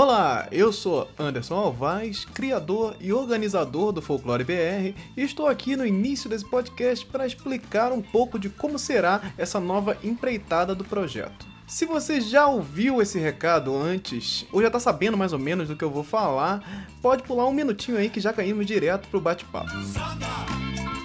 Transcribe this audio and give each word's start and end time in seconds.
Olá, 0.00 0.46
eu 0.52 0.72
sou 0.72 1.10
Anderson 1.18 1.56
Alvaz, 1.56 2.24
criador 2.24 2.94
e 3.00 3.12
organizador 3.12 3.90
do 3.90 4.00
Folclore 4.00 4.44
BR, 4.44 4.96
e 5.16 5.22
estou 5.24 5.48
aqui 5.48 5.74
no 5.74 5.84
início 5.84 6.30
desse 6.30 6.48
podcast 6.48 7.04
para 7.04 7.26
explicar 7.26 7.90
um 7.90 8.00
pouco 8.00 8.38
de 8.38 8.48
como 8.48 8.78
será 8.78 9.20
essa 9.36 9.58
nova 9.58 9.98
empreitada 10.04 10.72
do 10.72 10.84
projeto. 10.84 11.44
Se 11.66 11.84
você 11.84 12.20
já 12.20 12.46
ouviu 12.46 13.02
esse 13.02 13.18
recado 13.18 13.76
antes, 13.76 14.46
ou 14.52 14.60
já 14.60 14.68
está 14.68 14.78
sabendo 14.78 15.16
mais 15.16 15.32
ou 15.32 15.38
menos 15.40 15.66
do 15.66 15.74
que 15.74 15.82
eu 15.82 15.90
vou 15.90 16.04
falar, 16.04 16.86
pode 17.02 17.24
pular 17.24 17.48
um 17.48 17.52
minutinho 17.52 17.98
aí 17.98 18.08
que 18.08 18.20
já 18.20 18.32
caímos 18.32 18.66
direto 18.66 19.08
pro 19.08 19.20
bate-papo. 19.20 19.72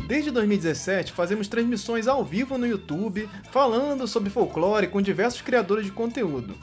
Desde 0.07 0.29
2017, 0.29 1.13
fazemos 1.13 1.47
transmissões 1.47 2.07
ao 2.07 2.23
vivo 2.23 2.59
no 2.59 2.67
YouTube, 2.67 3.27
falando 3.51 4.07
sobre 4.07 4.29
folclore 4.29 4.87
com 4.87 5.01
diversos 5.01 5.41
criadores 5.41 5.87
de 5.87 5.91
conteúdo 5.91 6.53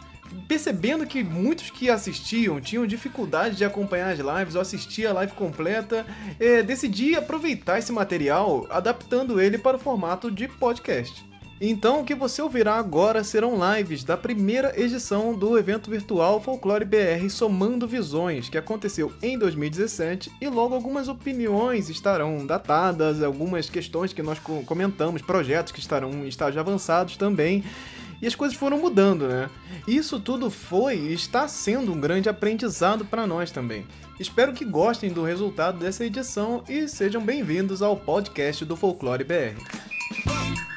percebendo 0.46 1.06
que 1.06 1.22
muitos 1.22 1.70
que 1.70 1.90
assistiam 1.90 2.60
tinham 2.60 2.86
dificuldade 2.86 3.56
de 3.56 3.64
acompanhar 3.64 4.10
as 4.10 4.18
lives 4.18 4.54
ou 4.54 4.60
assistir 4.60 5.06
a 5.06 5.12
live 5.12 5.32
completa, 5.32 6.06
é, 6.38 6.62
decidi 6.62 7.14
aproveitar 7.14 7.78
esse 7.78 7.92
material 7.92 8.66
adaptando 8.70 9.40
ele 9.40 9.58
para 9.58 9.76
o 9.76 9.80
formato 9.80 10.30
de 10.30 10.48
podcast. 10.48 11.30
Então, 11.62 12.00
o 12.00 12.04
que 12.04 12.14
você 12.14 12.40
ouvirá 12.40 12.76
agora 12.76 13.22
serão 13.22 13.58
lives 13.76 14.02
da 14.02 14.16
primeira 14.16 14.72
edição 14.80 15.34
do 15.34 15.58
evento 15.58 15.90
virtual 15.90 16.40
Folclore 16.40 16.86
BR 16.86 17.28
Somando 17.28 17.86
Visões, 17.86 18.48
que 18.48 18.56
aconteceu 18.56 19.12
em 19.20 19.38
2017, 19.38 20.32
e 20.40 20.48
logo 20.48 20.74
algumas 20.74 21.06
opiniões 21.06 21.90
estarão 21.90 22.46
datadas, 22.46 23.22
algumas 23.22 23.68
questões 23.68 24.10
que 24.10 24.22
nós 24.22 24.38
comentamos, 24.64 25.20
projetos 25.20 25.70
que 25.70 25.80
estarão 25.80 26.10
em 26.24 26.28
estágios 26.28 26.56
avançados 26.56 27.18
também 27.18 27.62
e 28.20 28.26
as 28.26 28.34
coisas 28.34 28.56
foram 28.56 28.78
mudando, 28.78 29.26
né? 29.26 29.48
Isso 29.86 30.20
tudo 30.20 30.50
foi 30.50 30.96
e 30.96 31.12
está 31.12 31.48
sendo 31.48 31.92
um 31.92 32.00
grande 32.00 32.28
aprendizado 32.28 33.04
para 33.04 33.26
nós 33.26 33.50
também. 33.50 33.86
Espero 34.18 34.52
que 34.52 34.64
gostem 34.64 35.10
do 35.10 35.24
resultado 35.24 35.78
dessa 35.78 36.04
edição 36.04 36.62
e 36.68 36.86
sejam 36.86 37.24
bem-vindos 37.24 37.80
ao 37.80 37.96
podcast 37.96 38.64
do 38.64 38.76
Folclore 38.76 39.24
BR. 39.24 40.69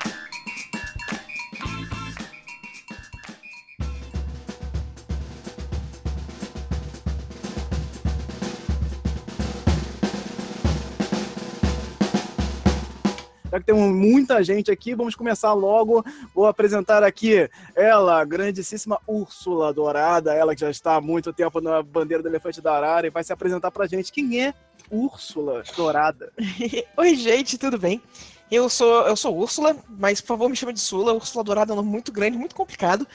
Já 13.54 13.60
que 13.60 13.68
temos 13.68 13.96
muita 13.96 14.44
gente 14.44 14.72
aqui, 14.72 14.96
vamos 14.96 15.14
começar 15.14 15.54
logo. 15.54 16.04
Vou 16.34 16.48
apresentar 16.48 17.04
aqui 17.04 17.48
ela, 17.76 18.20
a 18.20 18.26
grandíssima 18.26 19.00
Úrsula 19.06 19.72
Dourada, 19.72 20.34
ela 20.34 20.56
que 20.56 20.62
já 20.62 20.72
está 20.72 20.96
há 20.96 21.02
muito 21.02 21.32
tempo 21.32 21.62
na 21.62 21.84
bandeira 21.84 22.24
do 22.24 22.30
Elefante 22.30 22.60
da 22.60 22.74
Arara 22.74 23.06
e 23.06 23.12
vai 23.12 23.24
se 23.24 23.32
apresentar 23.32 23.70
pra 23.70 23.86
gente. 23.86 24.12
Quem 24.12 24.44
é 24.44 24.56
Úrsula 24.90 25.62
Dourada? 25.78 26.34
Oi, 26.98 27.16
gente, 27.16 27.60
tudo 27.60 27.78
bem? 27.78 28.02
Eu 28.50 28.68
sou, 28.70 29.06
eu 29.08 29.16
sou 29.16 29.38
Úrsula, 29.38 29.78
mas 29.88 30.20
por 30.20 30.30
favor 30.30 30.50
me 30.50 30.56
chame 30.56 30.74
de 30.74 30.80
Sula. 30.80 31.14
Úrsula 31.14 31.44
Dourada 31.44 31.74
é 31.74 31.74
um 31.74 31.78
nome 31.78 31.92
muito 31.92 32.12
grande, 32.12 32.36
muito 32.36 32.56
complicado. 32.56 33.08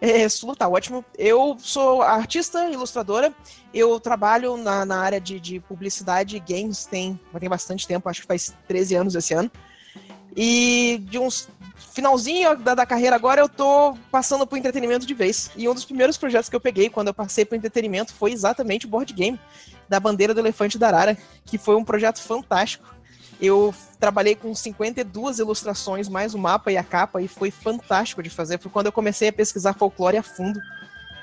É, 0.00 0.28
Sula 0.28 0.56
tá 0.56 0.68
ótimo. 0.68 1.04
Eu 1.16 1.56
sou 1.60 2.02
artista, 2.02 2.68
ilustradora. 2.68 3.32
Eu 3.72 4.00
trabalho 4.00 4.56
na, 4.56 4.84
na 4.84 4.98
área 4.98 5.20
de, 5.20 5.38
de 5.38 5.60
publicidade 5.60 6.36
e 6.36 6.40
games 6.40 6.84
tem, 6.84 7.18
tem 7.38 7.48
bastante 7.48 7.86
tempo, 7.86 8.08
acho 8.08 8.22
que 8.22 8.26
faz 8.26 8.52
13 8.66 8.96
anos 8.96 9.14
esse 9.14 9.32
ano. 9.32 9.48
E 10.36 11.00
de 11.08 11.18
uns 11.18 11.48
finalzinho 11.92 12.56
da, 12.56 12.74
da 12.74 12.84
carreira 12.84 13.14
agora 13.14 13.40
eu 13.40 13.48
tô 13.48 13.96
passando 14.10 14.46
pro 14.46 14.58
entretenimento 14.58 15.06
de 15.06 15.14
vez. 15.14 15.50
E 15.56 15.68
um 15.68 15.74
dos 15.74 15.84
primeiros 15.84 16.16
projetos 16.16 16.48
que 16.48 16.56
eu 16.56 16.60
peguei 16.60 16.90
quando 16.90 17.08
eu 17.08 17.14
passei 17.14 17.44
pro 17.44 17.56
entretenimento 17.56 18.12
foi 18.12 18.32
exatamente 18.32 18.86
o 18.86 18.88
board 18.88 19.12
game 19.12 19.38
da 19.88 20.00
bandeira 20.00 20.34
do 20.34 20.40
elefante 20.40 20.76
da 20.76 20.88
Arara, 20.88 21.16
que 21.44 21.56
foi 21.56 21.76
um 21.76 21.84
projeto 21.84 22.20
fantástico. 22.20 22.92
Eu 23.40 23.74
trabalhei 24.00 24.34
com 24.34 24.54
52 24.54 25.38
ilustrações, 25.38 26.08
mais 26.08 26.34
o 26.34 26.38
mapa 26.38 26.72
e 26.72 26.76
a 26.76 26.82
capa, 26.84 27.20
e 27.22 27.28
foi 27.28 27.50
fantástico 27.50 28.22
de 28.22 28.30
fazer. 28.30 28.58
Foi 28.58 28.70
quando 28.70 28.86
eu 28.86 28.92
comecei 28.92 29.28
a 29.28 29.32
pesquisar 29.32 29.74
folclore 29.74 30.16
a 30.16 30.22
fundo. 30.22 30.58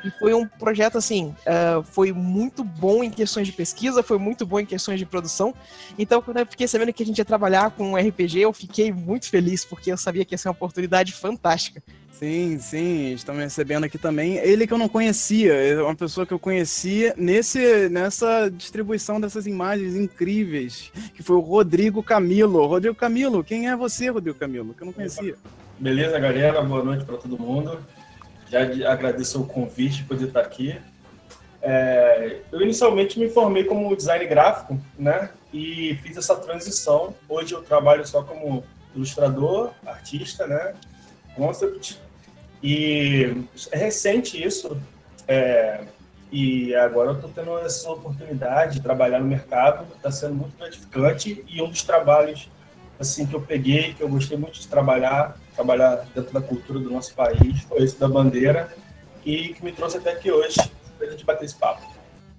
E 0.04 0.12
foi 0.12 0.34
um 0.34 0.48
projeto, 0.48 0.98
assim, 0.98 1.36
uh, 1.46 1.84
foi 1.84 2.12
muito 2.12 2.64
bom 2.64 3.04
em 3.04 3.10
questões 3.10 3.48
de 3.48 3.54
pesquisa, 3.54 4.02
foi 4.02 4.18
muito 4.18 4.46
bom 4.46 4.60
em 4.60 4.66
questões 4.66 5.00
de 5.00 5.06
produção. 5.06 5.54
Então, 5.98 6.22
quando 6.22 6.38
eu 6.38 6.46
fiquei 6.46 6.68
sabendo 6.68 6.92
que 6.94 7.04
a 7.04 7.06
gente 7.06 7.20
ia 7.20 7.26
trabalhar 7.26 7.72
com 7.72 7.92
um 7.92 7.96
RPG, 7.96 8.40
eu 8.40 8.54
fiquei 8.54 8.92
muito 8.92 9.30
feliz, 9.30 9.64
porque 9.64 9.92
eu 9.92 9.98
sabia 9.98 10.26
que 10.26 10.34
ia 10.34 10.38
ser 10.38 10.48
uma 10.48 10.54
oportunidade 10.54 11.14
fantástica. 11.14 11.82
Sim, 12.22 12.60
sim, 12.60 13.14
estamos 13.14 13.42
recebendo 13.42 13.84
aqui 13.86 13.98
também. 13.98 14.38
Ele 14.38 14.68
que 14.68 14.74
eu 14.74 14.78
não 14.78 14.88
conhecia, 14.88 15.54
é 15.54 15.82
uma 15.82 15.96
pessoa 15.96 16.24
que 16.24 16.32
eu 16.32 16.38
conhecia 16.38 17.16
nesse, 17.18 17.90
nessa 17.90 18.48
distribuição 18.48 19.20
dessas 19.20 19.48
imagens 19.48 19.96
incríveis, 19.96 20.92
que 21.16 21.24
foi 21.24 21.36
o 21.36 21.40
Rodrigo 21.40 22.04
Camilo. 22.04 22.68
Rodrigo 22.68 22.96
Camilo, 22.96 23.44
quem 23.44 23.70
é 23.70 23.76
você, 23.76 24.10
Rodrigo 24.10 24.38
Camilo? 24.38 24.72
Que 24.76 24.84
eu 24.84 24.86
não 24.86 24.94
conhecia. 24.94 25.36
Beleza, 25.80 26.20
galera? 26.20 26.62
Boa 26.62 26.84
noite 26.84 27.04
para 27.04 27.18
todo 27.18 27.40
mundo. 27.40 27.80
Já 28.52 28.92
agradeço 28.92 29.42
o 29.42 29.48
convite 29.48 29.98
de 30.00 30.04
poder 30.04 30.28
estar 30.28 30.42
aqui. 30.42 30.78
É, 31.62 32.42
eu 32.52 32.62
inicialmente 32.62 33.18
me 33.18 33.30
formei 33.30 33.64
como 33.64 33.96
design 33.96 34.26
gráfico, 34.26 34.78
né? 35.00 35.30
E 35.54 35.98
fiz 36.04 36.18
essa 36.18 36.36
transição. 36.36 37.16
Hoje 37.30 37.54
eu 37.54 37.64
trabalho 37.64 38.06
só 38.06 38.22
como 38.24 38.66
ilustrador, 38.94 39.72
artista, 39.86 40.46
né? 40.46 40.74
Concept. 41.34 41.98
E 42.62 43.46
é 43.72 43.78
recente 43.78 44.44
isso. 44.46 44.78
É, 45.26 45.86
e 46.30 46.76
agora 46.76 47.12
eu 47.12 47.16
estou 47.16 47.30
tendo 47.30 47.58
essa 47.60 47.90
oportunidade 47.90 48.74
de 48.74 48.82
trabalhar 48.82 49.20
no 49.20 49.28
mercado. 49.28 49.88
Está 49.96 50.12
sendo 50.12 50.36
muito 50.36 50.58
gratificante 50.58 51.42
e 51.48 51.62
um 51.62 51.70
dos 51.70 51.84
trabalhos 51.84 52.50
assim 53.02 53.26
que 53.26 53.36
eu 53.36 53.42
peguei, 53.42 53.94
que 53.94 54.02
eu 54.02 54.10
gostei 54.10 54.38
muito 54.38 54.60
de 54.60 54.68
trabalhar, 54.68 55.38
trabalhar 55.56 56.06
dentro 56.16 56.34
da 56.34 56.42
cultura 56.42 56.80
do 56.80 56.90
nosso 56.90 57.14
país, 57.14 57.62
foi 57.64 57.84
esse 57.84 58.00
da 58.00 58.08
bandeira, 58.08 58.74
e 59.26 59.50
que 59.50 59.64
me 59.64 59.72
trouxe 59.72 59.98
até 59.98 60.14
aqui 60.14 60.32
hoje, 60.32 60.58
para 60.98 61.08
a 61.08 61.12
gente 61.12 61.26
bater 61.26 61.46
esse 61.46 61.56
papo. 61.56 61.82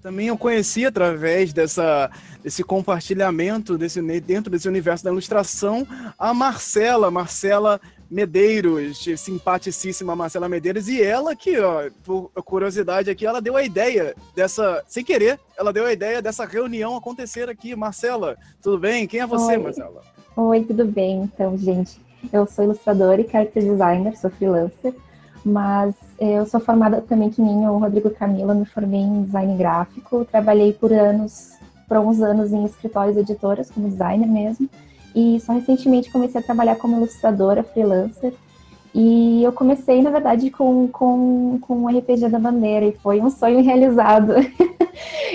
Também 0.03 0.27
eu 0.27 0.37
conheci 0.37 0.85
através 0.85 1.53
dessa, 1.53 2.11
desse 2.43 2.65
compartilhamento 2.65 3.79
desse, 3.79 4.03
dentro 4.21 4.51
desse 4.51 4.69
universo 4.69 5.05
da 5.05 5.11
ilustração 5.11 5.87
a 6.19 6.35
Marcela, 6.35 7.09
Marcela 7.09 7.81
Medeiros, 8.11 9.05
simpaticíssima 9.17 10.17
Marcela 10.17 10.49
Medeiros, 10.49 10.89
e 10.89 11.01
ela 11.01 11.37
que, 11.37 11.59
ó, 11.61 11.89
por 12.03 12.31
curiosidade 12.45 13.09
aqui, 13.09 13.25
ela 13.25 13.41
deu 13.41 13.57
a 13.57 13.63
ideia 13.63 14.15
dessa, 14.35 14.83
sem 14.89 15.05
querer, 15.05 15.39
ela 15.57 15.73
deu 15.73 15.87
a 15.87 15.93
ideia 15.93 16.21
dessa 16.21 16.45
reunião 16.45 16.97
acontecer 16.97 17.49
aqui. 17.49 17.75
Marcela, 17.77 18.37
tudo 18.61 18.79
bem? 18.79 19.07
Quem 19.07 19.21
é 19.21 19.27
você, 19.27 19.53
Oi. 19.53 19.59
Marcela? 19.59 20.03
Oi, 20.35 20.65
tudo 20.65 20.87
bem? 20.87 21.25
Então, 21.25 21.59
gente, 21.59 22.01
eu 22.33 22.47
sou 22.47 22.65
ilustradora 22.65 23.21
e 23.21 23.29
character 23.29 23.63
designer, 23.63 24.17
sou 24.17 24.31
freelancer, 24.31 24.95
mas 25.45 25.95
eu 26.19 26.47
sou 26.47 26.59
formada 26.59 27.03
também 27.03 27.29
que 27.29 27.43
nem 27.43 27.69
o 27.69 27.77
Rodrigo 27.77 28.09
Camila, 28.09 28.55
me 28.55 28.65
formei 28.65 29.01
em 29.01 29.25
design 29.25 29.55
gráfico, 29.59 30.25
trabalhei 30.25 30.73
por 30.73 30.91
anos, 30.91 31.53
por 31.87 31.99
alguns 31.99 32.23
anos 32.23 32.51
em 32.51 32.65
escritórios 32.65 33.19
editoras 33.19 33.71
como 33.71 33.91
designer 33.91 34.27
mesmo, 34.27 34.71
e 35.15 35.39
só 35.41 35.53
recentemente 35.53 36.11
comecei 36.11 36.41
a 36.41 36.45
trabalhar 36.45 36.77
como 36.77 36.97
ilustradora 36.97 37.63
freelancer 37.63 38.33
e 38.95 39.43
eu 39.43 39.53
comecei, 39.53 40.03
na 40.03 40.11
verdade, 40.11 40.51
com, 40.51 40.87
com, 40.89 41.59
com 41.61 41.85
o 41.85 41.89
RPG 41.89 42.29
da 42.29 42.39
Bandeira, 42.39 42.87
e 42.87 42.93
foi 42.93 43.21
um 43.21 43.31
sonho 43.31 43.63
realizado. 43.63 44.35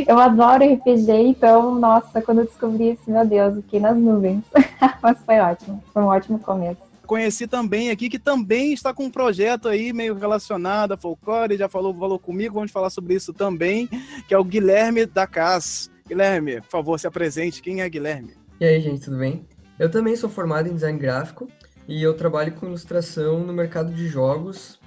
eu 0.05 0.19
adoro 0.19 0.63
RPG, 0.63 1.11
então, 1.11 1.73
nossa, 1.75 2.21
quando 2.21 2.39
eu 2.39 2.45
descobri 2.45 2.91
isso, 2.91 3.09
meu 3.09 3.25
Deus, 3.25 3.55
fiquei 3.55 3.79
nas 3.79 3.97
nuvens. 3.97 4.43
Mas 5.01 5.17
foi 5.25 5.39
ótimo, 5.39 5.83
foi 5.93 6.03
um 6.03 6.07
ótimo 6.07 6.39
começo. 6.39 6.87
Conheci 7.05 7.47
também 7.47 7.89
aqui, 7.89 8.09
que 8.09 8.19
também 8.19 8.73
está 8.73 8.93
com 8.93 9.05
um 9.05 9.09
projeto 9.09 9.69
aí 9.69 9.93
meio 9.93 10.13
relacionado 10.13 10.91
a 10.91 10.97
folclore, 10.97 11.55
já 11.55 11.69
falou, 11.69 11.93
falou 11.93 12.19
comigo, 12.19 12.55
vamos 12.55 12.71
falar 12.71 12.89
sobre 12.89 13.13
isso 13.13 13.33
também, 13.33 13.87
que 14.27 14.33
é 14.33 14.37
o 14.37 14.43
Guilherme 14.43 15.05
da 15.05 15.25
Cas. 15.25 15.89
Guilherme, 16.05 16.59
por 16.61 16.69
favor, 16.69 16.99
se 16.99 17.07
apresente. 17.07 17.61
Quem 17.61 17.81
é 17.81 17.89
Guilherme? 17.89 18.33
E 18.59 18.65
aí, 18.65 18.81
gente, 18.81 19.01
tudo 19.01 19.17
bem? 19.17 19.45
Eu 19.79 19.89
também 19.89 20.15
sou 20.15 20.29
formado 20.29 20.67
em 20.67 20.73
design 20.73 20.99
gráfico 20.99 21.47
e 21.87 22.03
eu 22.03 22.13
trabalho 22.13 22.51
com 22.53 22.65
ilustração 22.65 23.39
no 23.39 23.53
mercado 23.53 23.93
de 23.93 24.07
jogos 24.07 24.77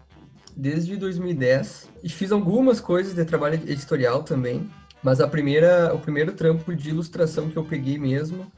desde 0.54 0.96
2010 0.96 1.88
e 2.02 2.08
fiz 2.08 2.32
algumas 2.32 2.80
coisas 2.80 3.14
de 3.14 3.24
trabalho 3.24 3.54
editorial 3.54 4.22
também, 4.22 4.68
mas 5.02 5.20
a 5.20 5.28
primeira, 5.28 5.94
o 5.94 5.98
primeiro 5.98 6.32
trampo 6.32 6.74
de 6.74 6.90
ilustração 6.90 7.48
que 7.48 7.56
eu 7.56 7.64
peguei 7.64 7.98
mesmo 7.98 8.50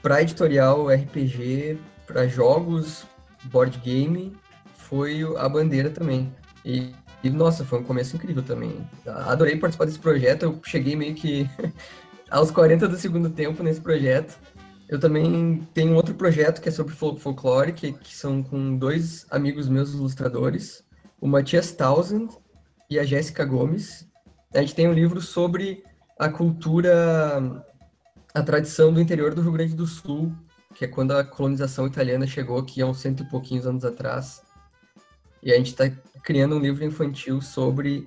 para 0.00 0.22
editorial 0.22 0.88
RPG, 0.88 1.78
para 2.06 2.26
jogos, 2.26 3.04
board 3.44 3.78
game, 3.78 4.36
foi 4.74 5.22
a 5.36 5.48
bandeira 5.48 5.90
também. 5.90 6.32
E, 6.64 6.92
e, 7.22 7.30
nossa, 7.30 7.64
foi 7.64 7.80
um 7.80 7.84
começo 7.84 8.16
incrível 8.16 8.42
também. 8.42 8.84
Adorei 9.06 9.56
participar 9.56 9.84
desse 9.84 9.98
projeto, 9.98 10.42
eu 10.42 10.60
cheguei 10.64 10.96
meio 10.96 11.14
que 11.14 11.48
aos 12.30 12.50
40 12.50 12.88
do 12.88 12.96
segundo 12.96 13.30
tempo 13.30 13.62
nesse 13.62 13.80
projeto 13.80 14.38
eu 14.92 15.00
também 15.00 15.66
tenho 15.72 15.94
outro 15.94 16.14
projeto 16.14 16.60
que 16.60 16.68
é 16.68 16.72
sobre 16.72 16.92
folclore, 16.94 17.72
que, 17.72 17.92
que 17.92 18.14
são 18.14 18.42
com 18.42 18.76
dois 18.76 19.24
amigos 19.30 19.66
meus 19.66 19.94
ilustradores, 19.94 20.84
o 21.18 21.26
Matias 21.26 21.72
Townsend 21.72 22.28
e 22.90 22.98
a 22.98 23.02
Jéssica 23.02 23.42
Gomes. 23.42 24.06
A 24.54 24.60
gente 24.60 24.74
tem 24.74 24.86
um 24.86 24.92
livro 24.92 25.20
sobre 25.20 25.82
a 26.18 26.28
cultura, 26.28 27.64
a 28.34 28.42
tradição 28.42 28.92
do 28.92 29.00
interior 29.00 29.34
do 29.34 29.40
Rio 29.40 29.52
Grande 29.52 29.74
do 29.74 29.86
Sul, 29.86 30.30
que 30.74 30.84
é 30.84 30.88
quando 30.88 31.12
a 31.12 31.24
colonização 31.24 31.86
italiana 31.86 32.26
chegou 32.26 32.58
aqui 32.58 32.82
há 32.82 32.86
uns 32.86 33.00
cento 33.00 33.22
e 33.22 33.30
pouquinhos 33.30 33.66
anos 33.66 33.82
atrás. 33.82 34.42
E 35.42 35.50
a 35.50 35.56
gente 35.56 35.68
está 35.68 35.90
criando 36.22 36.54
um 36.56 36.60
livro 36.60 36.84
infantil 36.84 37.40
sobre 37.40 38.06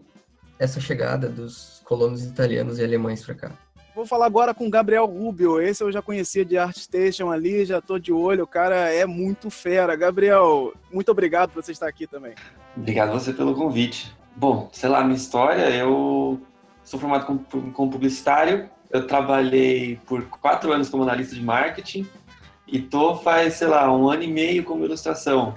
essa 0.60 0.80
chegada 0.80 1.28
dos 1.28 1.82
colonos 1.84 2.24
italianos 2.24 2.78
e 2.78 2.84
alemães 2.84 3.26
para 3.26 3.34
cá. 3.34 3.52
Vou 3.96 4.06
falar 4.06 4.28
agora 4.28 4.54
com 4.54 4.68
o 4.68 4.70
Gabriel 4.70 5.06
Rubio. 5.06 5.60
Esse 5.60 5.84
eu 5.84 5.92
já 5.92 6.02
conhecia 6.02 6.46
de 6.46 6.58
ArtStation 6.58 7.32
ali, 7.32 7.66
já 7.66 7.82
tô 7.82 7.98
de 7.98 8.14
olho. 8.14 8.44
O 8.44 8.48
cara 8.48 8.94
é 8.94 9.06
muito 9.06 9.50
fera. 9.50 9.96
Gabriel, 9.96 10.74
muito 10.94 11.10
obrigado 11.10 11.52
por 11.52 11.64
você 11.64 11.72
estar 11.72 11.88
aqui 11.88 12.06
também. 12.06 12.36
Obrigado 12.78 13.14
você 13.14 13.34
pelo 13.34 13.56
convite. 13.56 14.16
Bom, 14.36 14.70
sei 14.74 14.90
lá, 14.90 15.02
minha 15.04 15.16
história, 15.16 15.70
eu 15.70 16.42
sou 16.84 17.00
formado 17.00 17.26
como, 17.26 17.40
como 17.72 17.92
publicitário. 17.92 18.70
Eu 18.92 19.08
trabalhei 19.08 19.98
por 20.06 20.24
quatro 20.26 20.74
anos 20.74 20.90
como 20.90 21.04
analista 21.04 21.34
de 21.34 21.42
marketing 21.42 22.06
e 22.68 22.82
tô 22.82 23.16
faz, 23.16 23.56
sei 23.56 23.68
lá, 23.68 23.92
um 23.96 24.10
ano 24.10 24.24
e 24.24 24.28
meio 24.28 24.64
como 24.64 24.84
ilustração. 24.84 25.54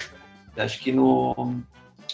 Acho 0.56 0.78
que 0.80 0.92
no, 0.92 1.60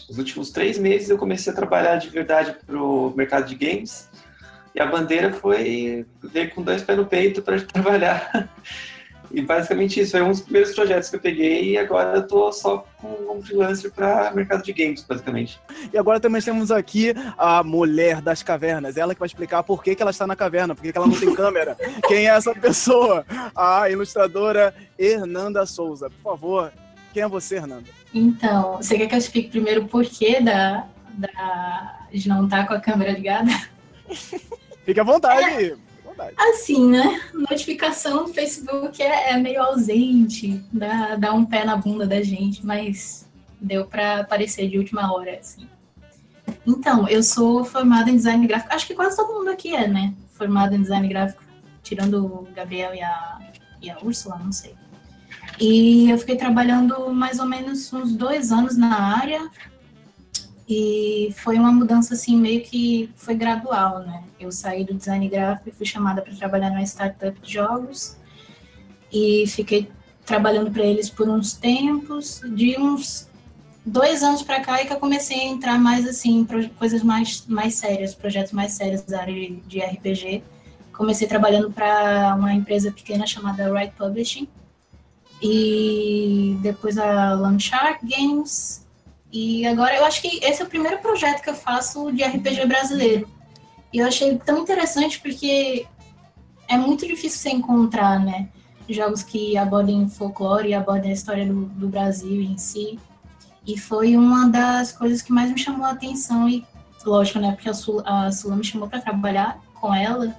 nos 0.09 0.19
últimos 0.19 0.51
três 0.51 0.79
meses 0.79 1.11
eu 1.11 1.19
comecei 1.19 1.53
a 1.53 1.57
trabalhar 1.57 1.97
de 1.97 2.09
verdade 2.09 2.57
pro 2.67 3.13
mercado 3.15 3.47
de 3.47 3.55
games 3.55 4.09
e 4.75 4.81
a 4.81 4.87
bandeira 4.87 5.33
foi 5.33 6.07
ver 6.23 6.55
com 6.55 6.63
dois 6.63 6.83
pés 6.83 6.99
no 6.99 7.07
peito 7.07 7.43
para 7.43 7.61
trabalhar. 7.63 8.51
E 9.35 9.43
basicamente 9.43 10.01
isso, 10.01 10.13
foi 10.13 10.23
um 10.23 10.31
dos 10.31 10.41
primeiros 10.41 10.73
projetos 10.73 11.11
que 11.11 11.17
eu 11.17 11.21
peguei 11.21 11.73
e 11.73 11.79
agora 11.79 12.19
eu 12.19 12.27
tô 12.27 12.53
só 12.53 12.87
com 12.99 13.37
um 13.37 13.43
freelancer 13.43 13.91
para 13.93 14.31
mercado 14.33 14.63
de 14.63 14.73
games, 14.73 15.03
basicamente. 15.03 15.61
E 15.93 15.99
agora 15.99 16.21
também 16.21 16.41
temos 16.41 16.71
aqui 16.71 17.13
a 17.37 17.65
mulher 17.65 18.23
das 18.23 18.45
cavernas, 18.45 18.97
ela 18.97 19.13
que 19.13 19.19
vai 19.19 19.27
explicar 19.27 19.65
por 19.65 19.83
que, 19.83 19.97
que 19.97 20.03
ela 20.03 20.13
está 20.13 20.25
na 20.25 20.37
caverna, 20.37 20.75
por 20.75 20.83
que, 20.83 20.93
que 20.93 20.99
ela 20.99 21.09
não 21.09 21.19
tem 21.19 21.35
câmera. 21.35 21.77
Quem 22.07 22.29
é 22.29 22.31
essa 22.31 22.55
pessoa? 22.55 23.27
A 23.57 23.91
ilustradora 23.91 24.73
Hernanda 24.97 25.67
Souza. 25.67 26.09
Por 26.09 26.23
favor, 26.23 26.73
quem 27.13 27.25
é 27.25 27.29
você, 27.29 27.57
Hernanda? 27.57 27.89
Então, 28.15 28.77
você 28.77 28.97
quer 28.97 29.09
que 29.09 29.15
eu 29.15 29.19
explique 29.19 29.51
primeiro 29.51 29.83
o 29.83 29.89
porquê 29.89 30.41
da, 30.41 30.87
da, 31.13 32.07
de 32.13 32.29
não 32.29 32.45
estar 32.45 32.69
com 32.69 32.75
a 32.75 32.81
câmera 32.81 33.11
ligada? 33.11 33.51
Fique 34.85 35.01
à 35.01 35.05
vontade. 35.05 35.65
É, 35.65 35.77
assim, 36.37 36.89
né? 36.91 37.21
Notificação 37.33 38.25
do 38.25 38.35
Facebook 38.35 39.03
é, 39.03 39.31
é, 39.31 39.37
meio 39.37 39.63
ausente, 39.63 40.63
dá, 40.73 41.17
dá 41.17 41.33
um 41.33 41.45
pé 41.45 41.65
na 41.65 41.77
bunda 41.77 42.07
da 42.07 42.23
gente, 42.23 42.65
mas 42.65 43.29
deu 43.61 43.87
para 43.87 44.21
aparecer 44.21 44.69
de 44.69 44.79
última 44.79 45.13
hora, 45.13 45.39
assim. 45.39 45.69
Então, 46.67 47.09
eu 47.09 47.23
sou 47.23 47.65
formada 47.65 48.11
em 48.11 48.17
design 48.17 48.47
gráfico. 48.47 48.75
Acho 48.75 48.87
que 48.87 48.95
quase 48.95 49.17
todo 49.17 49.33
mundo 49.33 49.51
aqui 49.51 49.75
é, 49.75 49.87
né? 49.87 50.15
Formado 50.33 50.75
em 50.75 50.83
design 50.83 51.07
gráfico, 51.09 51.43
tirando 51.83 52.25
o 52.25 52.49
Gabriel 52.55 52.95
e 52.95 53.03
a, 53.03 53.39
e 53.83 53.91
a 53.91 53.99
Úrsula, 54.03 54.39
não 54.39 54.53
sei. 54.53 54.75
E 55.61 56.11
eu 56.11 56.19
fiquei 56.19 56.37
trabalhando 56.37 57.13
mais 57.13 57.39
ou 57.39 57.47
menos 57.47 57.93
uns 57.93 58.13
dois 58.15 58.51
anos 58.51 58.77
na 58.77 59.17
área, 59.17 59.49
e 60.69 61.35
foi 61.37 61.59
uma 61.59 61.71
mudança 61.71 62.15
assim 62.15 62.37
meio 62.37 62.63
que 62.63 63.11
foi 63.17 63.35
gradual, 63.35 64.01
né? 64.01 64.25
Eu 64.41 64.51
saí 64.51 64.85
do 64.85 64.95
design 64.95 65.29
gráfico 65.29 65.69
e 65.69 65.73
fui 65.73 65.85
chamada 65.85 66.23
para 66.23 66.35
trabalhar 66.35 66.71
numa 66.71 66.83
startup 66.83 67.39
de 67.41 67.53
jogos 67.53 68.17
e 69.13 69.45
fiquei 69.47 69.91
trabalhando 70.25 70.71
para 70.71 70.83
eles 70.83 71.11
por 71.11 71.29
uns 71.29 71.53
tempos, 71.53 72.41
de 72.55 72.79
uns 72.79 73.29
dois 73.85 74.23
anos 74.23 74.43
para 74.43 74.61
cá 74.61 74.81
é 74.81 74.87
que 74.87 74.93
eu 74.93 74.99
comecei 74.99 75.39
a 75.41 75.45
entrar 75.45 75.79
mais 75.79 76.09
assim 76.09 76.39
em 76.39 76.69
coisas 76.71 77.03
mais 77.03 77.47
mais 77.47 77.75
sérias, 77.75 78.15
projetos 78.15 78.53
mais 78.53 78.73
sérios 78.73 79.03
da 79.03 79.21
área 79.21 79.35
de, 79.35 79.57
de 79.67 79.81
RPG. 79.81 80.43
Comecei 80.97 81.27
trabalhando 81.27 81.71
para 81.71 82.35
uma 82.39 82.55
empresa 82.55 82.91
pequena 82.91 83.27
chamada 83.27 83.71
Right 83.73 83.95
Publishing 83.97 84.49
e 85.43 86.57
depois 86.63 86.97
a 86.97 87.35
Landshark 87.35 88.07
Games 88.07 88.84
e 89.37 89.67
agora 89.67 89.97
eu 89.97 90.05
acho 90.05 90.23
que 90.23 90.39
esse 90.45 90.63
é 90.63 90.65
o 90.65 90.69
primeiro 90.69 90.99
projeto 90.99 91.43
que 91.43 91.51
eu 91.51 91.57
faço 91.57 92.13
de 92.13 92.23
RPG 92.23 92.67
brasileiro. 92.67 93.29
E 93.93 93.99
eu 93.99 94.07
achei 94.07 94.39
tão 94.39 94.61
interessante 94.61 95.19
porque 95.19 95.89
é 96.69 96.77
muito 96.77 97.05
difícil 97.05 97.41
você 97.41 97.51
encontrar, 97.51 98.21
né? 98.25 98.49
Jogos 98.89 99.25
que 99.25 99.57
abordem 99.57 100.09
folclore 100.09 100.69
e 100.69 100.75
abordem 100.75 101.11
a 101.11 101.15
história 101.15 101.45
do, 101.45 101.65
do 101.65 101.89
Brasil 101.89 102.43
em 102.43 102.57
si. 102.57 102.97
E 103.67 103.77
foi 103.77 104.17
uma 104.17 104.49
das 104.49 104.93
coisas 104.93 105.21
que 105.21 105.33
mais 105.33 105.51
me 105.51 105.59
chamou 105.59 105.85
a 105.85 105.91
atenção. 105.91 106.49
E, 106.49 106.65
lógico, 107.05 107.41
né? 107.41 107.51
Porque 107.55 107.69
a 107.69 107.75
Sula, 107.75 108.05
a 108.07 108.31
Sula 108.31 108.55
me 108.55 108.63
chamou 108.63 108.89
para 108.89 109.01
trabalhar 109.01 109.61
com 109.81 109.93
ela. 109.93 110.33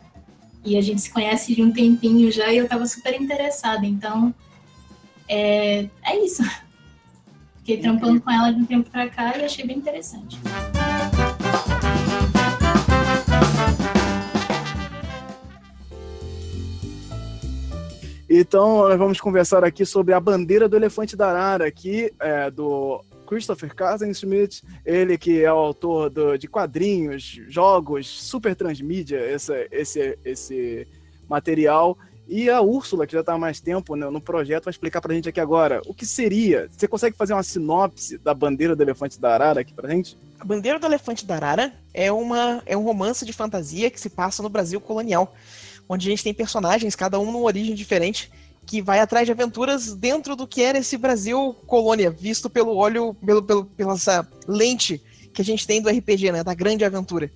E 0.64 0.78
a 0.78 0.82
gente 0.82 1.02
se 1.02 1.12
conhece 1.12 1.54
de 1.54 1.62
um 1.62 1.70
tempinho 1.70 2.32
já 2.32 2.50
e 2.50 2.60
eu 2.60 2.64
estava 2.64 2.86
super 2.86 3.14
interessada. 3.22 3.86
Então, 3.86 4.34
é, 5.28 5.90
é 6.02 6.24
isso. 6.24 6.44
Fiquei 7.66 7.82
trampando 7.82 8.22
com 8.22 8.30
ela 8.30 8.52
de 8.52 8.62
um 8.62 8.66
tempo 8.66 8.88
para 8.92 9.10
cá 9.10 9.36
e 9.36 9.44
achei 9.44 9.66
bem 9.66 9.78
interessante. 9.78 10.40
Então, 18.30 18.88
nós 18.88 19.00
vamos 19.00 19.20
conversar 19.20 19.64
aqui 19.64 19.84
sobre 19.84 20.14
a 20.14 20.20
bandeira 20.20 20.70
do 20.70 20.76
elefante 20.76 21.16
da 21.16 21.32
arara, 21.32 21.66
aqui 21.66 22.14
é, 22.20 22.52
do 22.52 23.04
Christopher 23.26 23.74
Schmidt, 24.14 24.62
ele 24.86 25.18
que 25.18 25.44
é 25.44 25.52
o 25.52 25.58
autor 25.58 26.12
do, 26.12 26.38
de 26.38 26.48
quadrinhos, 26.48 27.42
jogos, 27.48 28.08
super 28.08 28.56
transmídia, 28.56 29.18
esse, 29.18 29.68
esse, 29.72 30.20
esse 30.24 30.88
material. 31.28 31.98
E 32.27 32.50
a 32.50 32.60
Úrsula, 32.62 33.06
que 33.06 33.13
já 33.13 33.19
está 33.19 33.33
há 33.33 33.38
mais 33.38 33.60
tempo 33.60 33.95
né, 33.95 34.10
no 34.10 34.19
projeto, 34.19 34.66
vai 34.66 34.72
explicar 34.72 35.00
para 35.00 35.12
a 35.12 35.16
gente 35.16 35.30
aqui 35.30 35.39
agora 35.39 35.81
o 35.86 35.94
que 35.94 36.06
seria. 36.06 36.68
Você 36.72 36.88
consegue 36.88 37.16
fazer 37.16 37.33
uma 37.33 37.44
sinopse 37.44 38.18
da 38.18 38.33
bandeira 38.33 38.75
do 38.75 38.81
elefante 38.81 39.19
da 39.19 39.33
Arara 39.33 39.62
aqui 39.62 39.74
para 39.74 39.88
a 39.88 39.92
gente? 39.92 40.18
A 40.39 40.44
bandeira 40.44 40.80
do 40.80 40.86
elefante 40.86 41.25
da 41.25 41.36
Arara 41.36 41.74
é, 41.94 42.12
uma, 42.12 42.63
é 42.66 42.75
um 42.75 42.83
romance 42.83 43.25
de 43.25 43.31
fantasia 43.31 43.92
que 43.92 44.00
se 44.00 44.10
passa 44.10 44.42
no 44.42 44.50
Brasil 44.50 44.81
colonial, 44.81 45.36
onde 45.88 46.07
a 46.07 46.10
gente 46.10 46.24
tem 46.24 46.33
personagens, 46.33 46.95
cada 46.95 47.19
um 47.19 47.25
numa 47.25 47.39
origem 47.39 47.75
diferente, 47.75 48.31
que 48.66 48.81
vai 48.81 49.00
atrás 49.00 49.27
de 49.27 49.31
aventuras 49.31 49.94
dentro 49.94 50.36
do 50.36 50.48
que 50.48 50.63
era 50.63 50.80
esse 50.80 50.98
Brasil 50.98 51.56
colônia, 51.68 52.10
visto 52.10 52.50
pelo 52.50 52.75
olho, 52.75 53.13
pelo, 53.24 53.44
pelo, 53.44 53.65
pela 53.65 53.96
lente 54.48 55.01
que 55.32 55.41
a 55.41 55.46
gente 55.46 55.67
tem 55.67 55.82
do 55.82 55.89
RPG, 55.89 56.32
né, 56.32 56.44
da 56.44 56.53
grande 56.53 56.84
aventura. 56.84 57.29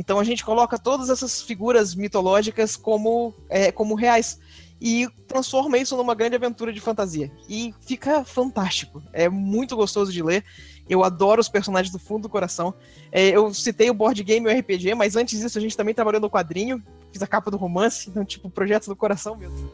Então 0.00 0.18
a 0.18 0.24
gente 0.24 0.42
coloca 0.42 0.78
todas 0.78 1.10
essas 1.10 1.42
figuras 1.42 1.94
mitológicas 1.94 2.74
como, 2.74 3.34
é, 3.50 3.70
como 3.70 3.94
reais 3.94 4.38
e 4.80 5.06
transforma 5.28 5.76
isso 5.76 5.94
numa 5.94 6.14
grande 6.14 6.36
aventura 6.36 6.72
de 6.72 6.80
fantasia. 6.80 7.30
E 7.46 7.74
fica 7.82 8.24
fantástico. 8.24 9.02
É 9.12 9.28
muito 9.28 9.76
gostoso 9.76 10.10
de 10.10 10.22
ler. 10.22 10.42
Eu 10.88 11.04
adoro 11.04 11.38
os 11.38 11.50
personagens 11.50 11.92
do 11.92 11.98
fundo 11.98 12.22
do 12.22 12.28
coração. 12.30 12.72
É, 13.12 13.28
eu 13.28 13.52
citei 13.52 13.90
o 13.90 13.94
board 13.94 14.24
game 14.24 14.50
e 14.50 14.54
o 14.54 14.58
RPG, 14.58 14.94
mas 14.94 15.16
antes 15.16 15.38
disso 15.38 15.58
a 15.58 15.60
gente 15.60 15.76
também 15.76 15.94
trabalhou 15.94 16.18
no 16.18 16.30
quadrinho. 16.30 16.82
Fiz 17.12 17.22
a 17.22 17.26
capa 17.26 17.50
do 17.50 17.58
romance, 17.58 18.08
então, 18.08 18.24
tipo, 18.24 18.48
projetos 18.48 18.88
do 18.88 18.96
coração 18.96 19.36
mesmo. 19.36 19.70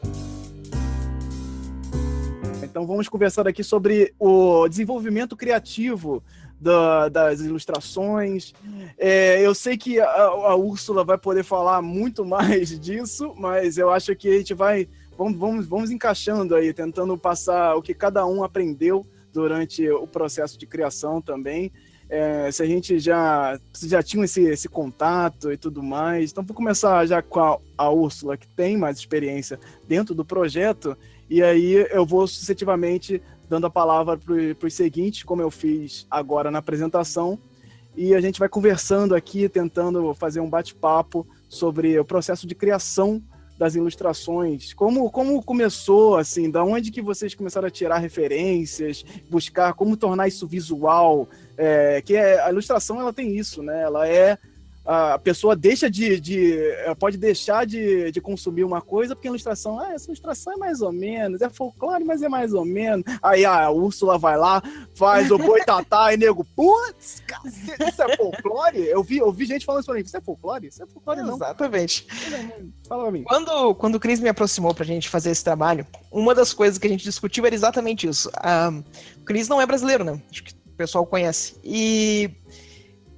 Então 2.65 2.85
vamos 2.85 3.09
conversar 3.09 3.47
aqui 3.47 3.63
sobre 3.63 4.13
o 4.19 4.67
desenvolvimento 4.67 5.37
criativo 5.37 6.21
da, 6.61 7.09
das 7.09 7.41
ilustrações. 7.41 8.53
É, 8.99 9.45
eu 9.45 9.55
sei 9.55 9.77
que 9.77 10.01
a, 10.01 10.07
a 10.07 10.57
Úrsula 10.57 11.05
vai 11.05 11.19
poder 11.19 11.45
falar 11.45 11.83
muito 11.83 12.25
mais 12.27 12.79
disso, 12.79 13.35
mas 13.37 13.79
eu 13.79 13.91
acho 13.91 14.15
que 14.17 14.29
a 14.29 14.39
gente 14.39 14.55
vai. 14.55 14.89
Vamos, 15.17 15.39
vamos, 15.39 15.67
vamos 15.67 15.91
encaixando 15.91 16.55
aí, 16.55 16.73
tentando 16.75 17.17
passar 17.17 17.75
o 17.75 17.83
que 17.83 17.95
cada 17.95 18.27
um 18.27 18.45
aprendeu 18.45 19.07
durante 19.33 19.89
o 19.89 20.07
processo 20.07 20.59
de 20.59 20.67
criação 20.67 21.21
também. 21.21 21.73
É, 22.09 22.51
se 22.53 22.63
a 22.63 22.67
gente 22.67 22.99
já, 23.01 23.59
já 23.83 24.01
tinha 24.03 24.25
esse, 24.25 24.43
esse 24.43 24.69
contato 24.69 25.51
e 25.51 25.57
tudo 25.57 25.83
mais. 25.83 26.31
Então, 26.31 26.45
vou 26.45 26.55
começar 26.55 27.05
já 27.07 27.21
com 27.21 27.41
a, 27.41 27.59
a 27.77 27.91
Úrsula, 27.91 28.37
que 28.37 28.47
tem 28.47 28.77
mais 28.77 28.99
experiência 28.99 29.59
dentro 29.89 30.15
do 30.15 30.25
projeto, 30.25 30.97
e 31.29 31.43
aí 31.43 31.87
eu 31.91 32.07
vou 32.07 32.27
sucessivamente 32.27 33.21
dando 33.49 33.67
a 33.67 33.71
palavra 33.71 34.19
para 34.19 34.67
os 34.67 34.75
seguintes, 34.75 35.23
como 35.23 35.43
eu 35.43 35.51
fiz 35.51 36.07
agora 36.11 36.51
na 36.51 36.59
apresentação, 36.59 37.39
e 37.97 38.15
a 38.15 38.21
gente 38.21 38.39
vai 38.39 38.49
conversando 38.49 39.15
aqui, 39.15 39.49
tentando 39.49 40.13
fazer 40.15 40.41
um 40.41 40.51
bate-papo 40.51 41.27
sobre 41.49 41.99
o 41.99 42.05
processo 42.05 42.47
de 42.47 42.55
criação 42.55 43.23
das 43.59 43.75
ilustrações, 43.75 44.75
como, 44.75 45.11
como 45.11 45.43
começou, 45.43 46.17
assim, 46.17 46.51
da 46.51 46.63
onde 46.63 46.91
que 46.91 47.01
vocês 47.01 47.35
começaram 47.35 47.69
a 47.69 47.71
tirar 47.71 47.99
referências, 47.99 49.03
buscar 49.31 49.73
como 49.73 49.97
tornar 49.97 50.29
isso 50.29 50.47
visual, 50.47 51.27
é, 51.57 52.03
que 52.03 52.15
é, 52.15 52.39
a 52.43 52.51
ilustração 52.51 53.01
ela 53.01 53.15
tem 53.15 53.35
isso, 53.37 53.63
né? 53.63 53.83
Ela 53.83 54.07
é 54.07 54.37
a 54.87 55.19
pessoa 55.19 55.57
deixa 55.57 55.91
de, 55.91 56.21
de 56.21 56.59
pode 56.99 57.17
deixar 57.17 57.67
de, 57.67 58.13
de 58.13 58.21
consumir 58.21 58.65
uma 58.65 58.81
coisa 58.81 59.15
porque 59.15 59.27
a 59.27 59.31
ilustração, 59.31 59.81
ah, 59.81 59.93
essa 59.93 60.07
ilustração 60.07 60.53
é 60.53 60.57
mais 60.57 60.81
ou 60.81 60.93
menos, 60.93 61.41
é 61.41 61.51
folclore, 61.51 62.05
mas 62.05 62.23
é 62.23 62.29
mais 62.29 62.55
ou 62.55 62.65
menos. 62.65 63.05
Aí 63.21 63.45
a 63.45 63.69
Úrsula 63.71 64.17
vai 64.17 64.37
lá, 64.37 64.63
faz 64.95 65.31
o 65.31 65.39
boitatá 65.39 66.15
e 66.15 66.17
nego, 66.17 66.45
putz, 66.45 67.23
isso 67.45 68.03
é 68.03 68.17
folclore? 68.17 68.79
Eu 68.87 69.03
vi, 69.03 69.19
eu 69.19 69.33
vi 69.33 69.45
gente 69.45 69.67
falando 69.67 69.81
isso 69.81 69.91
pra 69.91 69.97
mim, 69.97 70.05
isso 70.05 70.17
é 70.17 70.21
folclore? 70.21 70.67
Isso 70.69 70.83
é 70.83 70.87
folclore 70.87 71.23
não. 71.23 71.35
Exatamente. 71.35 72.07
Fala 72.89 73.03
pra 73.03 73.13
mim. 73.13 73.25
Quando, 73.25 73.75
quando 73.75 73.95
o 73.97 74.01
Cris 74.01 74.21
me 74.21 74.29
aproximou 74.29 74.73
pra 74.73 74.85
gente 74.85 75.09
fazer 75.09 75.31
esse 75.31 75.43
trabalho, 75.43 75.87
uma 76.11 76.35
das 76.35 76.53
coisas 76.53 76.79
que 76.79 76.87
a 76.87 76.91
gente 76.91 77.05
discutiu 77.05 77.45
era 77.45 77.55
exatamente 77.55 78.07
isso. 78.07 78.31
Um, 78.45 78.85
o 79.21 79.25
Cris 79.25 79.49
não 79.49 79.61
é 79.61 79.67
brasileiro, 79.67 80.05
né? 80.05 80.21
Acho 80.31 80.45
que 80.45 80.53
o 80.53 80.77
pessoal 80.77 81.07
conhece. 81.07 81.57
E 81.65 82.31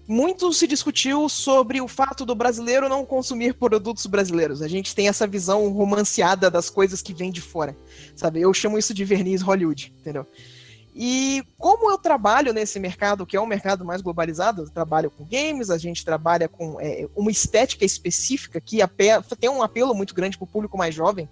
muito 0.09 0.51
se 0.55 0.67
discutiu 0.67 1.29
sobre 1.29 1.83
o 1.83 1.87
fato 1.87 2.25
do 2.25 2.35
brasileiro 2.35 2.89
não 2.89 3.05
consumir 3.05 3.53
produtos 3.53 4.07
brasileiros. 4.07 4.63
A 4.63 4.69
gente 4.69 4.95
tem 4.95 5.07
essa 5.07 5.27
visão 5.27 5.69
romanceada 5.69 6.51
das 6.51 6.71
coisas 6.71 7.03
que 7.03 7.13
vêm 7.13 7.31
de 7.31 7.43
fora, 7.43 7.77
sabe? 8.17 8.41
Eu 8.41 8.55
chamo 8.55 8.79
isso 8.79 8.95
de 8.95 9.05
verniz 9.05 9.43
Hollywood, 9.43 9.93
entendeu? 10.01 10.27
E 10.95 11.45
como 11.59 11.91
eu 11.91 11.99
trabalho 11.99 12.55
nesse 12.55 12.81
mercado, 12.81 13.27
que 13.27 13.37
é 13.37 13.41
um 13.41 13.47
mercado 13.47 13.85
mais 13.85 14.01
globalizado, 14.01 14.63
eu 14.63 14.71
trabalho 14.71 15.11
com 15.11 15.25
games, 15.25 15.69
a 15.69 15.77
gente 15.77 16.03
trabalha 16.03 16.49
com 16.49 16.81
é, 16.81 17.07
uma 17.15 17.31
estética 17.31 17.85
específica 17.85 18.61
que 18.61 18.79
tem 19.39 19.51
um 19.51 19.63
apelo 19.63 19.95
muito 19.95 20.15
grande 20.15 20.39
para 20.39 20.45
o 20.45 20.49
público 20.49 20.79
mais 20.79 20.95
jovem. 20.95 21.29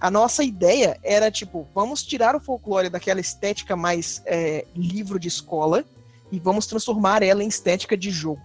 A 0.00 0.10
nossa 0.10 0.42
ideia 0.42 0.98
era, 1.02 1.30
tipo, 1.30 1.66
vamos 1.74 2.02
tirar 2.02 2.34
o 2.34 2.40
folclore 2.40 2.90
daquela 2.90 3.20
estética 3.20 3.76
mais 3.76 4.20
é, 4.26 4.66
livro 4.74 5.18
de 5.18 5.28
escola 5.28 5.84
e 6.30 6.38
vamos 6.38 6.66
transformar 6.66 7.22
ela 7.22 7.42
em 7.42 7.48
estética 7.48 7.96
de 7.96 8.10
jogo. 8.10 8.42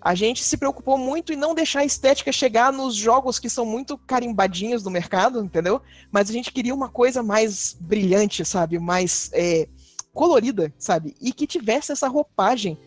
A 0.00 0.14
gente 0.14 0.44
se 0.44 0.58
preocupou 0.58 0.98
muito 0.98 1.32
em 1.32 1.36
não 1.36 1.54
deixar 1.54 1.80
a 1.80 1.84
estética 1.84 2.30
chegar 2.30 2.70
nos 2.70 2.94
jogos 2.94 3.38
que 3.38 3.48
são 3.48 3.64
muito 3.64 3.96
carimbadinhos 3.96 4.82
do 4.82 4.90
mercado, 4.90 5.42
entendeu? 5.42 5.80
Mas 6.12 6.28
a 6.28 6.32
gente 6.32 6.52
queria 6.52 6.74
uma 6.74 6.90
coisa 6.90 7.22
mais 7.22 7.74
brilhante, 7.80 8.44
sabe? 8.44 8.78
Mais 8.78 9.30
é, 9.32 9.66
colorida, 10.12 10.72
sabe? 10.78 11.16
E 11.20 11.32
que 11.32 11.46
tivesse 11.46 11.90
essa 11.90 12.06
roupagem 12.06 12.78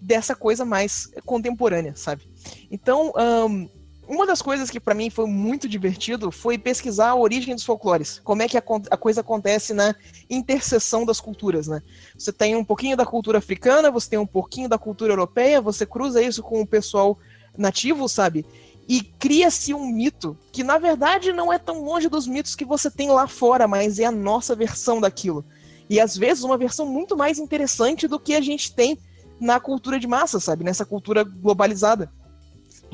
dessa 0.00 0.34
coisa 0.34 0.64
mais 0.64 1.10
contemporânea, 1.26 1.94
sabe? 1.96 2.26
Então, 2.70 3.12
um, 3.16 3.68
uma 4.06 4.26
das 4.26 4.42
coisas 4.42 4.70
que 4.70 4.78
para 4.78 4.94
mim 4.94 5.10
foi 5.10 5.26
muito 5.26 5.68
divertido 5.68 6.30
foi 6.30 6.58
pesquisar 6.58 7.10
a 7.10 7.14
origem 7.14 7.54
dos 7.54 7.64
folclores. 7.64 8.20
Como 8.22 8.42
é 8.42 8.48
que 8.48 8.56
a, 8.56 8.62
a, 8.90 8.96
coisa 8.96 9.20
acontece 9.20 9.72
na 9.72 9.94
interseção 10.28 11.04
das 11.04 11.20
culturas, 11.20 11.66
né? 11.66 11.82
Você 12.16 12.32
tem 12.32 12.54
um 12.56 12.64
pouquinho 12.64 12.96
da 12.96 13.06
cultura 13.06 13.38
africana, 13.38 13.90
você 13.90 14.10
tem 14.10 14.18
um 14.18 14.26
pouquinho 14.26 14.68
da 14.68 14.78
cultura 14.78 15.12
europeia, 15.12 15.60
você 15.60 15.86
cruza 15.86 16.22
isso 16.22 16.42
com 16.42 16.60
o 16.60 16.66
pessoal 16.66 17.18
nativo, 17.56 18.08
sabe? 18.08 18.44
E 18.86 19.02
cria-se 19.02 19.72
um 19.72 19.86
mito 19.86 20.36
que 20.52 20.62
na 20.62 20.76
verdade 20.76 21.32
não 21.32 21.52
é 21.52 21.58
tão 21.58 21.82
longe 21.82 22.08
dos 22.08 22.26
mitos 22.26 22.54
que 22.54 22.64
você 22.64 22.90
tem 22.90 23.10
lá 23.10 23.26
fora, 23.26 23.66
mas 23.66 23.98
é 23.98 24.04
a 24.04 24.12
nossa 24.12 24.54
versão 24.54 25.00
daquilo. 25.00 25.44
E 25.88 25.98
às 25.98 26.16
vezes 26.16 26.44
uma 26.44 26.58
versão 26.58 26.86
muito 26.86 27.16
mais 27.16 27.38
interessante 27.38 28.06
do 28.06 28.20
que 28.20 28.34
a 28.34 28.40
gente 28.40 28.74
tem 28.74 28.98
na 29.40 29.58
cultura 29.58 29.98
de 29.98 30.06
massa, 30.06 30.38
sabe? 30.38 30.64
Nessa 30.64 30.84
cultura 30.84 31.24
globalizada. 31.24 32.10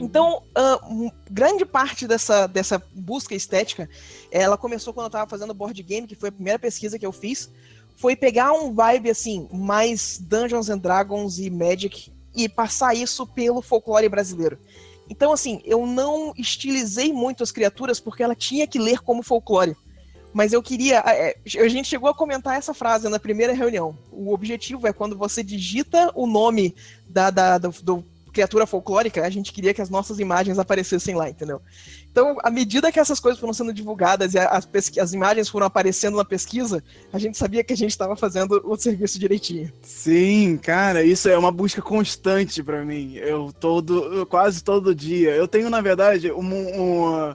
Então, 0.01 0.43
uh, 0.57 1.13
grande 1.31 1.67
parte 1.67 2.07
dessa, 2.07 2.47
dessa 2.47 2.83
busca 2.95 3.35
estética, 3.35 3.89
ela 4.31 4.57
começou 4.57 4.95
quando 4.95 5.05
eu 5.05 5.09
estava 5.09 5.29
fazendo 5.29 5.53
board 5.53 5.81
game, 5.83 6.07
que 6.07 6.15
foi 6.15 6.31
a 6.31 6.33
primeira 6.33 6.59
pesquisa 6.59 6.99
que 6.99 7.05
eu 7.05 7.13
fiz, 7.13 7.51
foi 7.97 8.17
pegar 8.17 8.53
um 8.53 8.73
vibe 8.73 9.11
assim, 9.11 9.47
mais 9.53 10.19
Dungeons 10.19 10.71
and 10.71 10.79
Dragons 10.79 11.39
e 11.39 11.51
Magic 11.51 12.11
e 12.35 12.49
passar 12.49 12.95
isso 12.95 13.27
pelo 13.27 13.61
folclore 13.61 14.09
brasileiro. 14.09 14.59
Então, 15.09 15.33
assim, 15.33 15.61
eu 15.65 15.87
não 15.87 16.33
estilizei 16.39 17.13
muito 17.13 17.43
as 17.43 17.53
criaturas 17.53 18.01
porque 18.01 18.23
ela 18.23 18.35
tinha 18.35 18.67
que 18.67 18.79
ler 18.79 19.01
como 19.01 19.23
folclore. 19.23 19.77
Mas 20.33 20.53
eu 20.53 20.63
queria. 20.63 21.01
É, 21.01 21.37
a 21.59 21.69
gente 21.69 21.89
chegou 21.89 22.09
a 22.09 22.15
comentar 22.15 22.57
essa 22.57 22.73
frase 22.73 23.09
na 23.09 23.19
primeira 23.19 23.53
reunião. 23.53 23.99
O 24.13 24.33
objetivo 24.33 24.87
é 24.87 24.93
quando 24.93 25.19
você 25.19 25.43
digita 25.43 26.13
o 26.15 26.27
nome 26.27 26.75
da, 27.09 27.31
da 27.31 27.59
do, 27.59 27.75
do 27.83 28.05
criatura 28.33 28.67
folclórica, 28.67 29.25
a 29.25 29.31
gente 29.31 29.53
queria 29.53 29.75
que 29.75 29.83
as 29.83 29.91
nossas 29.91 30.19
imagens 30.19 30.59
aparecessem 30.59 31.15
lá, 31.15 31.29
entendeu? 31.29 31.61
Então, 32.11 32.37
à 32.43 32.51
medida 32.51 32.91
que 32.91 32.99
essas 32.99 33.21
coisas 33.21 33.41
foram 33.41 33.53
sendo 33.53 33.73
divulgadas 33.73 34.35
e 34.35 34.39
as, 34.39 34.69
as 34.99 35.13
imagens 35.13 35.49
foram 35.49 35.67
aparecendo 35.67 36.17
na 36.17 36.25
pesquisa, 36.25 36.83
a 37.13 37.19
gente 37.19 37.39
sabia 37.39 37.63
que 37.63 37.73
a 37.73 37.77
gente 37.77 37.91
estava 37.91 38.17
fazendo 38.17 38.61
o 38.65 38.77
serviço 38.77 39.19
direitinho. 39.19 39.73
Sim, 39.83 40.59
cara, 40.61 41.05
isso 41.05 41.29
é 41.29 41.39
uma 41.39 41.53
busca 41.53 41.81
constante 41.81 42.63
para 42.63 42.85
mim. 42.85 43.15
Eu 43.15 43.53
todo, 43.59 44.27
quase 44.27 44.63
todo 44.65 44.95
dia. 44.95 45.31
Eu 45.31 45.47
tenho, 45.47 45.71
na 45.71 45.81
verdade, 45.81 46.33
um, 46.33 46.43
um 46.43 47.35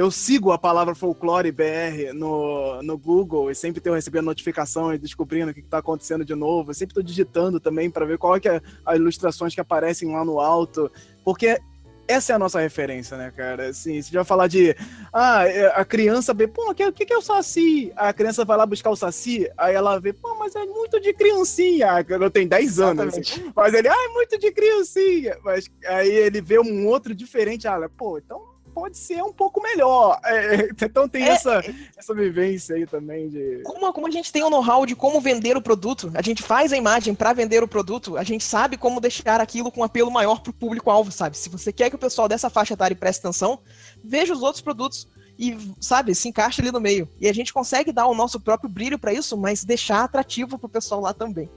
eu 0.00 0.10
sigo 0.10 0.50
a 0.50 0.56
palavra 0.56 0.94
folclore 0.94 1.52
BR 1.52 2.14
no, 2.14 2.82
no 2.82 2.96
Google 2.96 3.50
e 3.50 3.54
sempre 3.54 3.82
tenho 3.82 3.94
recebido 3.94 4.24
notificação 4.24 4.94
e 4.94 4.98
descobrindo 4.98 5.50
o 5.50 5.54
que 5.54 5.60
está 5.60 5.76
acontecendo 5.76 6.24
de 6.24 6.34
novo. 6.34 6.70
Eu 6.70 6.74
sempre 6.74 6.92
estou 6.92 7.02
digitando 7.02 7.60
também 7.60 7.90
para 7.90 8.06
ver 8.06 8.16
qual 8.16 8.34
é, 8.34 8.40
que 8.40 8.48
é 8.48 8.62
as 8.86 8.96
ilustrações 8.96 9.54
que 9.54 9.60
aparecem 9.60 10.10
lá 10.10 10.24
no 10.24 10.40
alto, 10.40 10.90
porque 11.22 11.60
essa 12.08 12.32
é 12.32 12.34
a 12.34 12.38
nossa 12.38 12.58
referência, 12.58 13.14
né, 13.18 13.30
cara? 13.36 13.68
Assim, 13.68 14.00
você 14.00 14.10
já 14.10 14.24
falar 14.24 14.46
de. 14.46 14.74
Ah, 15.12 15.46
é, 15.46 15.66
a 15.66 15.84
criança 15.84 16.32
vê, 16.32 16.48
pô, 16.48 16.70
o 16.70 16.74
que, 16.74 17.04
que 17.04 17.12
é 17.12 17.18
o 17.18 17.22
Saci? 17.22 17.92
A 17.94 18.10
criança 18.14 18.42
vai 18.42 18.56
lá 18.56 18.64
buscar 18.64 18.88
o 18.88 18.96
Saci, 18.96 19.50
aí 19.54 19.74
ela 19.74 20.00
vê, 20.00 20.14
pô, 20.14 20.34
mas 20.36 20.56
é 20.56 20.64
muito 20.64 20.98
de 20.98 21.12
criancinha. 21.12 21.88
Eu 22.08 22.30
tenho 22.30 22.48
10 22.48 22.80
anos, 22.80 23.18
assim, 23.18 23.52
Mas 23.54 23.74
ele, 23.74 23.86
ah, 23.86 24.04
é 24.06 24.08
muito 24.14 24.38
de 24.38 24.50
criancinha. 24.50 25.36
Mas 25.44 25.70
aí 25.86 26.10
ele 26.10 26.40
vê 26.40 26.58
um 26.58 26.86
outro 26.86 27.14
diferente, 27.14 27.68
ah, 27.68 27.88
pô, 27.98 28.16
então 28.16 28.49
pode 28.80 28.96
ser 28.96 29.22
um 29.22 29.32
pouco 29.32 29.60
melhor. 29.60 30.18
É, 30.24 30.68
então 30.82 31.06
tem 31.06 31.24
é, 31.24 31.28
essa, 31.28 31.62
essa 31.96 32.14
vivência 32.14 32.76
aí 32.76 32.86
também 32.86 33.28
de. 33.28 33.60
Como, 33.62 33.92
como 33.92 34.06
a 34.06 34.10
gente 34.10 34.32
tem 34.32 34.42
o 34.42 34.48
know-how 34.48 34.86
de 34.86 34.96
como 34.96 35.20
vender 35.20 35.54
o 35.56 35.60
produto, 35.62 36.10
a 36.14 36.22
gente 36.22 36.42
faz 36.42 36.72
a 36.72 36.76
imagem 36.76 37.14
para 37.14 37.34
vender 37.34 37.62
o 37.62 37.68
produto, 37.68 38.16
a 38.16 38.22
gente 38.22 38.42
sabe 38.42 38.78
como 38.78 39.00
deixar 39.00 39.40
aquilo 39.40 39.70
com 39.70 39.82
um 39.82 39.84
apelo 39.84 40.10
maior 40.10 40.40
para 40.40 40.50
o 40.50 40.54
público-alvo, 40.54 41.12
sabe? 41.12 41.36
Se 41.36 41.50
você 41.50 41.72
quer 41.72 41.90
que 41.90 41.96
o 41.96 41.98
pessoal 41.98 42.26
dessa 42.26 42.48
faixa 42.48 42.72
etária 42.72 42.96
preste 42.96 43.20
atenção, 43.20 43.58
veja 44.02 44.32
os 44.32 44.42
outros 44.42 44.62
produtos 44.62 45.06
e, 45.38 45.56
sabe, 45.78 46.14
se 46.14 46.28
encaixa 46.28 46.62
ali 46.62 46.72
no 46.72 46.80
meio. 46.80 47.06
E 47.20 47.28
a 47.28 47.34
gente 47.34 47.52
consegue 47.52 47.92
dar 47.92 48.06
o 48.06 48.14
nosso 48.14 48.40
próprio 48.40 48.70
brilho 48.70 48.98
para 48.98 49.12
isso, 49.12 49.36
mas 49.36 49.62
deixar 49.62 50.04
atrativo 50.04 50.58
para 50.58 50.66
o 50.66 50.70
pessoal 50.70 51.02
lá 51.02 51.12
também. 51.12 51.50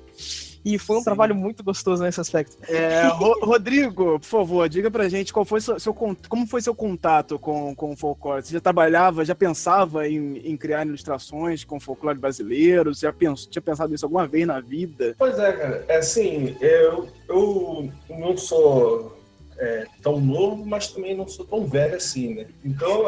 E 0.66 0.78
foi 0.78 0.96
um 0.96 1.00
Sim. 1.00 1.06
trabalho 1.06 1.36
muito 1.36 1.64
gostoso 1.64 2.04
nesse 2.04 2.22
aspecto. 2.22 2.58
É, 2.70 3.08
Ro 3.08 3.34
Rodrigo, 3.44 4.20
por 4.20 4.26
favor, 4.26 4.70
diga 4.70 4.90
pra 4.90 5.10
gente 5.10 5.34
qual 5.34 5.44
foi 5.44 5.60
seu, 5.60 5.80
seu, 5.80 5.94
como 5.94 6.48
foi 6.48 6.62
seu 6.62 6.74
contato 6.74 7.38
com, 7.38 7.76
com 7.76 7.92
o 7.92 7.98
folclore. 7.98 8.44
Você 8.44 8.54
já 8.54 8.62
trabalhava, 8.62 9.26
já 9.26 9.36
pensava 9.36 10.08
em, 10.08 10.38
em 10.38 10.56
criar 10.56 10.86
ilustrações 10.86 11.64
com 11.64 11.80
folclore 11.80 12.18
brasileiro? 12.18 12.94
Você 12.94 13.06
já 13.06 13.14
pensou, 13.14 13.50
tinha 13.50 13.62
pensado 13.62 13.92
nisso 13.92 14.06
alguma 14.06 14.26
vez 14.26 14.48
na 14.48 14.62
vida? 14.62 15.16
Pois 15.18 15.38
é, 15.38 15.52
cara. 15.52 15.86
É 15.88 15.98
assim, 15.98 16.56
eu, 16.62 17.10
eu 17.28 17.90
não 18.10 18.38
sou 18.38 19.18
é, 19.58 19.86
tão 20.02 20.20
novo, 20.20 20.66
mas 20.66 20.88
também 20.88 21.16
não 21.16 21.28
sou 21.28 21.46
tão 21.46 21.66
velho 21.66 21.96
assim, 21.96 22.36
né? 22.36 22.48
Então, 22.64 23.04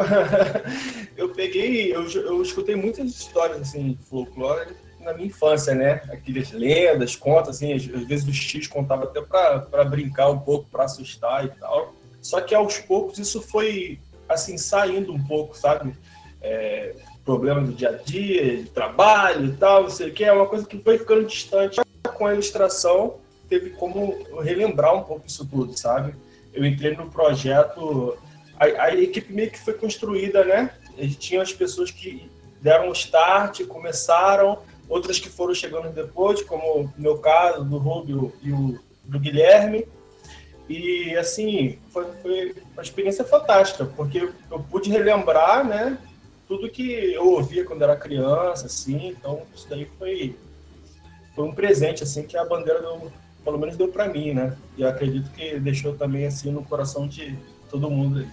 eu 1.16 1.30
peguei, 1.30 1.96
eu, 1.96 2.06
eu 2.10 2.42
escutei 2.42 2.76
muitas 2.76 3.10
histórias 3.12 3.62
assim 3.62 3.94
de 3.94 4.04
folclore 4.04 4.76
na 5.06 5.14
minha 5.14 5.28
infância, 5.28 5.74
né? 5.74 6.02
Aquelas 6.10 6.52
lendas, 6.52 7.16
contas, 7.16 7.58
assim, 7.58 7.74
às, 7.74 7.86
vezes 7.86 8.28
os 8.28 8.40
tios 8.40 8.68
contavam 8.68 9.06
até 9.06 9.22
para 9.22 9.86
brincar 9.86 10.30
um 10.30 10.40
pouco, 10.40 10.68
para 10.70 10.84
assustar 10.84 11.46
e 11.46 11.50
tal. 11.50 11.94
Só 12.22 12.42
que 12.42 12.56
aos 12.56 12.80
poucos 12.80 13.20
isso 13.20 13.40
foi, 13.40 14.00
assim, 14.28 14.58
saindo 14.58 15.14
um 15.14 15.24
pouco, 15.24 15.56
sabe? 15.56 15.96
É, 16.42 16.96
problema 17.24 17.62
do 17.62 17.72
dia 17.72 17.90
a 17.90 17.92
dia, 17.94 18.58
de 18.58 18.70
trabalho 18.70 19.46
e 19.46 19.54
tal, 19.54 19.84
não 19.84 19.90
sei 19.90 20.10
o 20.10 20.14
que, 20.14 20.24
é 20.24 20.34
uma 20.34 20.48
coisa 20.48 20.66
que 20.66 20.80
foi 20.80 20.98
ficando 20.98 21.26
distante. 21.26 21.80
Com 22.16 22.26
a 22.28 22.34
ilustração, 22.34 23.18
teve 23.48 23.72
como 23.72 24.16
relembrar 24.42 24.96
um 24.96 25.04
pouco 25.04 25.28
isso 25.28 25.46
tudo, 25.46 25.78
sabe? 25.78 26.16
Eu 26.54 26.66
entrei 26.66 26.96
no 26.96 27.10
projeto, 27.10 28.18
a, 28.60 28.66
a 28.66 28.96
equipe 28.96 29.34
meio 29.34 29.52
que 29.52 29.60
foi 29.60 29.74
construída, 29.74 30.44
né? 30.44 30.72
Eles 30.98 31.16
tinham 31.16 31.42
as 31.42 31.52
pessoas 31.52 31.92
que 31.92 32.30
deram 32.62 32.90
o 32.90 32.94
start, 32.94 33.66
começaram, 33.66 34.60
outras 34.88 35.20
que 35.20 35.30
foram 35.30 35.54
chegando 35.54 35.94
depois, 35.94 36.42
como 36.42 36.82
o 36.82 36.94
meu 36.98 37.18
caso, 37.18 37.64
do 37.64 37.78
Rubio 37.78 38.34
e 38.42 38.52
o 38.52 38.80
do 39.04 39.20
Guilherme. 39.20 39.88
E, 40.68 41.16
assim, 41.16 41.78
foi, 41.90 42.06
foi 42.22 42.56
uma 42.74 42.82
experiência 42.82 43.24
fantástica, 43.24 43.86
porque 43.86 44.30
eu 44.50 44.60
pude 44.60 44.90
relembrar, 44.90 45.66
né, 45.66 45.98
tudo 46.48 46.70
que 46.70 47.14
eu 47.14 47.34
ouvia 47.34 47.64
quando 47.64 47.84
era 47.84 47.96
criança, 47.96 48.66
assim, 48.66 49.10
então 49.10 49.44
isso 49.56 49.68
daí 49.70 49.88
foi, 50.00 50.36
foi 51.36 51.46
um 51.46 51.54
presente, 51.54 52.02
assim, 52.02 52.24
que 52.24 52.36
a 52.36 52.44
bandeira 52.44 52.82
deu, 52.82 53.12
pelo 53.44 53.60
menos 53.60 53.78
deu 53.78 53.90
para 53.90 54.08
mim, 54.08 54.34
né, 54.34 54.58
e 54.76 54.84
acredito 54.84 55.30
que 55.32 55.60
deixou 55.60 55.94
também, 55.94 56.26
assim, 56.26 56.52
no 56.52 56.64
coração 56.64 57.08
de 57.08 57.38
todo 57.70 57.90
mundo 57.90 58.20
aí. 58.20 58.28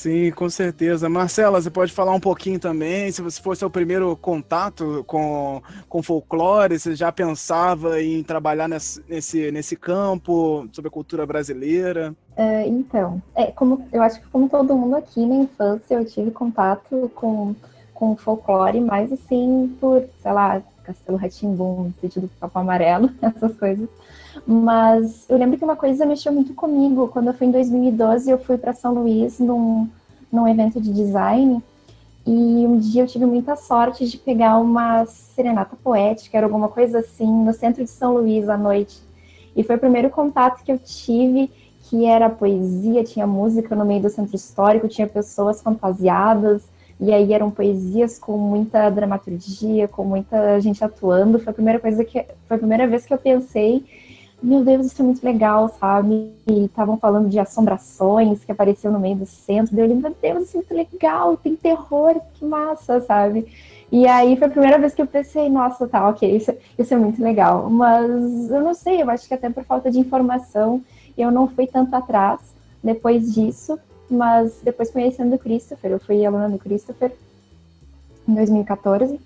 Sim, 0.00 0.30
com 0.30 0.48
certeza. 0.48 1.10
Marcela, 1.10 1.60
você 1.60 1.68
pode 1.68 1.92
falar 1.92 2.12
um 2.12 2.20
pouquinho 2.20 2.58
também, 2.58 3.12
se 3.12 3.20
você 3.20 3.38
fosse 3.38 3.62
o 3.66 3.68
primeiro 3.68 4.16
contato 4.16 5.04
com, 5.06 5.60
com 5.90 6.02
folclore, 6.02 6.78
você 6.78 6.94
já 6.96 7.12
pensava 7.12 8.00
em 8.00 8.22
trabalhar 8.22 8.66
nesse, 8.66 9.04
nesse, 9.06 9.52
nesse 9.52 9.76
campo, 9.76 10.66
sobre 10.72 10.88
a 10.88 10.90
cultura 10.90 11.26
brasileira? 11.26 12.14
Uh, 12.30 12.66
então, 12.66 13.20
é, 13.34 13.48
como, 13.52 13.86
eu 13.92 14.00
acho 14.00 14.22
que 14.22 14.28
como 14.28 14.48
todo 14.48 14.74
mundo 14.74 14.96
aqui 14.96 15.26
na 15.26 15.34
infância, 15.34 15.96
eu 15.96 16.04
tive 16.06 16.30
contato 16.30 17.10
com, 17.14 17.54
com 17.92 18.16
folclore, 18.16 18.80
mais 18.80 19.12
assim, 19.12 19.76
por, 19.78 20.02
sei 20.22 20.32
lá, 20.32 20.62
Castelo 20.82 21.18
Ratimbum, 21.18 21.92
Sítio 22.00 22.22
do 22.22 22.28
Papo 22.40 22.58
Amarelo, 22.58 23.10
essas 23.20 23.54
coisas. 23.54 23.86
Mas 24.46 25.26
eu 25.28 25.36
lembro 25.36 25.58
que 25.58 25.64
uma 25.64 25.76
coisa 25.76 26.06
mexeu 26.06 26.32
muito 26.32 26.54
comigo. 26.54 27.08
Quando 27.08 27.28
eu 27.28 27.34
fui 27.34 27.46
em 27.46 27.50
2012, 27.50 28.30
eu 28.30 28.38
fui 28.38 28.58
para 28.58 28.72
São 28.72 28.94
Luís 28.94 29.38
num, 29.38 29.88
num 30.32 30.48
evento 30.48 30.80
de 30.80 30.92
design. 30.92 31.62
E 32.26 32.32
um 32.66 32.78
dia 32.78 33.02
eu 33.02 33.06
tive 33.06 33.24
muita 33.24 33.56
sorte 33.56 34.06
de 34.06 34.18
pegar 34.18 34.58
uma 34.58 35.06
serenata 35.06 35.76
poética, 35.82 36.36
era 36.36 36.46
alguma 36.46 36.68
coisa 36.68 36.98
assim, 36.98 37.26
no 37.26 37.52
centro 37.52 37.82
de 37.82 37.90
São 37.90 38.14
Luís 38.14 38.48
à 38.48 38.56
noite. 38.56 38.98
E 39.56 39.62
foi 39.62 39.76
o 39.76 39.78
primeiro 39.80 40.10
contato 40.10 40.62
que 40.62 40.70
eu 40.70 40.78
tive, 40.78 41.50
que 41.84 42.04
era 42.04 42.28
poesia, 42.28 43.02
tinha 43.02 43.26
música 43.26 43.74
no 43.74 43.84
meio 43.84 44.02
do 44.02 44.10
centro 44.10 44.36
histórico, 44.36 44.86
tinha 44.86 45.06
pessoas 45.06 45.62
fantasiadas, 45.62 46.62
e 47.00 47.12
aí 47.12 47.32
eram 47.32 47.50
poesias 47.50 48.18
com 48.18 48.36
muita 48.36 48.90
dramaturgia, 48.90 49.88
com 49.88 50.04
muita 50.04 50.60
gente 50.60 50.84
atuando. 50.84 51.38
Foi 51.38 51.50
a 51.50 51.54
primeira 51.54 51.80
coisa 51.80 52.04
que 52.04 52.24
foi 52.46 52.56
a 52.56 52.60
primeira 52.60 52.86
vez 52.86 53.06
que 53.06 53.14
eu 53.14 53.18
pensei 53.18 53.84
meu 54.42 54.64
Deus, 54.64 54.86
isso 54.86 55.02
é 55.02 55.04
muito 55.04 55.22
legal, 55.22 55.68
sabe? 55.68 56.32
E 56.46 56.64
estavam 56.64 56.96
falando 56.96 57.28
de 57.28 57.38
assombrações 57.38 58.42
que 58.42 58.50
apareciam 58.50 58.92
no 58.92 58.98
meio 58.98 59.16
do 59.16 59.26
centro. 59.26 59.78
Eu 59.78 59.94
meu 59.94 60.16
Deus, 60.20 60.44
isso 60.44 60.56
é 60.56 60.60
muito 60.60 60.74
legal, 60.74 61.36
tem 61.36 61.54
terror, 61.54 62.18
que 62.34 62.44
massa, 62.44 63.00
sabe? 63.00 63.46
E 63.92 64.06
aí 64.06 64.36
foi 64.36 64.46
a 64.46 64.50
primeira 64.50 64.78
vez 64.78 64.94
que 64.94 65.02
eu 65.02 65.06
pensei, 65.06 65.48
nossa, 65.48 65.86
tá, 65.86 66.08
ok, 66.08 66.36
isso, 66.36 66.54
isso 66.78 66.94
é 66.94 66.96
muito 66.96 67.22
legal. 67.22 67.68
Mas 67.68 68.50
eu 68.50 68.62
não 68.62 68.72
sei, 68.72 69.02
eu 69.02 69.10
acho 69.10 69.28
que 69.28 69.34
até 69.34 69.50
por 69.50 69.64
falta 69.64 69.90
de 69.90 69.98
informação, 69.98 70.82
eu 71.18 71.30
não 71.30 71.46
fui 71.46 71.66
tanto 71.66 71.94
atrás 71.94 72.40
depois 72.82 73.34
disso, 73.34 73.78
mas 74.10 74.60
depois 74.62 74.90
conhecendo 74.90 75.34
o 75.34 75.38
Christopher, 75.38 75.90
eu 75.90 76.00
fui 76.00 76.24
aluna 76.24 76.48
do 76.48 76.58
Christopher 76.58 77.12
em 78.26 78.34
2014. 78.34 79.20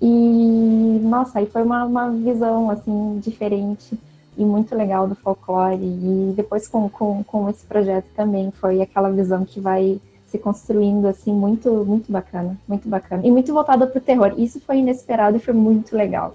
E, 0.00 1.00
nossa, 1.02 1.38
aí 1.38 1.46
foi 1.46 1.62
uma, 1.62 1.84
uma 1.84 2.10
visão, 2.10 2.70
assim, 2.70 3.18
diferente 3.20 3.98
e 4.36 4.44
muito 4.44 4.74
legal 4.74 5.06
do 5.06 5.14
folclore. 5.14 5.82
E 5.82 6.32
depois 6.36 6.66
com, 6.68 6.88
com, 6.88 7.22
com 7.24 7.48
esse 7.48 7.64
projeto 7.64 8.06
também 8.14 8.50
foi 8.50 8.80
aquela 8.80 9.10
visão 9.10 9.44
que 9.44 9.60
vai 9.60 10.00
se 10.26 10.38
construindo 10.38 11.06
assim 11.06 11.32
muito 11.32 11.84
muito 11.84 12.10
bacana, 12.10 12.58
muito 12.66 12.88
bacana 12.88 13.26
e 13.26 13.30
muito 13.30 13.52
voltada 13.52 13.86
para 13.86 13.98
o 13.98 14.00
terror. 14.00 14.34
Isso 14.38 14.60
foi 14.60 14.78
inesperado 14.78 15.36
e 15.36 15.40
foi 15.40 15.54
muito 15.54 15.94
legal. 15.96 16.34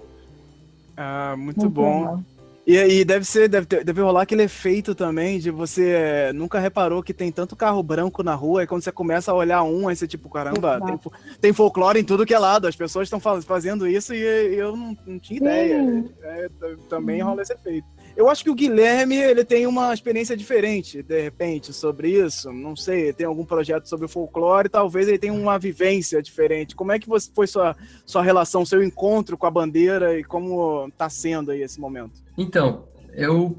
Ah, 0.96 1.34
muito, 1.36 1.60
muito 1.60 1.70
bom. 1.70 2.00
Legal. 2.00 2.20
E 2.68 2.76
aí 2.76 3.02
deve 3.02 3.24
ser, 3.24 3.48
deve, 3.48 3.66
ter, 3.66 3.82
deve 3.82 4.02
rolar 4.02 4.20
aquele 4.20 4.42
efeito 4.42 4.94
também 4.94 5.38
de 5.38 5.50
você 5.50 5.88
é, 5.88 6.32
nunca 6.34 6.58
reparou 6.58 7.02
que 7.02 7.14
tem 7.14 7.32
tanto 7.32 7.56
carro 7.56 7.82
branco 7.82 8.22
na 8.22 8.34
rua, 8.34 8.62
e 8.62 8.66
quando 8.66 8.82
você 8.84 8.92
começa 8.92 9.32
a 9.32 9.34
olhar 9.34 9.62
um, 9.62 9.88
aí 9.88 9.96
você 9.96 10.06
tipo, 10.06 10.28
caramba, 10.28 10.78
tem, 10.84 11.00
tem, 11.40 11.52
folclore 11.54 11.98
em 11.98 12.04
tudo 12.04 12.26
que 12.26 12.34
é 12.34 12.38
lado, 12.38 12.66
as 12.66 12.76
pessoas 12.76 13.06
estão 13.06 13.18
fazendo 13.40 13.88
isso 13.88 14.12
e, 14.12 14.18
e 14.18 14.54
eu 14.56 14.76
não, 14.76 14.94
não, 15.06 15.18
tinha 15.18 15.38
ideia. 15.38 16.04
É, 16.22 16.50
também 16.90 17.22
rola 17.22 17.40
esse 17.40 17.54
efeito. 17.54 17.86
Eu 18.18 18.28
acho 18.28 18.42
que 18.42 18.50
o 18.50 18.54
Guilherme 18.54 19.14
ele 19.14 19.44
tem 19.44 19.64
uma 19.64 19.94
experiência 19.94 20.36
diferente, 20.36 21.04
de 21.04 21.22
repente, 21.22 21.72
sobre 21.72 22.10
isso. 22.10 22.52
Não 22.52 22.74
sei, 22.74 23.12
tem 23.12 23.24
algum 23.24 23.44
projeto 23.44 23.88
sobre 23.88 24.06
o 24.06 24.08
folclore, 24.08 24.68
talvez 24.68 25.06
ele 25.06 25.20
tenha 25.20 25.32
uma 25.32 25.56
vivência 25.56 26.20
diferente. 26.20 26.74
Como 26.74 26.90
é 26.90 26.98
que 26.98 27.08
você, 27.08 27.30
foi 27.32 27.46
sua, 27.46 27.76
sua 28.04 28.20
relação, 28.20 28.66
seu 28.66 28.82
encontro 28.82 29.38
com 29.38 29.46
a 29.46 29.50
bandeira 29.52 30.18
e 30.18 30.24
como 30.24 30.88
está 30.88 31.08
sendo 31.08 31.52
aí 31.52 31.62
esse 31.62 31.78
momento? 31.78 32.20
Então, 32.36 32.88
eu 33.12 33.56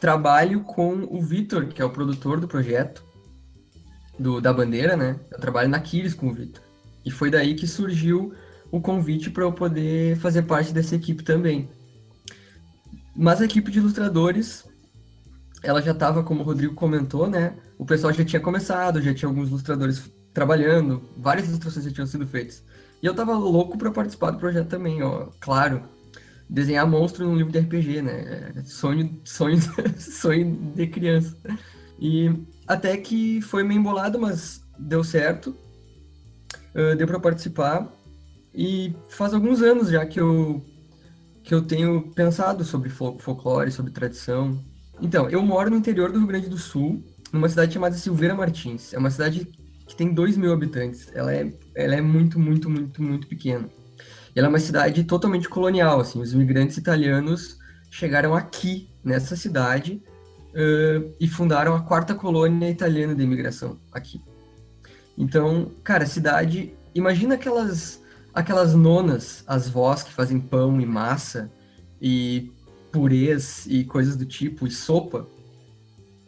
trabalho 0.00 0.64
com 0.64 1.06
o 1.08 1.22
Vitor, 1.22 1.68
que 1.68 1.80
é 1.80 1.84
o 1.84 1.90
produtor 1.90 2.40
do 2.40 2.48
projeto 2.48 3.04
do, 4.18 4.40
da 4.40 4.52
bandeira, 4.52 4.96
né? 4.96 5.20
Eu 5.30 5.38
trabalho 5.38 5.68
na 5.68 5.78
Kiris 5.78 6.14
com 6.14 6.26
o 6.26 6.34
Vitor. 6.34 6.64
E 7.04 7.12
foi 7.12 7.30
daí 7.30 7.54
que 7.54 7.68
surgiu 7.68 8.34
o 8.72 8.80
convite 8.80 9.30
para 9.30 9.44
eu 9.44 9.52
poder 9.52 10.16
fazer 10.16 10.42
parte 10.42 10.72
dessa 10.72 10.96
equipe 10.96 11.22
também. 11.22 11.68
Mas 13.16 13.40
a 13.40 13.44
equipe 13.44 13.70
de 13.70 13.78
ilustradores, 13.78 14.64
ela 15.62 15.80
já 15.80 15.92
estava, 15.92 16.22
como 16.22 16.40
o 16.40 16.44
Rodrigo 16.44 16.74
comentou, 16.74 17.28
né? 17.28 17.56
O 17.78 17.86
pessoal 17.86 18.12
já 18.12 18.24
tinha 18.24 18.40
começado, 18.40 19.00
já 19.00 19.14
tinha 19.14 19.28
alguns 19.28 19.48
ilustradores 19.48 20.10
trabalhando, 20.32 21.02
várias 21.16 21.46
ilustrações 21.48 21.84
já 21.84 21.92
tinham 21.92 22.06
sido 22.06 22.26
feitas. 22.26 22.64
E 23.00 23.06
eu 23.06 23.14
tava 23.14 23.34
louco 23.36 23.78
para 23.78 23.90
participar 23.90 24.30
do 24.30 24.38
projeto 24.38 24.68
também, 24.68 25.02
ó. 25.02 25.28
Claro, 25.40 25.84
desenhar 26.48 26.86
monstro 26.86 27.26
num 27.26 27.36
livro 27.36 27.52
de 27.52 27.58
RPG, 27.60 28.02
né? 28.02 28.52
É 28.56 28.62
sonho, 28.62 29.20
sonho, 29.24 29.58
sonho 29.98 30.72
de 30.74 30.86
criança. 30.88 31.36
E 32.00 32.32
até 32.66 32.96
que 32.96 33.40
foi 33.40 33.62
meio 33.62 33.78
embolado, 33.78 34.18
mas 34.18 34.62
deu 34.78 35.04
certo. 35.04 35.56
Uh, 36.74 36.96
deu 36.96 37.06
para 37.06 37.20
participar. 37.20 37.92
E 38.52 38.94
faz 39.08 39.34
alguns 39.34 39.62
anos 39.62 39.90
já 39.90 40.04
que 40.04 40.20
eu 40.20 40.64
que 41.44 41.54
eu 41.54 41.60
tenho 41.60 42.10
pensado 42.14 42.64
sobre 42.64 42.88
folclore, 42.88 43.70
sobre 43.70 43.92
tradição. 43.92 44.58
Então, 45.00 45.28
eu 45.28 45.42
moro 45.42 45.68
no 45.68 45.76
interior 45.76 46.10
do 46.10 46.18
Rio 46.18 46.26
Grande 46.26 46.48
do 46.48 46.56
Sul, 46.56 47.04
numa 47.30 47.48
cidade 47.50 47.74
chamada 47.74 47.94
Silveira 47.94 48.34
Martins. 48.34 48.94
É 48.94 48.98
uma 48.98 49.10
cidade 49.10 49.46
que 49.86 49.94
tem 49.94 50.14
2 50.14 50.38
mil 50.38 50.54
habitantes. 50.54 51.08
Ela 51.14 51.34
é, 51.34 51.52
ela 51.74 51.94
é 51.94 52.00
muito, 52.00 52.40
muito, 52.40 52.70
muito, 52.70 53.02
muito 53.02 53.26
pequena. 53.26 53.68
E 54.34 54.38
ela 54.38 54.48
é 54.48 54.50
uma 54.50 54.58
cidade 54.58 55.04
totalmente 55.04 55.46
colonial, 55.46 56.00
assim. 56.00 56.18
Os 56.18 56.32
imigrantes 56.32 56.78
italianos 56.78 57.58
chegaram 57.90 58.34
aqui, 58.34 58.88
nessa 59.04 59.36
cidade, 59.36 60.02
uh, 60.54 61.14
e 61.20 61.28
fundaram 61.28 61.76
a 61.76 61.82
quarta 61.82 62.14
colônia 62.14 62.70
italiana 62.70 63.14
de 63.14 63.22
imigração 63.22 63.78
aqui. 63.92 64.20
Então, 65.16 65.70
cara, 65.84 66.04
a 66.04 66.08
cidade... 66.08 66.72
Imagina 66.94 67.34
aquelas 67.34 68.03
aquelas 68.34 68.74
nonas, 68.74 69.44
as 69.46 69.68
vós 69.68 70.02
que 70.02 70.12
fazem 70.12 70.40
pão 70.40 70.80
e 70.80 70.86
massa 70.86 71.50
e 72.00 72.52
purês 72.90 73.66
e 73.68 73.84
coisas 73.84 74.16
do 74.16 74.26
tipo, 74.26 74.66
e 74.66 74.70
sopa, 74.70 75.26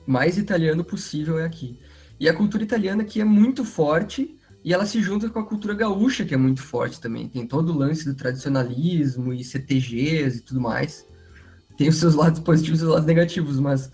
mais 0.07 0.38
italiano 0.38 0.85
possível 0.85 1.38
é 1.38 1.45
aqui. 1.45 1.79
E 2.19 2.29
a 2.29 2.35
cultura 2.35 2.62
italiana 2.62 3.03
aqui 3.03 3.21
é 3.21 3.25
muito 3.25 3.64
forte 3.64 4.38
e 4.64 4.73
ela 4.73 4.87
se 4.87 5.03
junta 5.03 5.29
com 5.29 5.38
a 5.38 5.45
cultura 5.45 5.75
gaúcha, 5.75 6.25
que 6.25 6.35
é 6.35 6.37
muito 6.37 6.62
forte 6.62 7.01
também. 7.01 7.29
Tem 7.29 7.47
todo 7.47 7.73
o 7.73 7.77
lance 7.77 8.05
do 8.05 8.14
tradicionalismo 8.14 9.33
e 9.33 9.45
CTGs 9.45 10.38
e 10.38 10.40
tudo 10.40 10.61
mais. 10.61 11.07
Tem 11.77 11.88
os 11.88 11.97
seus 11.97 12.14
lados 12.14 12.40
positivos 12.40 12.81
e 12.81 12.85
os 12.85 12.90
lados 12.90 13.07
negativos, 13.07 13.61
mas 13.61 13.90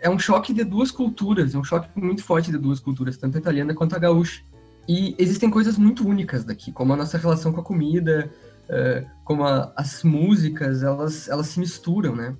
é 0.00 0.08
um 0.08 0.18
choque 0.18 0.54
de 0.54 0.62
duas 0.62 0.92
culturas, 0.92 1.54
é 1.54 1.58
um 1.58 1.64
choque 1.64 1.88
muito 1.98 2.22
forte 2.22 2.52
de 2.52 2.58
duas 2.58 2.78
culturas, 2.78 3.16
tanto 3.16 3.36
a 3.36 3.40
italiana 3.40 3.74
quanto 3.74 3.96
a 3.96 3.98
gaúcha. 3.98 4.42
E 4.88 5.14
existem 5.18 5.50
coisas 5.50 5.76
muito 5.76 6.06
únicas 6.06 6.44
daqui, 6.44 6.72
como 6.72 6.92
a 6.92 6.96
nossa 6.96 7.18
relação 7.18 7.52
com 7.52 7.60
a 7.60 7.64
comida, 7.64 8.30
uh, 8.68 9.08
como 9.24 9.44
a, 9.44 9.72
as 9.76 10.02
músicas, 10.02 10.82
elas, 10.82 11.28
elas 11.28 11.46
se 11.46 11.60
misturam, 11.60 12.14
né? 12.16 12.36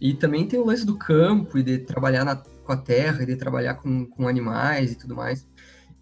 E 0.00 0.14
também 0.14 0.46
tem 0.46 0.58
o 0.58 0.66
lance 0.66 0.84
do 0.84 0.98
campo 0.98 1.58
e 1.58 1.62
de 1.62 1.78
trabalhar 1.78 2.24
na, 2.24 2.36
com 2.36 2.72
a 2.72 2.76
terra, 2.76 3.22
e 3.22 3.26
de 3.26 3.36
trabalhar 3.36 3.74
com, 3.74 4.04
com 4.06 4.26
animais 4.26 4.92
e 4.92 4.94
tudo 4.96 5.14
mais. 5.14 5.46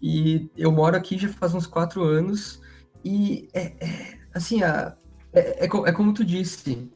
E 0.01 0.49
eu 0.57 0.71
moro 0.71 0.97
aqui 0.97 1.17
já 1.17 1.29
faz 1.29 1.53
uns 1.53 1.67
quatro 1.67 2.03
anos 2.03 2.59
e 3.05 3.47
é, 3.53 3.73
é 3.79 4.17
assim, 4.33 4.63
a, 4.63 4.95
é, 5.33 5.65
é, 5.65 5.65
é, 5.65 5.67
como 5.67 6.13
tu 6.13 6.25
disse, 6.25 6.91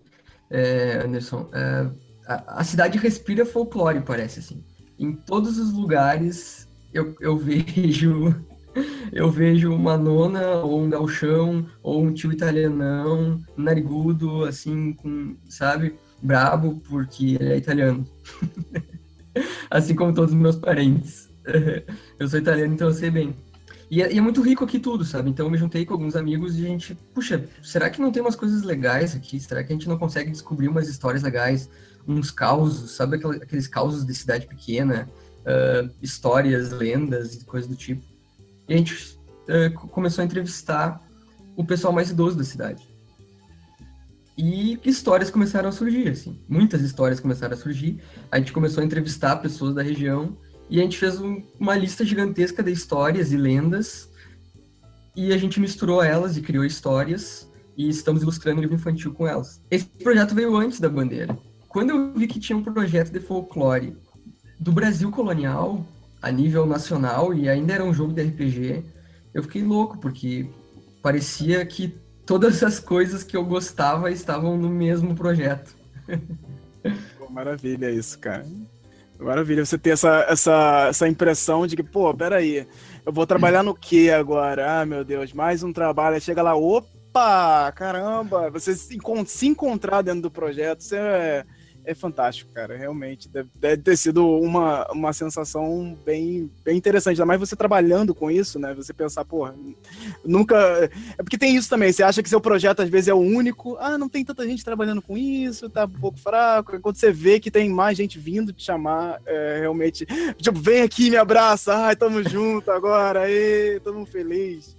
é, 0.49 1.03
Anderson, 1.05 1.49
é, 1.53 1.89
a, 2.27 2.62
a, 2.62 2.63
cidade 2.63 2.97
respira 2.97 3.45
folclore, 3.45 4.01
parece 4.01 4.39
assim. 4.39 4.63
Em 4.97 5.13
todos 5.13 5.60
os 5.60 5.71
lugares 5.71 6.67
eu, 6.93 7.15
eu 7.19 7.38
vejo 7.39 8.36
eu 9.11 9.29
vejo 9.29 9.73
uma 9.73 9.97
nona, 9.97 10.57
ou 10.57 10.81
um 10.81 10.89
galchão, 10.89 11.65
ou 11.81 12.03
um 12.03 12.13
tio 12.13 12.31
italianão, 12.31 13.41
narigudo, 13.55 14.43
assim, 14.43 14.93
com, 14.93 15.35
sabe, 15.47 15.95
brabo, 16.21 16.81
porque 16.88 17.38
ele 17.39 17.53
é 17.53 17.57
italiano. 17.57 18.05
assim 19.69 19.95
como 19.95 20.13
todos 20.13 20.33
os 20.33 20.39
meus 20.39 20.55
parentes. 20.55 21.29
eu 22.19 22.27
sou 22.27 22.39
italiano, 22.39 22.73
então 22.73 22.88
eu 22.88 22.93
sei 22.93 23.11
bem. 23.11 23.35
E 23.89 24.01
é, 24.01 24.11
e 24.11 24.17
é, 24.17 24.21
muito 24.21 24.41
rico 24.41 24.63
aqui 24.63 24.79
tudo, 24.79 25.05
sabe? 25.05 25.29
Então 25.29 25.45
eu 25.45 25.51
me 25.51 25.57
juntei 25.57 25.85
com 25.85 25.93
alguns 25.93 26.15
amigos 26.15 26.57
e 26.57 26.65
a 26.65 26.67
gente, 26.67 26.95
puxa, 27.13 27.47
será 27.61 27.89
que 27.89 28.01
não 28.01 28.11
tem 28.11 28.21
umas 28.21 28.35
coisas 28.35 28.63
legais 28.63 29.15
aqui? 29.15 29.39
Será 29.39 29.63
que 29.63 29.71
a 29.71 29.75
gente 29.75 29.88
não 29.88 29.97
consegue 29.97 30.31
descobrir 30.31 30.67
umas 30.67 30.89
histórias 30.89 31.21
legais, 31.21 31.69
uns 32.07 32.31
causos, 32.31 32.91
sabe 32.91 33.17
aqueles 33.17 33.67
causos 33.67 34.03
de 34.05 34.13
cidade 34.13 34.47
pequena, 34.47 35.07
uh, 35.41 35.89
histórias, 36.01 36.71
lendas 36.71 37.35
e 37.35 37.45
coisas 37.45 37.69
do 37.69 37.75
tipo? 37.75 38.14
E 38.67 38.73
a 38.73 38.78
gente 38.78 39.19
uh, 39.49 39.73
começou 39.89 40.21
a 40.21 40.25
entrevistar 40.25 41.01
o 41.56 41.63
pessoal 41.63 41.93
mais 41.93 42.10
idoso 42.10 42.38
da 42.38 42.43
cidade. 42.43 42.88
E 44.38 44.78
histórias 44.84 45.30
começaram 45.30 45.69
a 45.69 45.71
surgir, 45.71 46.10
assim. 46.10 46.38
Muitas 46.47 46.82
histórias 46.82 47.19
começaram 47.19 47.54
a 47.54 47.58
surgir. 47.58 48.01
A 48.30 48.38
gente 48.38 48.51
começou 48.51 48.82
a 48.82 48.86
entrevistar 48.86 49.38
pessoas 49.38 49.73
da 49.73 49.82
região 49.82 50.38
e 50.69 50.80
a 50.80 50.84
gente 50.84 50.97
fez 50.97 51.21
um, 51.21 51.41
uma 51.60 51.75
lista 51.75 52.04
gigantesca 52.04 52.62
de 52.62 52.71
histórias 52.71 53.32
e 53.32 53.38
lendas 53.38 54.10
e 55.15 55.32
a 55.32 55.38
gente 55.38 55.60
misturou 55.60 56.04
elas 56.04 56.36
e 56.36 56.41
criou 56.41 56.65
histórias 56.65 57.49
e 57.78 57.88
estamos 57.88 58.23
ilustrando 58.23 58.60
um 58.60 58.62
livro 58.62 58.75
infantil 58.75 59.13
com 59.13 59.25
elas. 59.25 59.62
Esse 59.71 59.86
projeto 59.86 60.36
veio 60.36 60.56
antes 60.56 60.80
da 60.80 60.89
bandeira. 60.89 61.38
Quando 61.69 61.91
eu 61.91 62.13
vi 62.13 62.28
que 62.28 62.39
tinha 62.39 62.58
um 62.58 62.63
projeto 62.63 63.12
de 63.12 63.19
folclore 63.21 63.95
do 64.60 64.71
Brasil 64.71 65.10
colonial 65.12 65.86
a 66.21 66.32
nível 66.32 66.65
nacional 66.65 67.34
e 67.34 67.47
ainda 67.47 67.73
era 67.73 67.84
um 67.84 67.93
jogo 67.93 68.13
de 68.13 68.23
RPG, 68.23 68.84
eu 69.34 69.43
fiquei 69.43 69.63
louco 69.63 69.97
porque 69.97 70.49
parecia 71.01 71.65
que 71.65 71.95
todas 72.25 72.63
as 72.63 72.80
coisas 72.80 73.23
que 73.23 73.38
eu 73.38 73.45
gostava 73.45 74.12
estavam 74.12 74.58
no 74.58 74.69
mesmo 74.69 75.15
projeto. 75.15 75.75
Pô, 77.17 77.30
maravilha 77.30 77.91
isso, 77.91 78.17
cara. 78.19 78.45
Maravilha 79.19 79.65
você 79.65 79.78
ter 79.78 79.91
essa, 79.91 80.25
essa, 80.28 80.88
essa 80.89 81.08
impressão 81.08 81.65
de 81.65 81.75
que, 81.75 81.84
pô, 81.84 82.13
peraí, 82.13 82.67
eu 83.06 83.13
vou 83.13 83.25
trabalhar 83.25 83.63
no 83.63 83.73
que 83.73 84.12
agora? 84.12 84.82
Ah, 84.82 84.86
meu 84.86 85.06
Deus, 85.06 85.32
mais 85.32 85.63
um 85.63 85.71
trabalho. 85.71 86.19
Chega 86.19 86.41
lá, 86.41 86.54
opa, 86.54 87.71
caramba, 87.71 88.49
você 88.49 88.75
se, 88.75 88.99
se 89.25 89.47
encontrar 89.47 90.01
dentro 90.01 90.23
do 90.23 90.32
projeto, 90.32 90.82
você 90.82 90.97
é, 90.97 91.45
é 91.86 91.93
fantástico, 91.93 92.52
cara. 92.54 92.76
Realmente. 92.76 93.30
Deve, 93.30 93.50
deve, 93.56 93.82
ter 93.82 93.98
sido 93.98 94.28
uma, 94.39 94.86
uma 94.91 95.13
sensação 95.13 95.98
bem, 96.06 96.52
bem 96.63 96.78
interessante. 96.78 97.15
Ainda 97.15 97.26
mais 97.26 97.39
você 97.39 97.56
trabalhando 97.56 98.13
com 98.13 98.30
isso, 98.30 98.60
né? 98.60 98.74
Você 98.74 98.93
pensar, 98.93 99.24
porra, 99.26 99.56
nunca. 100.24 100.56
É 101.17 101.24
porque 101.24 101.38
tem 101.38 101.56
isso 101.56 101.69
também. 101.69 101.91
Você 101.91 102.04
acha 102.04 102.21
que 102.21 102.30
seu 102.30 102.41
projeto 102.41 102.82
às 102.82 102.89
vezes 102.89 103.08
é 103.08 103.13
o 103.13 103.19
único. 103.19 103.78
Ah, 103.80 103.98
não 103.98 104.10
tem 104.10 104.26
tanta 104.26 104.45
gente 104.48 104.63
trabalhando 104.63 105.02
com 105.02 105.17
isso, 105.17 105.69
tá 105.69 105.86
um 105.86 105.89
pouco 105.89 106.19
fraco. 106.19 106.80
Quando 106.80 106.95
você 106.95 107.12
vê 107.12 107.39
que 107.39 107.52
tem 107.52 107.69
mais 107.69 107.98
gente 107.98 108.19
vindo 108.19 108.52
te 108.52 108.63
chamar, 108.63 109.21
é, 109.26 109.60
realmente. 109.62 110.06
Tipo, 110.38 110.60
vem 110.60 110.82
aqui, 110.82 111.10
me 111.10 111.17
abraça. 111.17 111.76
Ai, 111.76 111.95
tamo 111.95 112.28
junto 112.28 112.71
agora. 112.71 113.21
Aí, 113.21 113.80
tamo 113.84 114.06
feliz. 114.06 114.76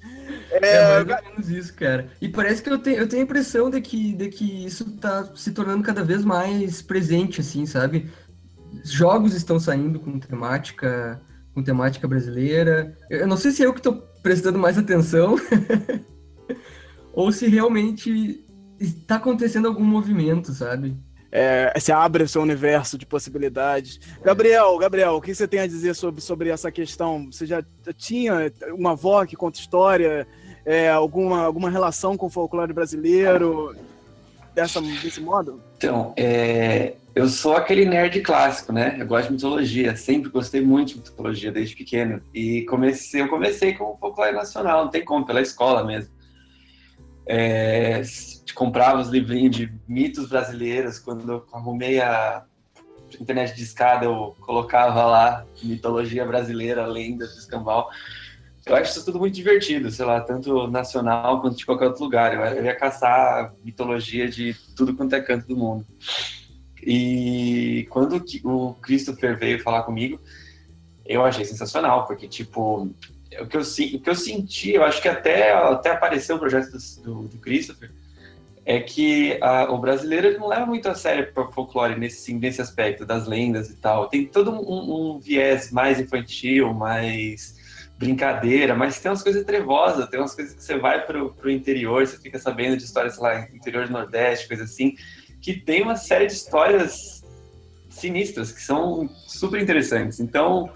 É, 0.50 0.76
é 0.76 1.04
mais 1.04 1.24
ou 1.24 1.30
menos 1.30 1.50
isso, 1.50 1.74
cara. 1.74 2.08
E 2.20 2.28
parece 2.28 2.62
que 2.62 2.70
eu 2.70 2.78
tenho, 2.78 2.98
eu 2.98 3.08
tenho 3.08 3.22
a 3.22 3.24
impressão 3.24 3.70
de 3.70 3.80
que, 3.80 4.12
de 4.12 4.28
que 4.28 4.66
isso 4.66 4.96
tá 4.96 5.28
se 5.34 5.52
tornando 5.52 5.82
cada 5.82 6.02
vez 6.02 6.24
mais 6.24 6.82
presente, 6.82 7.40
assim, 7.40 7.66
sabe? 7.66 8.10
Jogos 8.84 9.34
estão 9.34 9.58
saindo 9.58 9.98
com 9.98 10.18
temática, 10.18 11.20
com 11.54 11.62
temática 11.62 12.06
brasileira. 12.06 12.96
Eu 13.10 13.26
não 13.26 13.36
sei 13.36 13.50
se 13.50 13.62
é 13.62 13.66
eu 13.66 13.72
que 13.72 13.80
estou 13.80 14.02
prestando 14.22 14.58
mais 14.58 14.76
atenção 14.76 15.36
ou 17.12 17.32
se 17.32 17.46
realmente 17.48 18.44
está 18.78 19.16
acontecendo 19.16 19.68
algum 19.68 19.84
movimento, 19.84 20.52
sabe? 20.52 20.96
É, 21.38 21.78
se 21.78 21.92
abre 21.92 22.22
o 22.22 22.28
seu 22.28 22.40
universo 22.40 22.96
de 22.96 23.04
possibilidades. 23.04 24.00
Gabriel, 24.22 24.78
Gabriel, 24.78 25.16
o 25.16 25.20
que 25.20 25.34
você 25.34 25.46
tem 25.46 25.60
a 25.60 25.66
dizer 25.66 25.94
sobre, 25.94 26.20
sobre 26.20 26.48
essa 26.48 26.72
questão? 26.72 27.30
Você 27.30 27.44
já, 27.44 27.62
tinha 27.96 28.50
uma 28.72 28.92
avó 28.92 29.26
que 29.26 29.36
conta 29.36 29.58
história, 29.58 30.26
é, 30.64 30.88
alguma, 30.88 31.44
alguma 31.44 31.68
relação 31.68 32.16
com 32.16 32.26
o 32.26 32.30
folclore 32.30 32.72
brasileiro? 32.72 33.76
dessa, 34.56 34.80
desse 34.80 35.20
modo? 35.20 35.62
Então, 35.76 36.14
é, 36.16 36.94
eu 37.14 37.28
sou 37.28 37.54
aquele 37.54 37.84
nerd 37.84 38.22
clássico, 38.22 38.72
né? 38.72 38.96
Eu 38.98 39.06
gosto 39.06 39.28
de 39.28 39.34
mitologia, 39.34 39.94
sempre 39.94 40.30
gostei 40.30 40.62
muito 40.62 40.94
de 40.94 41.10
mitologia 41.10 41.52
desde 41.52 41.76
pequeno. 41.76 42.22
E 42.32 42.62
comecei, 42.62 43.20
eu 43.20 43.28
comecei 43.28 43.74
com 43.74 43.84
o 43.84 43.98
folclore 43.98 44.32
nacional, 44.32 44.84
não 44.84 44.90
tem 44.90 45.04
como, 45.04 45.26
pela 45.26 45.42
escola 45.42 45.84
mesmo. 45.84 46.10
É, 47.26 48.00
comprava 48.56 49.00
os 49.00 49.08
livrinhos 49.08 49.54
de 49.54 49.70
mitos 49.86 50.28
brasileiros, 50.28 50.98
quando 50.98 51.30
eu 51.30 51.46
arrumei 51.52 52.00
a 52.00 52.42
internet 53.20 53.54
de 53.54 53.62
escada, 53.62 54.06
eu 54.06 54.34
colocava 54.40 55.04
lá 55.04 55.46
mitologia 55.62 56.24
brasileira, 56.24 56.86
lenda 56.86 57.26
do 57.26 57.32
escambau. 57.34 57.88
Eu 58.64 58.74
acho 58.74 58.90
isso 58.90 59.04
tudo 59.04 59.18
muito 59.18 59.34
divertido, 59.34 59.90
sei 59.90 60.06
lá, 60.06 60.20
tanto 60.22 60.66
nacional 60.68 61.40
quanto 61.40 61.56
de 61.56 61.66
qualquer 61.66 61.86
outro 61.86 62.02
lugar. 62.02 62.56
Eu, 62.56 62.64
ia 62.64 62.74
caçar 62.74 63.54
mitologia 63.62 64.26
de 64.26 64.56
tudo 64.74 64.96
quanto 64.96 65.14
é 65.14 65.20
canto 65.20 65.46
do 65.46 65.56
mundo. 65.56 65.86
E 66.82 67.86
quando 67.90 68.24
o 68.44 68.74
Christopher 68.74 69.38
veio 69.38 69.62
falar 69.62 69.82
comigo, 69.82 70.18
eu 71.04 71.24
achei 71.24 71.44
sensacional, 71.44 72.06
porque, 72.06 72.26
tipo, 72.26 72.88
o 73.38 73.46
que 73.46 73.56
eu, 73.56 73.60
o 73.60 74.00
que 74.00 74.10
eu 74.10 74.14
senti, 74.14 74.72
eu 74.72 74.82
acho 74.82 75.00
que 75.00 75.08
até, 75.08 75.52
até 75.52 75.90
apareceu 75.90 76.36
o 76.36 76.38
projeto 76.38 76.70
do, 77.02 77.28
do 77.28 77.38
Christopher, 77.38 77.90
é 78.66 78.80
que 78.80 79.38
a, 79.40 79.72
o 79.72 79.78
brasileiro 79.78 80.36
não 80.40 80.48
leva 80.48 80.66
muito 80.66 80.88
a 80.88 80.94
sério 80.94 81.32
o 81.36 81.52
folclore 81.52 81.96
nesse, 81.96 82.34
nesse 82.34 82.60
aspecto 82.60 83.06
das 83.06 83.24
lendas 83.28 83.70
e 83.70 83.76
tal. 83.76 84.08
Tem 84.08 84.26
todo 84.26 84.50
um, 84.50 85.14
um 85.14 85.20
viés 85.20 85.70
mais 85.70 86.00
infantil, 86.00 86.74
mais 86.74 87.54
brincadeira, 87.96 88.74
mas 88.74 89.00
tem 89.00 89.08
umas 89.08 89.22
coisas 89.22 89.44
trevosas, 89.44 90.08
tem 90.08 90.18
umas 90.18 90.34
coisas 90.34 90.52
que 90.52 90.62
você 90.64 90.76
vai 90.76 91.06
pro, 91.06 91.32
pro 91.32 91.48
interior, 91.48 92.04
você 92.04 92.18
fica 92.18 92.40
sabendo 92.40 92.76
de 92.76 92.82
histórias, 92.82 93.14
sei 93.14 93.22
lá, 93.22 93.48
interior 93.54 93.86
do 93.86 93.92
Nordeste, 93.92 94.48
coisa 94.48 94.64
assim, 94.64 94.96
que 95.40 95.54
tem 95.54 95.82
uma 95.82 95.94
série 95.94 96.26
de 96.26 96.32
histórias 96.32 97.24
sinistras, 97.88 98.50
que 98.50 98.60
são 98.60 99.08
super 99.28 99.62
interessantes. 99.62 100.18
Então, 100.18 100.68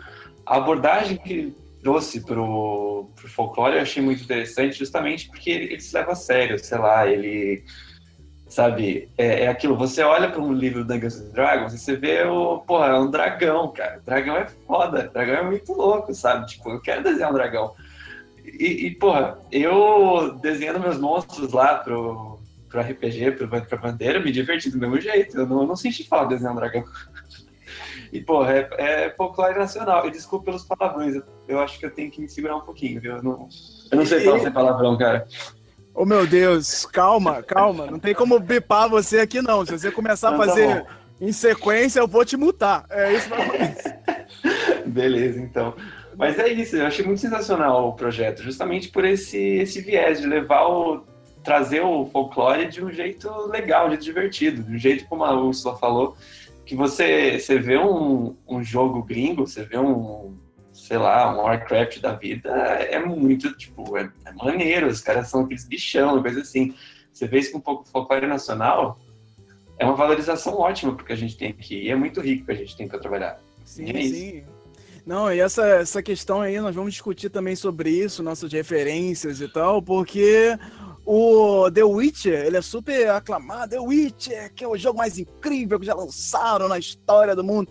a 0.46 0.56
abordagem 0.56 1.16
que 1.16 1.52
trouxe 1.82 2.20
pro, 2.20 3.10
pro 3.16 3.28
folclore 3.28 3.76
eu 3.76 3.82
achei 3.82 4.02
muito 4.02 4.22
interessante, 4.22 4.78
justamente 4.78 5.28
porque 5.28 5.50
ele, 5.50 5.64
ele 5.72 5.80
se 5.80 5.94
leva 5.94 6.12
a 6.12 6.16
sério, 6.16 6.58
sei 6.58 6.78
lá, 6.78 7.06
ele 7.06 7.64
sabe? 8.50 9.08
É, 9.16 9.44
é 9.44 9.48
aquilo, 9.48 9.76
você 9.76 10.02
olha 10.02 10.28
para 10.28 10.42
um 10.42 10.52
livro 10.52 10.84
do 10.84 10.92
Dungeons 10.92 11.20
and 11.20 11.30
Dragons 11.30 11.72
e 11.72 11.78
você 11.78 11.96
vê 11.96 12.24
o, 12.24 12.58
porra, 12.58 12.88
é 12.88 12.98
um 12.98 13.10
dragão, 13.10 13.72
cara. 13.72 14.02
Dragão 14.04 14.36
é 14.36 14.46
foda, 14.66 15.08
dragão 15.08 15.34
é 15.36 15.42
muito 15.44 15.72
louco, 15.72 16.12
sabe? 16.12 16.46
Tipo, 16.46 16.70
eu 16.70 16.80
quero 16.80 17.02
desenhar 17.02 17.30
um 17.30 17.34
dragão. 17.34 17.72
E, 18.44 18.86
e 18.86 18.90
porra, 18.96 19.38
eu 19.52 20.36
desenhando 20.42 20.80
meus 20.80 20.98
monstros 20.98 21.52
lá 21.52 21.76
pro, 21.76 22.40
pro 22.68 22.80
RPG, 22.80 23.32
pro, 23.32 23.48
pra 23.48 23.78
bandeira, 23.78 24.18
me 24.18 24.32
diverti 24.32 24.68
do 24.68 24.78
mesmo 24.78 25.00
jeito. 25.00 25.38
Eu 25.38 25.46
não, 25.46 25.60
eu 25.60 25.66
não 25.68 25.76
senti 25.76 26.06
falta 26.06 26.28
de 26.28 26.34
desenhar 26.34 26.52
um 26.52 26.56
dragão. 26.56 26.84
E, 28.12 28.20
porra, 28.20 28.52
é, 28.52 28.68
é 28.78 29.10
folclore 29.10 29.58
nacional. 29.58 30.06
E 30.06 30.10
desculpa 30.10 30.46
pelos 30.46 30.64
palavrões, 30.64 31.14
eu, 31.14 31.22
eu, 31.48 31.60
acho 31.60 31.78
que 31.78 31.86
eu 31.86 31.90
tenho 31.90 32.10
que 32.10 32.20
me 32.20 32.28
segurar 32.28 32.56
um 32.56 32.62
pouquinho, 32.62 33.00
viu? 33.00 33.16
Eu 33.16 33.22
não, 33.22 33.48
eu 33.90 33.98
não 33.98 34.06
sei 34.06 34.20
falar 34.20 34.40
sem 34.40 34.52
palavrão, 34.52 34.98
cara. 34.98 35.26
Oh, 35.94 36.04
meu 36.04 36.26
Deus, 36.26 36.86
calma, 36.86 37.42
calma. 37.42 37.86
Não 37.86 37.98
tem 37.98 38.14
como 38.14 38.38
bipar 38.38 38.88
você 38.88 39.20
aqui, 39.20 39.42
não. 39.42 39.64
Se 39.66 39.78
você 39.78 39.90
começar 39.90 40.28
a 40.28 40.32
tá 40.32 40.38
fazer 40.38 40.84
tá 40.84 40.96
em 41.20 41.32
sequência, 41.32 42.00
eu 42.00 42.08
vou 42.08 42.24
te 42.24 42.36
mutar. 42.36 42.86
É 42.90 43.12
isso 43.12 43.28
que 43.28 43.36
vai 43.36 43.46
acontecer. 43.46 43.98
Beleza, 44.86 45.40
então. 45.40 45.74
Mas 46.16 46.38
é 46.38 46.48
isso, 46.48 46.76
eu 46.76 46.86
achei 46.86 47.04
muito 47.04 47.20
sensacional 47.20 47.88
o 47.88 47.92
projeto, 47.94 48.42
justamente 48.42 48.88
por 48.88 49.04
esse, 49.04 49.38
esse 49.38 49.80
viés 49.80 50.20
de 50.20 50.26
levar 50.26 50.66
o. 50.66 51.02
trazer 51.42 51.80
o 51.80 52.06
folclore 52.06 52.66
de 52.66 52.84
um 52.84 52.90
jeito 52.90 53.30
legal, 53.46 53.82
de 53.82 53.86
um 53.86 53.90
jeito 53.90 54.04
divertido, 54.04 54.62
de 54.62 54.74
um 54.74 54.78
jeito 54.78 55.06
como 55.06 55.24
a 55.24 55.32
Úrsula 55.32 55.76
falou, 55.76 56.16
que 56.70 56.76
você, 56.76 57.36
você 57.36 57.58
vê 57.58 57.76
um, 57.76 58.36
um 58.46 58.62
jogo 58.62 59.02
gringo, 59.02 59.44
você 59.44 59.64
vê 59.64 59.76
um, 59.76 60.38
sei 60.72 60.98
lá, 60.98 61.34
um 61.34 61.42
Warcraft 61.42 61.98
da 61.98 62.12
vida 62.12 62.48
é 62.48 62.96
muito, 63.04 63.52
tipo, 63.56 63.98
é, 63.98 64.08
é 64.24 64.32
maneiro, 64.32 64.86
os 64.86 65.00
caras 65.00 65.26
são 65.26 65.40
aqueles 65.40 65.66
bichão, 65.66 66.22
coisa 66.22 66.42
assim. 66.42 66.72
Você 67.12 67.26
vê 67.26 67.40
isso 67.40 67.50
com 67.50 67.58
um 67.58 67.60
pouco 67.60 67.82
de 67.82 67.90
folclore 67.90 68.28
nacional, 68.28 69.00
é 69.80 69.84
uma 69.84 69.96
valorização 69.96 70.60
ótima 70.60 70.94
porque 70.94 71.12
a 71.12 71.16
gente 71.16 71.36
tem 71.36 71.50
aqui, 71.50 71.86
e 71.86 71.90
é 71.90 71.96
muito 71.96 72.20
rico 72.20 72.46
que 72.46 72.52
a 72.52 72.54
gente 72.54 72.76
tem 72.76 72.86
para 72.86 73.00
trabalhar. 73.00 73.40
Sim, 73.64 73.90
é 73.90 74.02
sim. 74.02 74.44
Não, 75.06 75.32
e 75.32 75.40
essa, 75.40 75.66
essa 75.66 76.02
questão 76.02 76.40
aí, 76.40 76.60
nós 76.60 76.74
vamos 76.74 76.92
discutir 76.92 77.30
também 77.30 77.56
sobre 77.56 77.90
isso, 77.90 78.22
nossas 78.22 78.52
referências 78.52 79.40
e 79.40 79.48
tal, 79.48 79.82
porque 79.82 80.58
o 81.04 81.70
The 81.70 81.82
Witcher, 81.82 82.46
ele 82.46 82.56
é 82.56 82.62
super 82.62 83.10
aclamado, 83.10 83.70
The 83.70 83.80
Witcher, 83.80 84.52
que 84.54 84.64
é 84.64 84.68
o 84.68 84.76
jogo 84.76 84.98
mais 84.98 85.18
incrível 85.18 85.80
que 85.80 85.86
já 85.86 85.94
lançaram 85.94 86.68
na 86.68 86.78
história 86.78 87.34
do 87.34 87.42
mundo 87.42 87.70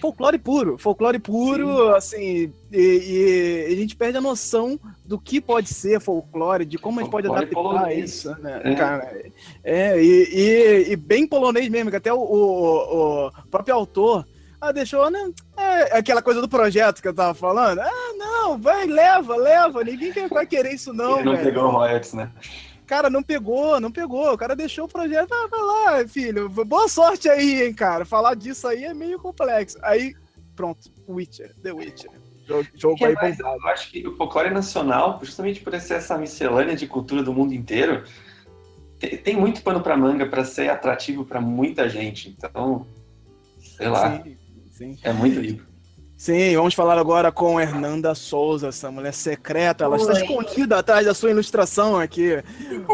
folclore 0.00 0.38
puro, 0.38 0.78
folclore 0.78 1.18
puro, 1.18 1.86
Sim. 1.86 1.96
assim, 1.96 2.52
e, 2.72 3.66
e, 3.68 3.72
a 3.72 3.76
gente 3.76 3.96
perde 3.96 4.18
a 4.18 4.20
noção 4.20 4.78
do 5.04 5.18
que 5.18 5.40
pode 5.40 5.68
ser 5.68 6.00
folclore, 6.00 6.64
de 6.64 6.78
como 6.78 7.00
a 7.00 7.02
gente 7.02 7.10
pode 7.10 7.26
adaptar 7.26 7.54
polonês. 7.54 8.10
isso, 8.10 8.30
né, 8.40 8.60
é. 8.64 8.74
cara? 8.74 9.22
É, 9.64 10.02
e, 10.02 10.28
e, 10.32 10.92
e, 10.92 10.96
bem 10.96 11.26
polonês 11.26 11.68
mesmo, 11.68 11.90
que 11.90 11.96
até 11.96 12.12
o, 12.12 12.18
o, 12.18 13.26
o 13.28 13.32
próprio 13.50 13.74
autor 13.74 14.26
ah, 14.60 14.72
deixou, 14.72 15.10
né? 15.10 15.30
É 15.92 15.98
aquela 15.98 16.22
coisa 16.22 16.40
do 16.40 16.48
projeto 16.48 17.00
que 17.00 17.08
eu 17.08 17.14
tava 17.14 17.34
falando. 17.34 17.80
Ah, 17.80 18.12
não, 18.16 18.58
vai, 18.58 18.86
leva, 18.86 19.36
leva. 19.36 19.84
Ninguém 19.84 20.28
vai 20.28 20.46
querer 20.46 20.74
isso, 20.74 20.92
não. 20.92 21.16
Ele 21.16 21.24
não 21.24 21.36
velho. 21.36 21.44
pegou 21.44 21.70
royalties, 21.70 22.14
né? 22.14 22.30
Cara, 22.86 23.10
não 23.10 23.22
pegou, 23.22 23.80
não 23.80 23.90
pegou. 23.90 24.32
O 24.32 24.38
cara 24.38 24.54
deixou 24.54 24.84
o 24.84 24.88
projeto. 24.88 25.32
Ah, 25.32 25.48
vai 25.50 25.60
lá, 25.60 26.08
filho. 26.08 26.48
Boa 26.48 26.88
sorte 26.88 27.28
aí, 27.28 27.64
hein, 27.64 27.74
cara. 27.74 28.04
Falar 28.04 28.34
disso 28.34 28.66
aí 28.68 28.84
é 28.84 28.94
meio 28.94 29.18
complexo. 29.18 29.78
Aí, 29.82 30.14
pronto. 30.54 30.90
Witcher, 31.08 31.54
The 31.62 31.72
Witcher. 31.72 32.10
Jogo, 32.46 32.68
jogo 32.76 33.04
aí 33.04 33.36
Eu 33.38 33.68
acho 33.68 33.90
que 33.90 34.06
o 34.06 34.16
folclore 34.16 34.50
nacional, 34.50 35.18
justamente 35.20 35.60
por 35.60 35.78
ser 35.80 35.94
essa 35.94 36.16
miscelânea 36.16 36.76
de 36.76 36.86
cultura 36.86 37.22
do 37.22 37.32
mundo 37.32 37.52
inteiro, 37.52 38.04
tem, 39.00 39.16
tem 39.16 39.36
muito 39.36 39.62
pano 39.62 39.80
para 39.80 39.96
manga 39.96 40.26
para 40.26 40.44
ser 40.44 40.70
atrativo 40.70 41.24
para 41.24 41.40
muita 41.40 41.88
gente. 41.88 42.28
Então, 42.28 42.86
sei 43.58 43.88
lá. 43.88 44.22
Sim, 44.22 44.36
sim. 44.76 44.98
É 45.02 45.12
muito 45.12 45.40
rico. 45.40 45.64
Sim, 46.16 46.56
vamos 46.56 46.72
falar 46.72 46.96
agora 46.96 47.30
com 47.30 47.60
Hernanda 47.60 48.14
Souza, 48.14 48.68
essa 48.68 48.90
mulher 48.90 49.12
secreta. 49.12 49.84
Ela 49.84 49.96
está 49.96 50.14
Oi. 50.14 50.22
escondida 50.22 50.78
atrás 50.78 51.04
da 51.04 51.12
sua 51.12 51.30
ilustração 51.30 51.98
aqui. 51.98 52.42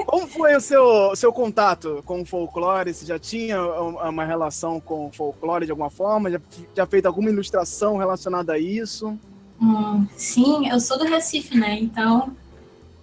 Como 0.07 0.27
foi 0.27 0.57
o 0.57 0.61
seu, 0.61 1.15
seu 1.15 1.33
contato 1.33 2.03
com 2.05 2.23
o 2.23 2.27
folclore? 2.27 2.93
Você 2.93 3.07
já 3.07 3.21
tinha 3.21 3.63
uma 3.63 4.25
relação 4.25 4.81
com 4.81 5.07
o 5.07 5.13
folclore 5.13 5.67
de 5.67 5.71
alguma 5.71 5.89
forma? 5.89 6.33
Já, 6.33 6.41
já 6.75 6.85
fez 6.85 7.05
alguma 7.05 7.31
ilustração 7.31 7.97
relacionada 7.97 8.55
a 8.55 8.59
isso? 8.59 9.17
Hum, 9.61 10.05
sim, 10.17 10.69
eu 10.69 10.81
sou 10.81 10.99
do 10.99 11.05
Recife, 11.05 11.57
né? 11.57 11.79
Então, 11.81 12.37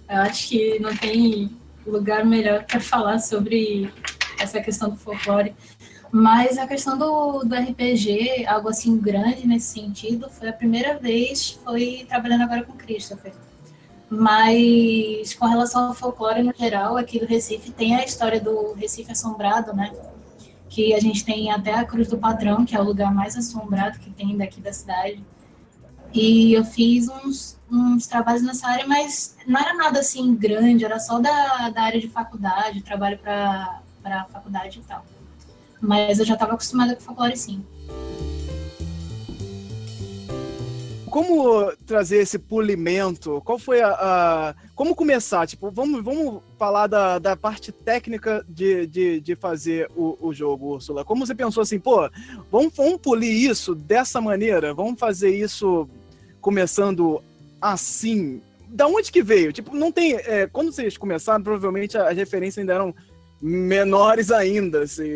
eu 0.09 0.17
acho 0.17 0.49
que 0.49 0.79
não 0.79 0.93
tem 0.97 1.49
lugar 1.87 2.25
melhor 2.25 2.65
para 2.65 2.81
falar 2.81 3.19
sobre 3.19 3.89
essa 4.37 4.59
questão 4.59 4.89
do 4.89 4.97
folclore. 4.97 5.55
Mas 6.11 6.57
a 6.57 6.65
questão 6.65 6.97
do, 6.97 7.43
do 7.43 7.55
RPG, 7.55 8.45
algo 8.47 8.69
assim 8.69 8.97
grande 8.97 9.47
nesse 9.47 9.79
sentido, 9.79 10.29
foi 10.29 10.49
a 10.49 10.53
primeira 10.53 10.97
vez, 10.97 11.51
foi 11.63 12.05
trabalhando 12.09 12.43
agora 12.43 12.63
com 12.63 12.73
Christopher. 12.73 13.33
Mas 14.09 15.35
com 15.35 15.45
relação 15.45 15.87
ao 15.87 15.93
folclore 15.93 16.41
no 16.41 16.53
geral, 16.57 16.97
aqui 16.97 17.19
do 17.19 17.27
Recife 17.27 17.69
tem 17.69 17.95
a 17.95 18.03
história 18.03 18.41
do 18.41 18.73
Recife 18.73 19.11
Assombrado, 19.11 19.71
né? 19.71 19.91
Que 20.67 20.95
a 20.95 20.99
gente 20.99 21.23
tem 21.23 21.51
até 21.51 21.75
a 21.75 21.85
Cruz 21.85 22.07
do 22.07 22.17
Patrão, 22.17 22.65
que 22.65 22.75
é 22.75 22.79
o 22.79 22.83
lugar 22.83 23.13
mais 23.13 23.37
assombrado 23.37 23.99
que 23.99 24.09
tem 24.09 24.35
daqui 24.35 24.59
da 24.59 24.73
cidade. 24.73 25.23
E 26.11 26.53
eu 26.53 26.65
fiz 26.65 27.07
uns, 27.07 27.59
uns 27.71 28.07
trabalhos 28.07 28.41
nessa 28.41 28.67
área, 28.67 28.87
mas 28.87 29.37
não 29.45 29.61
era 29.61 29.75
nada 29.75 29.99
assim 29.99 30.33
grande, 30.33 30.83
era 30.83 30.99
só 30.99 31.19
da, 31.19 31.69
da 31.69 31.83
área 31.83 31.99
de 31.99 32.07
faculdade, 32.07 32.81
trabalho 32.81 33.19
para 33.19 33.81
a 34.03 34.25
faculdade 34.25 34.79
e 34.79 34.83
tal. 34.87 35.05
Mas 35.81 36.19
eu 36.19 36.25
já 36.25 36.33
estava 36.33 36.53
acostumada 36.53 36.95
com 36.95 37.01
folclore, 37.01 37.37
sim. 37.37 37.63
Como 41.09 41.71
trazer 41.87 42.17
esse 42.17 42.37
polimento? 42.37 43.41
Qual 43.43 43.57
foi 43.57 43.81
a. 43.81 43.89
a- 43.89 44.55
como 44.75 44.95
começar? 44.95 45.47
Tipo, 45.47 45.71
vamos, 45.71 46.03
vamos 46.03 46.41
falar 46.57 46.85
da, 46.87 47.17
da 47.17 47.35
parte 47.35 47.71
técnica 47.71 48.45
de, 48.47 48.85
de, 48.85 49.19
de 49.19 49.35
fazer 49.35 49.89
o, 49.95 50.15
o 50.21 50.31
jogo, 50.33 50.73
Úrsula. 50.75 51.03
Como 51.03 51.25
você 51.25 51.33
pensou 51.33 51.61
assim, 51.63 51.79
pô, 51.79 52.07
vamos, 52.51 52.73
vamos 52.75 52.99
polir 53.01 53.49
isso 53.49 53.73
dessa 53.73 54.21
maneira? 54.21 54.73
Vamos 54.73 54.99
fazer 54.99 55.35
isso 55.35 55.89
começando 56.39 57.21
assim? 57.59 58.39
Da 58.67 58.85
onde 58.85 59.11
que 59.11 59.23
veio? 59.23 59.51
Tipo, 59.51 59.75
não 59.75 59.91
tem. 59.91 60.13
é, 60.13 60.45
quando 60.45 60.71
vocês 60.71 60.95
começaram, 60.95 61.43
provavelmente 61.43 61.97
as 61.97 62.15
referências 62.15 62.59
ainda 62.61 62.73
eram 62.73 62.93
menores 63.41 64.31
ainda. 64.31 64.83
Assim, 64.83 65.09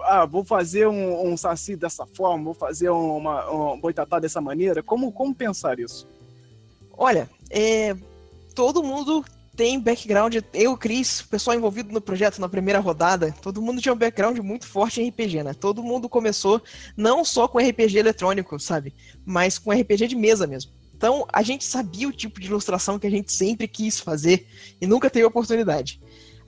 ah, 0.00 0.26
vou 0.26 0.44
fazer 0.44 0.86
um, 0.86 1.32
um 1.32 1.36
saci 1.36 1.76
dessa 1.76 2.06
forma, 2.06 2.44
vou 2.44 2.54
fazer 2.54 2.90
uma, 2.90 3.50
um 3.50 3.80
boitatá 3.80 4.18
dessa 4.18 4.40
maneira. 4.40 4.82
Como, 4.82 5.12
como 5.12 5.34
pensar 5.34 5.78
isso? 5.78 6.08
Olha, 6.96 7.28
é, 7.48 7.96
todo 8.54 8.82
mundo 8.82 9.24
tem 9.56 9.78
background. 9.78 10.36
Eu, 10.54 10.76
Cris, 10.76 11.22
pessoal 11.22 11.56
envolvido 11.56 11.92
no 11.92 12.00
projeto 12.00 12.40
na 12.40 12.48
primeira 12.48 12.78
rodada, 12.78 13.34
todo 13.42 13.60
mundo 13.60 13.80
tinha 13.80 13.92
um 13.92 13.98
background 13.98 14.38
muito 14.38 14.66
forte 14.66 15.00
em 15.00 15.08
RPG, 15.08 15.42
né? 15.42 15.54
Todo 15.54 15.82
mundo 15.82 16.08
começou 16.08 16.62
não 16.96 17.24
só 17.24 17.46
com 17.48 17.58
RPG 17.58 17.98
eletrônico, 17.98 18.58
sabe? 18.58 18.94
Mas 19.24 19.58
com 19.58 19.72
RPG 19.72 20.08
de 20.08 20.16
mesa 20.16 20.46
mesmo. 20.46 20.72
Então, 20.94 21.26
a 21.32 21.42
gente 21.42 21.64
sabia 21.64 22.06
o 22.06 22.12
tipo 22.12 22.38
de 22.38 22.46
ilustração 22.46 22.98
que 22.98 23.06
a 23.06 23.10
gente 23.10 23.32
sempre 23.32 23.66
quis 23.66 23.98
fazer 23.98 24.46
e 24.80 24.86
nunca 24.86 25.08
teve 25.08 25.24
oportunidade. 25.24 26.00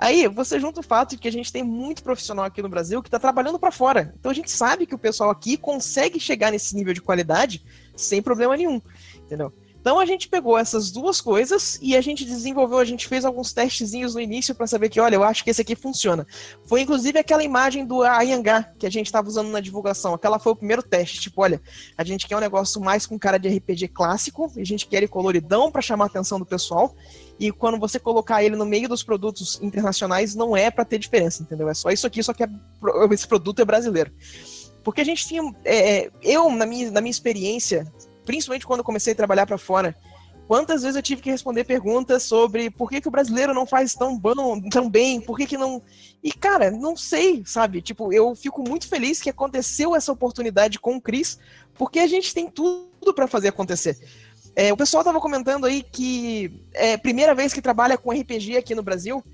Aí, 0.02 0.26
você 0.26 0.58
junta 0.58 0.80
o 0.80 0.82
fato 0.82 1.10
de 1.10 1.18
que 1.18 1.28
a 1.28 1.30
gente 1.30 1.52
tem 1.52 1.62
muito 1.62 2.02
profissional 2.02 2.44
aqui 2.44 2.60
no 2.60 2.68
Brasil 2.68 3.00
que 3.00 3.06
está 3.06 3.20
trabalhando 3.20 3.56
para 3.56 3.70
fora. 3.70 4.12
Então, 4.18 4.32
a 4.32 4.34
gente 4.34 4.50
sabe 4.50 4.84
que 4.84 4.96
o 4.96 4.98
pessoal 4.98 5.30
aqui 5.30 5.56
consegue 5.56 6.18
chegar 6.18 6.50
nesse 6.50 6.74
nível 6.74 6.92
de 6.92 7.00
qualidade 7.00 7.62
sem 7.94 8.20
problema 8.20 8.56
nenhum, 8.56 8.82
entendeu? 9.14 9.52
Então 9.82 9.98
a 9.98 10.06
gente 10.06 10.28
pegou 10.28 10.56
essas 10.56 10.92
duas 10.92 11.20
coisas 11.20 11.76
e 11.82 11.96
a 11.96 12.00
gente 12.00 12.24
desenvolveu, 12.24 12.78
a 12.78 12.84
gente 12.84 13.08
fez 13.08 13.24
alguns 13.24 13.52
testezinhos 13.52 14.14
no 14.14 14.20
início 14.20 14.54
para 14.54 14.64
saber 14.68 14.88
que, 14.88 15.00
olha, 15.00 15.16
eu 15.16 15.24
acho 15.24 15.42
que 15.42 15.50
esse 15.50 15.60
aqui 15.60 15.74
funciona. 15.74 16.24
Foi 16.66 16.82
inclusive 16.82 17.18
aquela 17.18 17.42
imagem 17.42 17.84
do 17.84 18.00
Ayangá 18.00 18.62
que 18.78 18.86
a 18.86 18.90
gente 18.90 19.06
estava 19.06 19.26
usando 19.26 19.50
na 19.50 19.58
divulgação. 19.58 20.14
Aquela 20.14 20.38
foi 20.38 20.52
o 20.52 20.56
primeiro 20.56 20.84
teste. 20.84 21.20
Tipo, 21.20 21.42
olha, 21.42 21.60
a 21.98 22.04
gente 22.04 22.28
quer 22.28 22.36
um 22.36 22.40
negócio 22.40 22.80
mais 22.80 23.06
com 23.06 23.18
cara 23.18 23.38
de 23.38 23.48
RPG 23.48 23.88
clássico, 23.88 24.52
a 24.56 24.64
gente 24.64 24.86
quer 24.86 24.98
ele 24.98 25.08
coloridão 25.08 25.68
para 25.68 25.82
chamar 25.82 26.04
a 26.04 26.06
atenção 26.06 26.38
do 26.38 26.46
pessoal. 26.46 26.94
E 27.40 27.50
quando 27.50 27.76
você 27.76 27.98
colocar 27.98 28.44
ele 28.44 28.54
no 28.54 28.64
meio 28.64 28.88
dos 28.88 29.02
produtos 29.02 29.60
internacionais, 29.60 30.36
não 30.36 30.56
é 30.56 30.70
para 30.70 30.84
ter 30.84 30.98
diferença, 30.98 31.42
entendeu? 31.42 31.68
É 31.68 31.74
só 31.74 31.90
isso 31.90 32.06
aqui, 32.06 32.22
só 32.22 32.32
que 32.32 32.44
é, 32.44 32.48
esse 33.10 33.26
produto 33.26 33.60
é 33.60 33.64
brasileiro. 33.64 34.12
Porque 34.84 35.00
a 35.00 35.04
gente 35.04 35.26
tinha. 35.26 35.42
é, 35.64 36.08
eu, 36.22 36.48
na 36.52 36.66
minha, 36.66 36.88
na 36.92 37.00
minha 37.00 37.10
experiência, 37.10 37.92
principalmente 38.24 38.66
quando 38.66 38.80
eu 38.80 38.84
comecei 38.84 39.12
a 39.12 39.16
trabalhar 39.16 39.46
para 39.46 39.58
fora, 39.58 39.96
quantas 40.46 40.82
vezes 40.82 40.96
eu 40.96 41.02
tive 41.02 41.22
que 41.22 41.30
responder 41.30 41.64
perguntas 41.64 42.22
sobre 42.22 42.70
por 42.70 42.90
que, 42.90 43.00
que 43.00 43.08
o 43.08 43.10
brasileiro 43.10 43.54
não 43.54 43.66
faz 43.66 43.94
tão 43.94 44.18
bom, 44.18 44.60
tão 44.68 44.88
bem, 44.88 45.20
por 45.20 45.36
que, 45.36 45.46
que 45.46 45.56
não. 45.56 45.82
E, 46.22 46.32
cara, 46.32 46.70
não 46.70 46.96
sei, 46.96 47.42
sabe? 47.46 47.80
Tipo, 47.80 48.12
eu 48.12 48.34
fico 48.34 48.62
muito 48.66 48.88
feliz 48.88 49.20
que 49.20 49.30
aconteceu 49.30 49.96
essa 49.96 50.12
oportunidade 50.12 50.78
com 50.78 50.96
o 50.96 51.00
Cris, 51.00 51.38
porque 51.74 51.98
a 51.98 52.06
gente 52.06 52.34
tem 52.34 52.50
tudo 52.50 53.14
para 53.14 53.26
fazer 53.26 53.48
acontecer. 53.48 53.98
É, 54.54 54.72
o 54.72 54.76
pessoal 54.76 55.02
tava 55.02 55.20
comentando 55.20 55.64
aí 55.64 55.82
que 55.82 56.62
é 56.74 56.94
a 56.94 56.98
primeira 56.98 57.34
vez 57.34 57.52
que 57.52 57.62
trabalha 57.62 57.96
com 57.96 58.12
RPG 58.12 58.56
aqui 58.56 58.74
no 58.74 58.82
Brasil. 58.82 59.24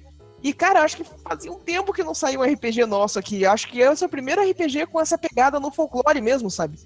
E, 0.40 0.53
cara, 0.53 0.83
acho 0.83 0.96
que 0.96 1.05
fazia 1.29 1.51
um 1.51 1.59
tempo 1.59 1.92
que 1.92 2.05
não 2.05 2.14
saiu 2.14 2.40
um 2.40 2.44
RPG 2.44 2.87
nosso 2.87 3.18
aqui. 3.18 3.44
Acho 3.44 3.68
que 3.68 3.83
é 3.83 3.90
o 3.90 4.09
primeiro 4.09 4.40
RPG 4.48 4.87
com 4.87 5.01
essa 5.01 5.18
pegada 5.18 5.59
no 5.59 5.72
folclore 5.72 6.20
mesmo, 6.20 6.48
sabe? 6.48 6.79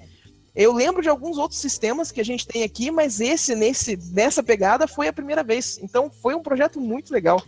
Eu 0.54 0.72
lembro 0.72 1.00
de 1.00 1.08
alguns 1.08 1.38
outros 1.38 1.60
sistemas 1.60 2.12
que 2.12 2.20
a 2.20 2.24
gente 2.24 2.46
tem 2.46 2.62
aqui, 2.62 2.90
mas 2.90 3.20
esse, 3.20 3.54
nesse, 3.54 3.96
nessa 4.12 4.42
pegada, 4.42 4.86
foi 4.86 5.08
a 5.08 5.12
primeira 5.12 5.42
vez. 5.42 5.78
Então, 5.82 6.10
foi 6.10 6.34
um 6.34 6.42
projeto 6.42 6.78
muito 6.78 7.12
legal. 7.12 7.42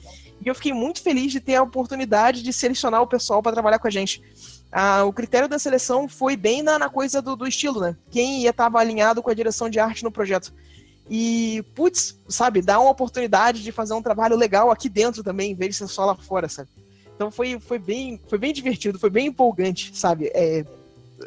E 0.44 0.48
eu 0.48 0.54
fiquei 0.54 0.72
muito 0.72 1.02
feliz 1.02 1.30
de 1.30 1.40
ter 1.40 1.56
a 1.56 1.62
oportunidade 1.62 2.42
de 2.42 2.52
selecionar 2.52 3.02
o 3.02 3.06
pessoal 3.06 3.42
para 3.42 3.52
trabalhar 3.52 3.78
com 3.78 3.88
a 3.88 3.90
gente. 3.90 4.22
Ah, 4.72 5.04
o 5.04 5.12
critério 5.12 5.48
da 5.48 5.58
seleção 5.58 6.08
foi 6.08 6.36
bem 6.36 6.62
na, 6.62 6.78
na 6.78 6.88
coisa 6.88 7.20
do, 7.20 7.36
do 7.36 7.46
estilo, 7.46 7.80
né? 7.80 7.96
Quem 8.10 8.40
ia 8.42 8.50
estar 8.50 8.74
alinhado 8.74 9.22
com 9.22 9.30
a 9.30 9.34
direção 9.34 9.68
de 9.68 9.78
arte 9.78 10.02
no 10.02 10.10
projeto. 10.10 10.52
E, 11.08 11.62
putz, 11.74 12.18
sabe, 12.28 12.62
dá 12.62 12.80
uma 12.80 12.90
oportunidade 12.90 13.62
de 13.62 13.70
fazer 13.70 13.92
um 13.92 14.02
trabalho 14.02 14.36
legal 14.36 14.70
aqui 14.70 14.88
dentro 14.88 15.22
também, 15.22 15.52
em 15.52 15.54
vez 15.54 15.72
de 15.72 15.76
ser 15.76 15.88
só 15.88 16.06
lá 16.06 16.14
fora, 16.14 16.48
sabe? 16.48 16.70
Então 17.14 17.30
foi, 17.30 17.60
foi, 17.60 17.78
bem, 17.78 18.20
foi 18.28 18.38
bem 18.38 18.52
divertido, 18.52 18.98
foi 18.98 19.10
bem 19.10 19.26
empolgante, 19.26 19.96
sabe? 19.96 20.30
É, 20.34 20.64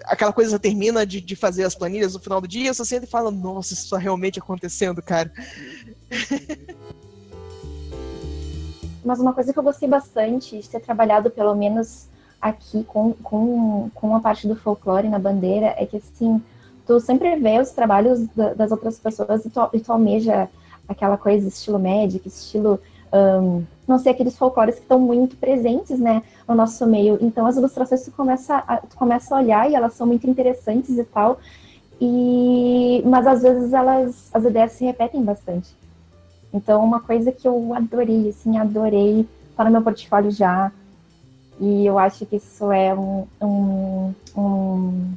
aquela 0.06 0.34
coisa 0.34 0.60
termina 0.60 1.06
de, 1.06 1.21
de 1.21 1.36
fazer 1.36 1.63
as 1.63 1.76
planilhas 1.76 2.13
no 2.13 2.19
final 2.19 2.41
do 2.41 2.47
dia, 2.47 2.73
você 2.73 2.86
senta 2.86 3.06
e 3.06 3.10
fala, 3.10 3.32
nossa, 3.32 3.73
isso 3.73 3.86
está 3.86 3.97
realmente 3.97 4.39
acontecendo, 4.39 5.02
cara. 5.02 5.32
Mas 9.04 9.19
uma 9.19 9.34
coisa 9.34 9.54
que 9.54 9.60
eu 9.60 9.63
gostei 9.63 9.88
bastante 9.88 10.60
de 10.60 10.67
ter 10.69 10.82
trabalhado, 10.82 11.30
pelo 11.32 11.56
menos 11.56 12.08
aqui, 12.41 12.84
com, 12.84 13.13
com, 13.13 13.89
com 13.93 14.15
a 14.15 14.19
parte 14.19 14.47
do 14.47 14.56
folclore 14.56 15.08
na 15.08 15.17
bandeira, 15.17 15.73
é 15.78 15.86
que, 15.86 15.97
assim, 15.97 16.43
tu 16.86 17.00
sempre 17.00 17.36
vê 17.38 17.60
os 17.60 17.71
trabalhos 17.71 18.28
da, 18.36 18.54
das 18.54 18.71
outras 18.71 19.00
pessoas 19.00 19.45
e 19.45 19.50
tu, 19.50 19.69
e 19.73 19.80
tu 19.80 19.91
almeja 19.91 20.50
aquela 20.88 21.17
coisa, 21.17 21.47
estilo 21.47 21.80
Magic, 21.80 22.28
estilo, 22.28 22.80
um, 23.13 23.63
não 23.88 23.98
sei, 23.98 24.12
aqueles 24.12 24.38
folclores 24.38 24.76
que 24.76 24.82
estão 24.82 25.00
muito 25.00 25.36
presentes, 25.38 26.00
né, 26.00 26.22
no 26.48 26.56
nosso 26.56 26.86
meio. 26.86 27.17
Então, 27.22 27.46
as 27.46 27.56
ilustrações 27.56 28.04
tu 28.04 28.12
começa, 28.12 28.58
a, 28.58 28.78
tu 28.78 28.96
começa 28.98 29.36
a 29.36 29.39
olhar 29.39 29.70
e 29.70 29.76
elas 29.76 29.93
são 29.93 30.06
muito 30.06 30.30
interessantes 30.30 30.98
e 30.98 31.04
tal, 31.04 31.39
e, 32.00 33.02
mas 33.06 33.26
às 33.26 33.41
vezes 33.41 33.74
elas, 33.74 34.30
as 34.34 34.43
ideias 34.43 34.74
se 34.74 34.86
repetem 34.86 35.24
bastante. 35.24 35.76
Então, 36.54 36.84
uma 36.84 37.00
coisa 37.00 37.32
que 37.32 37.48
eu 37.48 37.74
adorei, 37.74 38.30
assim, 38.30 38.58
adorei, 38.58 39.28
tá 39.56 39.63
no 39.63 39.72
meu 39.72 39.82
portfólio 39.82 40.32
já, 40.32 40.72
e 41.60 41.86
eu 41.86 41.98
acho 41.98 42.26
que 42.26 42.36
isso 42.36 42.72
é 42.72 42.93
um, 42.93 43.26
um, 43.41 44.13
um 44.36 45.13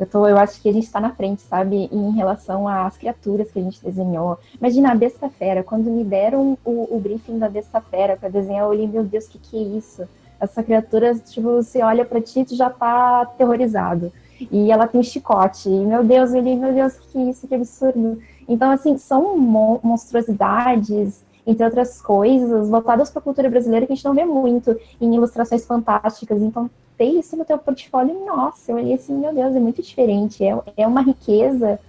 eu, 0.00 0.06
tô, 0.06 0.26
eu 0.26 0.38
acho 0.38 0.62
que 0.62 0.68
a 0.70 0.72
gente 0.72 0.86
está 0.86 0.98
na 0.98 1.10
frente, 1.10 1.42
sabe? 1.42 1.90
Em 1.92 2.10
relação 2.12 2.66
às 2.66 2.96
criaturas 2.96 3.52
que 3.52 3.58
a 3.58 3.62
gente 3.62 3.84
desenhou. 3.84 4.38
Imagina 4.58 4.92
a 4.92 4.94
besta 4.94 5.28
fera. 5.28 5.62
Quando 5.62 5.90
me 5.90 6.02
deram 6.02 6.56
o, 6.64 6.96
o 6.96 6.98
briefing 6.98 7.38
da 7.38 7.50
besta 7.50 7.82
fera 7.82 8.16
para 8.16 8.30
desenhar, 8.30 8.62
eu 8.62 8.70
olhei, 8.70 8.88
meu 8.88 9.04
Deus, 9.04 9.26
o 9.26 9.28
que, 9.28 9.38
que 9.38 9.58
é 9.58 9.76
isso? 9.76 10.08
Essa 10.40 10.62
criatura, 10.62 11.14
tipo, 11.16 11.62
você 11.62 11.82
olha 11.82 12.02
para 12.02 12.18
ti 12.18 12.46
e 12.50 12.56
já 12.56 12.70
tá 12.70 13.20
aterrorizado. 13.20 14.10
E 14.50 14.72
ela 14.72 14.86
tem 14.88 14.98
um 14.98 15.04
chicote. 15.04 15.68
E, 15.68 15.84
meu 15.84 16.02
Deus, 16.02 16.32
eu 16.32 16.40
olhei, 16.40 16.56
meu 16.56 16.72
Deus, 16.72 16.94
o 16.94 17.00
que, 17.02 17.08
que 17.08 17.18
é 17.18 17.22
isso? 17.24 17.46
Que 17.46 17.54
absurdo. 17.54 18.22
Então, 18.48 18.70
assim, 18.70 18.96
são 18.96 19.36
monstruosidades, 19.36 21.22
entre 21.46 21.62
outras 21.62 22.00
coisas, 22.00 22.70
voltadas 22.70 23.10
para 23.10 23.20
a 23.20 23.22
cultura 23.22 23.50
brasileira 23.50 23.86
que 23.86 23.92
a 23.92 23.94
gente 23.96 24.04
não 24.04 24.14
vê 24.14 24.24
muito 24.24 24.74
em 24.98 25.14
ilustrações 25.14 25.66
fantásticas. 25.66 26.40
Então, 26.40 26.70
ter 27.00 27.06
isso 27.06 27.34
no 27.34 27.46
teu 27.46 27.56
portfólio, 27.56 28.26
nossa, 28.26 28.70
eu 28.70 28.76
olhei 28.76 28.92
assim, 28.92 29.14
meu 29.14 29.32
Deus, 29.32 29.56
é 29.56 29.58
muito 29.58 29.80
diferente. 29.80 30.44
É, 30.44 30.54
é 30.76 30.86
uma 30.86 31.00
riqueza, 31.00 31.80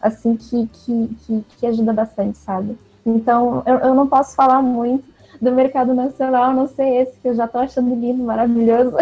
assim, 0.00 0.36
que, 0.36 0.66
que, 0.72 1.16
que, 1.26 1.44
que 1.58 1.66
ajuda 1.66 1.92
bastante, 1.92 2.38
sabe? 2.38 2.78
Então, 3.04 3.62
eu, 3.66 3.76
eu 3.80 3.94
não 3.94 4.06
posso 4.06 4.34
falar 4.34 4.62
muito 4.62 5.04
do 5.38 5.52
mercado 5.52 5.92
nacional, 5.92 6.54
não 6.54 6.66
sei 6.66 6.96
esse, 6.96 7.18
que 7.18 7.28
eu 7.28 7.34
já 7.34 7.46
tô 7.46 7.58
achando 7.58 7.94
lindo, 7.94 8.24
maravilhoso. 8.24 8.96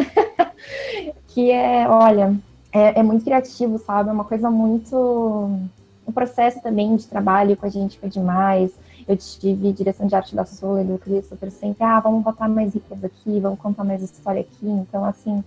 que 1.28 1.52
é, 1.52 1.88
olha, 1.88 2.34
é, 2.72 2.98
é 2.98 3.02
muito 3.04 3.24
criativo, 3.24 3.78
sabe? 3.78 4.08
É 4.08 4.12
uma 4.12 4.24
coisa 4.24 4.50
muito. 4.50 4.96
O 6.04 6.12
processo 6.12 6.60
também 6.60 6.96
de 6.96 7.06
trabalho 7.06 7.56
com 7.56 7.66
a 7.66 7.68
gente 7.70 8.00
foi 8.00 8.08
demais. 8.08 8.72
Eu 9.06 9.16
tive 9.16 9.72
direção 9.72 10.06
de 10.06 10.14
arte 10.14 10.34
da 10.34 10.44
Sula 10.44 10.82
e 10.82 10.84
do 10.84 10.98
Christopher 10.98 11.50
sempre, 11.50 11.84
ah, 11.84 12.00
vamos 12.00 12.22
botar 12.22 12.48
mais 12.48 12.74
ricas 12.74 13.02
aqui, 13.04 13.40
vamos 13.40 13.58
contar 13.58 13.84
mais 13.84 14.02
história 14.02 14.40
aqui. 14.40 14.66
Então, 14.66 15.04
assim, 15.04 15.42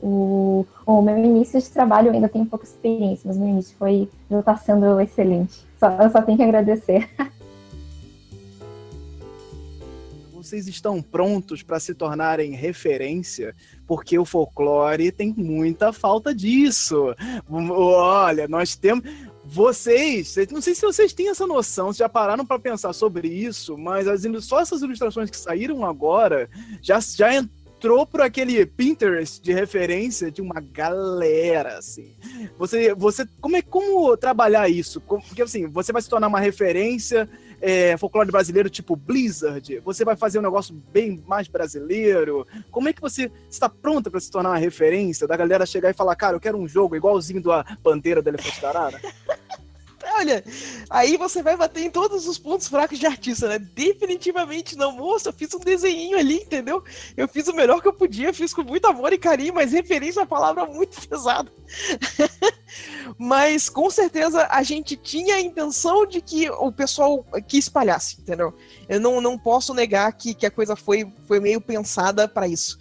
o, 0.00 0.66
o 0.84 1.02
meu 1.02 1.16
início 1.18 1.60
de 1.60 1.70
trabalho 1.70 2.08
eu 2.08 2.12
ainda 2.12 2.28
tenho 2.28 2.46
pouca 2.46 2.64
experiência, 2.64 3.22
mas 3.26 3.36
meu 3.36 3.48
início 3.48 3.76
foi, 3.78 4.08
já 4.30 4.40
está 4.40 4.56
sendo 4.56 5.00
excelente. 5.00 5.66
Só, 5.78 5.90
eu 5.90 6.10
só 6.10 6.22
tenho 6.22 6.38
que 6.38 6.44
agradecer. 6.44 7.08
Vocês 10.32 10.68
estão 10.68 11.02
prontos 11.02 11.64
para 11.64 11.80
se 11.80 11.92
tornarem 11.92 12.52
referência? 12.52 13.52
Porque 13.84 14.16
o 14.16 14.24
folclore 14.24 15.10
tem 15.10 15.34
muita 15.36 15.92
falta 15.92 16.32
disso. 16.32 17.16
Olha, 17.50 18.46
nós 18.46 18.76
temos 18.76 19.02
vocês, 19.48 20.36
não 20.50 20.60
sei 20.60 20.74
se 20.74 20.82
vocês 20.82 21.12
têm 21.12 21.28
essa 21.28 21.46
noção, 21.46 21.92
se 21.92 22.00
já 22.00 22.08
pararam 22.08 22.44
para 22.44 22.58
pensar 22.58 22.92
sobre 22.92 23.28
isso, 23.28 23.78
mas 23.78 24.08
as, 24.08 24.22
só 24.44 24.60
essas 24.60 24.82
ilustrações 24.82 25.30
que 25.30 25.36
saíram 25.36 25.84
agora 25.84 26.50
já, 26.82 26.98
já 26.98 27.32
entrou 27.32 28.04
por 28.04 28.20
aquele 28.20 28.66
Pinterest 28.66 29.40
de 29.40 29.52
referência 29.52 30.32
de 30.32 30.42
uma 30.42 30.60
galera, 30.60 31.78
assim. 31.78 32.12
Você, 32.58 32.92
você, 32.94 33.24
como 33.40 33.56
é 33.56 33.62
como 33.62 34.16
trabalhar 34.16 34.68
isso? 34.68 35.00
Porque 35.00 35.42
assim, 35.42 35.68
você 35.68 35.92
vai 35.92 36.02
se 36.02 36.08
tornar 36.08 36.26
uma 36.26 36.40
referência 36.40 37.28
é, 37.60 37.96
folclore 37.96 38.30
brasileiro 38.30 38.68
tipo 38.68 38.96
Blizzard? 38.96 39.80
Você 39.84 40.04
vai 40.04 40.16
fazer 40.16 40.38
um 40.38 40.42
negócio 40.42 40.74
bem 40.92 41.22
mais 41.26 41.48
brasileiro? 41.48 42.46
Como 42.70 42.88
é 42.88 42.92
que 42.92 43.00
você 43.00 43.30
está 43.50 43.68
pronta 43.68 44.10
para 44.10 44.20
se 44.20 44.30
tornar 44.30 44.50
uma 44.50 44.58
referência 44.58 45.26
da 45.26 45.36
galera 45.36 45.66
chegar 45.66 45.90
e 45.90 45.94
falar, 45.94 46.16
cara, 46.16 46.36
eu 46.36 46.40
quero 46.40 46.58
um 46.58 46.68
jogo 46.68 46.96
igualzinho 46.96 47.42
da 47.42 47.64
Bandeira 47.82 48.22
da 48.22 48.30
Elefante 48.30 48.64
Arara? 48.64 49.00
olha, 50.16 50.44
aí 50.88 51.16
você 51.16 51.42
vai 51.42 51.56
bater 51.56 51.84
em 51.84 51.90
todos 51.90 52.26
os 52.26 52.38
pontos 52.38 52.68
fracos 52.68 52.98
de 52.98 53.06
artista, 53.06 53.48
né? 53.48 53.58
Definitivamente 53.58 54.76
não, 54.76 54.92
moça, 54.92 55.28
eu 55.28 55.32
fiz 55.32 55.52
um 55.54 55.58
desenho 55.58 56.18
ali, 56.18 56.36
entendeu? 56.36 56.82
Eu 57.16 57.28
fiz 57.28 57.48
o 57.48 57.54
melhor 57.54 57.80
que 57.80 57.88
eu 57.88 57.92
podia, 57.92 58.32
fiz 58.32 58.52
com 58.52 58.62
muito 58.62 58.86
amor 58.86 59.12
e 59.12 59.18
carinho, 59.18 59.54
mas 59.54 59.72
referência 59.72 60.20
é 60.20 60.22
uma 60.22 60.26
palavra 60.26 60.66
muito 60.66 61.00
pesada. 61.06 61.50
mas 63.18 63.68
com 63.68 63.88
certeza 63.90 64.46
a 64.50 64.62
gente 64.62 64.96
tinha 64.96 65.36
a 65.36 65.40
intenção 65.40 66.06
de 66.06 66.20
que 66.20 66.50
o 66.50 66.72
pessoal 66.72 67.24
que 67.46 67.58
espalhasse, 67.58 68.20
entendeu? 68.20 68.54
Eu 68.88 69.00
não, 69.00 69.20
não 69.20 69.38
posso 69.38 69.74
negar 69.74 70.12
que, 70.12 70.34
que 70.34 70.46
a 70.46 70.50
coisa 70.50 70.74
foi, 70.74 71.06
foi 71.26 71.40
meio 71.40 71.60
pensada 71.60 72.26
para 72.26 72.48
isso. 72.48 72.78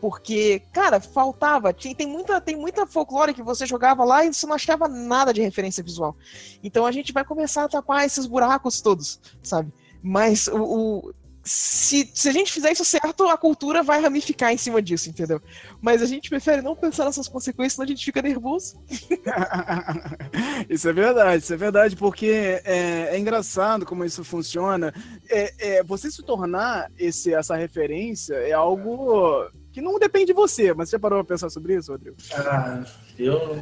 Porque, 0.00 0.62
cara, 0.72 1.00
faltava. 1.00 1.72
Tinha, 1.72 1.94
tem, 1.94 2.06
muita, 2.06 2.40
tem 2.40 2.56
muita 2.56 2.86
folclore 2.86 3.34
que 3.34 3.42
você 3.42 3.66
jogava 3.66 4.04
lá 4.04 4.24
e 4.24 4.32
você 4.32 4.46
não 4.46 4.54
achava 4.54 4.88
nada 4.88 5.32
de 5.32 5.40
referência 5.40 5.82
visual. 5.82 6.16
Então 6.62 6.86
a 6.86 6.92
gente 6.92 7.12
vai 7.12 7.24
começar 7.24 7.64
a 7.64 7.68
tapar 7.68 8.04
esses 8.04 8.26
buracos 8.26 8.80
todos, 8.80 9.20
sabe? 9.42 9.72
Mas 10.02 10.48
o, 10.48 10.62
o 10.62 11.14
se, 11.44 12.08
se 12.14 12.28
a 12.28 12.32
gente 12.32 12.52
fizer 12.52 12.70
isso 12.70 12.84
certo, 12.84 13.28
a 13.28 13.36
cultura 13.36 13.82
vai 13.82 14.00
ramificar 14.00 14.52
em 14.52 14.56
cima 14.56 14.80
disso, 14.80 15.10
entendeu? 15.10 15.40
Mas 15.80 16.00
a 16.00 16.06
gente 16.06 16.30
prefere 16.30 16.62
não 16.62 16.76
pensar 16.76 17.04
nessas 17.04 17.26
consequências, 17.26 17.74
senão 17.74 17.84
a 17.84 17.88
gente 17.88 18.04
fica 18.04 18.22
nervoso. 18.22 18.80
isso 20.70 20.88
é 20.88 20.92
verdade, 20.92 21.42
isso 21.42 21.52
é 21.52 21.56
verdade, 21.56 21.96
porque 21.96 22.60
é, 22.64 23.08
é 23.10 23.18
engraçado 23.18 23.84
como 23.84 24.04
isso 24.04 24.22
funciona. 24.22 24.94
É, 25.28 25.78
é, 25.78 25.82
você 25.82 26.10
se 26.10 26.22
tornar 26.22 26.88
esse, 26.96 27.34
essa 27.34 27.56
referência 27.56 28.34
é 28.34 28.52
algo 28.52 29.50
que 29.72 29.80
não 29.80 29.98
depende 29.98 30.26
de 30.26 30.32
você, 30.32 30.74
mas 30.74 30.88
você 30.88 30.96
já 30.96 31.00
parou 31.00 31.24
pra 31.24 31.34
pensar 31.34 31.48
sobre 31.48 31.74
isso, 31.74 31.90
Rodrigo? 31.90 32.16
Ah, 32.34 32.84
eu 33.18 33.58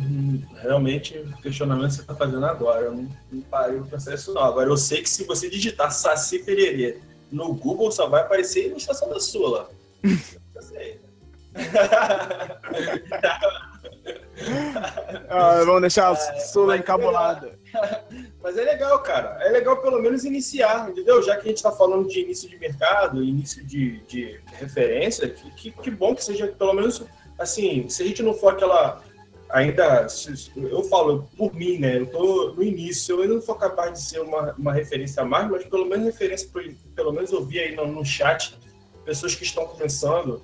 realmente, 0.60 1.16
o 1.18 1.42
questionamento 1.42 1.90
que 1.90 1.96
você 1.96 2.02
tá 2.02 2.14
fazendo 2.14 2.44
agora, 2.44 2.86
eu 2.86 2.94
não, 2.94 3.08
não 3.30 3.40
parei 3.42 3.78
pra 3.78 3.90
pensar 3.90 4.14
isso 4.14 4.34
não. 4.34 4.42
Agora, 4.42 4.68
eu 4.68 4.76
sei 4.76 5.02
que 5.02 5.08
se 5.08 5.24
você 5.24 5.48
digitar 5.48 5.92
Saci 5.92 6.40
Pererê 6.40 6.98
no 7.30 7.54
Google, 7.54 7.92
só 7.92 8.08
vai 8.08 8.22
aparecer 8.22 8.64
a 8.64 8.68
ilustração 8.68 9.08
da 9.08 9.20
Sula. 9.20 9.70
eu 10.02 10.62
sei. 10.62 11.00
ah, 15.28 15.62
vamos 15.64 15.80
deixar 15.82 16.10
a 16.10 16.16
Sula 16.16 16.74
é, 16.74 16.78
encabulada. 16.78 17.58
Mas 18.50 18.58
é 18.58 18.64
legal, 18.64 18.98
cara. 18.98 19.38
É 19.42 19.48
legal 19.48 19.76
pelo 19.76 20.02
menos 20.02 20.24
iniciar, 20.24 20.90
entendeu? 20.90 21.22
Já 21.22 21.36
que 21.36 21.42
a 21.42 21.48
gente 21.48 21.58
está 21.58 21.70
falando 21.70 22.08
de 22.08 22.20
início 22.20 22.48
de 22.48 22.58
mercado, 22.58 23.22
início 23.22 23.64
de, 23.64 24.00
de 24.08 24.40
referência, 24.54 25.28
que, 25.28 25.48
que, 25.52 25.70
que, 25.70 25.88
bom 25.88 26.16
que 26.16 26.24
seja 26.24 26.48
pelo 26.48 26.72
menos 26.72 27.00
assim, 27.38 27.88
se 27.88 28.02
a 28.02 28.06
gente 28.06 28.24
não 28.24 28.34
for 28.34 28.54
aquela. 28.54 29.00
Ainda, 29.50 30.04
eu 30.56 30.82
falo 30.84 31.28
por 31.36 31.54
mim, 31.54 31.78
né? 31.78 31.98
Eu 31.98 32.06
tô 32.06 32.52
no 32.54 32.62
início, 32.64 33.14
eu 33.14 33.22
ainda 33.22 33.34
não 33.34 33.40
sou 33.40 33.54
capaz 33.54 33.92
de 33.92 34.02
ser 34.02 34.20
uma, 34.20 34.52
uma 34.58 34.72
referência 34.72 35.22
a 35.22 35.24
mais, 35.24 35.48
mas 35.48 35.64
pelo 35.64 35.86
menos 35.86 36.06
referência, 36.06 36.48
pelo 36.96 37.12
menos 37.12 37.30
eu 37.30 37.44
vi 37.44 37.60
aí 37.60 37.76
no, 37.76 37.86
no 37.86 38.04
chat 38.04 38.58
pessoas 39.04 39.32
que 39.36 39.44
estão 39.44 39.64
começando, 39.64 40.42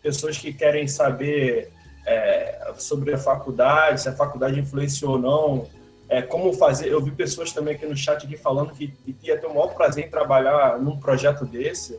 pessoas 0.00 0.38
que 0.38 0.52
querem 0.52 0.86
saber 0.86 1.72
é, 2.06 2.72
sobre 2.78 3.12
a 3.12 3.18
faculdade, 3.18 4.02
se 4.02 4.08
a 4.08 4.12
faculdade 4.12 4.60
influenciou 4.60 5.14
ou 5.14 5.18
não, 5.18 5.79
é, 6.10 6.20
como 6.20 6.52
fazer. 6.52 6.88
Eu 6.88 7.00
vi 7.00 7.12
pessoas 7.12 7.52
também 7.52 7.76
aqui 7.76 7.86
no 7.86 7.96
chat 7.96 8.26
aqui 8.26 8.36
falando 8.36 8.74
que, 8.74 8.88
que 8.88 9.28
ia 9.28 9.38
ter 9.38 9.46
o 9.46 9.54
maior 9.54 9.72
prazer 9.74 10.06
em 10.06 10.10
trabalhar 10.10 10.78
num 10.78 10.98
projeto 10.98 11.46
desse. 11.46 11.98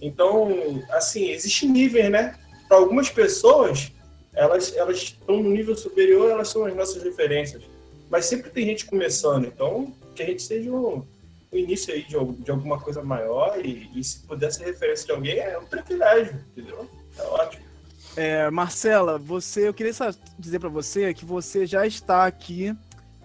Então, 0.00 0.48
assim, 0.90 1.30
existe 1.30 1.66
nível, 1.66 2.08
né? 2.08 2.38
Para 2.68 2.76
algumas 2.76 3.10
pessoas, 3.10 3.92
elas 4.32 4.74
elas 4.76 4.98
estão 4.98 5.42
no 5.42 5.50
nível 5.50 5.76
superior, 5.76 6.30
elas 6.30 6.48
são 6.48 6.64
as 6.64 6.74
nossas 6.74 7.02
referências. 7.02 7.62
Mas 8.08 8.26
sempre 8.26 8.48
tem 8.48 8.64
gente 8.64 8.86
começando, 8.86 9.44
então 9.44 9.92
que 10.14 10.22
a 10.22 10.26
gente 10.26 10.42
seja 10.42 10.70
o, 10.70 11.04
o 11.50 11.56
início 11.56 11.92
aí 11.92 12.04
de, 12.04 12.16
de 12.16 12.50
alguma 12.50 12.80
coisa 12.80 13.02
maior 13.02 13.58
e, 13.64 13.90
e 13.94 14.02
se 14.02 14.20
puder 14.20 14.52
ser 14.52 14.64
referência 14.64 15.06
de 15.06 15.12
alguém 15.12 15.38
é 15.38 15.58
um 15.58 15.66
privilégio, 15.66 16.44
entendeu? 16.52 16.88
É 17.18 17.22
ótimo. 17.22 17.64
É, 18.16 18.50
Marcela, 18.50 19.18
você, 19.18 19.68
eu 19.68 19.74
queria 19.74 19.92
dizer 20.38 20.58
para 20.58 20.68
você 20.68 21.12
que 21.12 21.24
você 21.24 21.66
já 21.66 21.86
está 21.86 22.24
aqui 22.24 22.74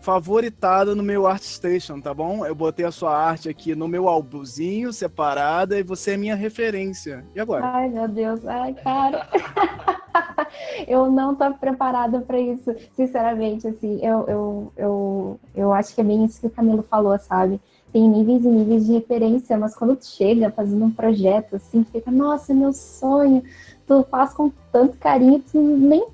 favoritada 0.03 0.93
no 0.93 1.01
meu 1.01 1.25
ArtStation, 1.25 2.01
tá 2.01 2.13
bom? 2.13 2.45
Eu 2.45 2.53
botei 2.53 2.85
a 2.85 2.91
sua 2.91 3.17
arte 3.17 3.47
aqui 3.47 3.73
no 3.73 3.87
meu 3.87 4.09
álbumzinho 4.09 4.91
separada 4.91 5.79
e 5.79 5.83
você 5.83 6.11
é 6.11 6.17
minha 6.17 6.35
referência. 6.35 7.25
E 7.33 7.39
agora? 7.39 7.65
Ai, 7.65 7.87
meu 7.87 8.05
Deus, 8.09 8.45
ai, 8.45 8.73
cara. 8.73 9.25
eu 10.89 11.09
não 11.09 11.33
tô 11.33 11.49
preparada 11.53 12.19
para 12.19 12.37
isso, 12.37 12.75
sinceramente, 12.93 13.65
assim, 13.65 14.05
eu, 14.05 14.25
eu, 14.27 14.73
eu, 14.75 15.39
eu 15.55 15.73
acho 15.73 15.95
que 15.95 16.01
é 16.01 16.03
bem 16.03 16.25
isso 16.25 16.41
que 16.41 16.47
o 16.47 16.49
Camilo 16.49 16.83
falou, 16.83 17.17
sabe? 17.17 17.61
Tem 17.93 18.05
níveis 18.05 18.43
e 18.43 18.49
níveis 18.49 18.85
de 18.85 18.91
referência, 18.91 19.57
mas 19.57 19.73
quando 19.73 19.95
tu 19.95 20.05
chega 20.05 20.51
fazendo 20.51 20.83
um 20.83 20.91
projeto, 20.91 21.55
assim, 21.55 21.85
fica, 21.85 22.11
nossa, 22.11 22.51
é 22.51 22.55
meu 22.55 22.73
sonho, 22.73 23.41
tu 23.87 24.05
faz 24.11 24.33
com 24.33 24.51
tanto 24.69 24.97
carinho, 24.97 25.41
tu 25.49 25.61
nem, 25.61 26.05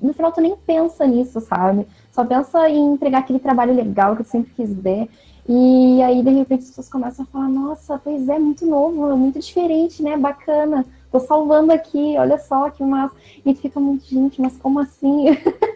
no 0.00 0.12
final 0.12 0.32
tu 0.32 0.40
nem 0.40 0.56
pensa 0.56 1.06
nisso, 1.06 1.40
sabe? 1.40 1.86
Só 2.12 2.24
pensa 2.24 2.68
em 2.68 2.92
entregar 2.92 3.18
aquele 3.18 3.40
trabalho 3.40 3.74
legal 3.74 4.14
que 4.14 4.22
eu 4.22 4.26
sempre 4.26 4.52
quis 4.54 4.72
ver. 4.72 5.08
E 5.48 6.00
aí, 6.02 6.22
de 6.22 6.30
repente, 6.30 6.60
as 6.60 6.68
pessoas 6.68 6.88
começam 6.88 7.24
a 7.24 7.28
falar: 7.28 7.48
Nossa, 7.48 7.98
pois 7.98 8.28
é, 8.28 8.38
muito 8.38 8.64
novo, 8.64 9.10
é 9.10 9.14
muito 9.14 9.40
diferente, 9.40 10.02
né? 10.02 10.16
Bacana. 10.16 10.86
Tô 11.10 11.18
salvando 11.18 11.72
aqui, 11.72 12.14
olha 12.16 12.38
só 12.38 12.70
que 12.70 12.84
massa. 12.84 13.14
E 13.44 13.54
fica 13.54 13.80
muito, 13.80 14.04
gente, 14.04 14.40
mas 14.40 14.56
como 14.56 14.78
assim? 14.78 15.26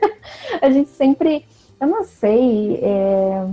a 0.63 0.71
gente 0.71 0.91
sempre, 0.91 1.45
eu 1.81 1.89
não 1.89 2.05
sei, 2.05 2.81
é 2.83 3.49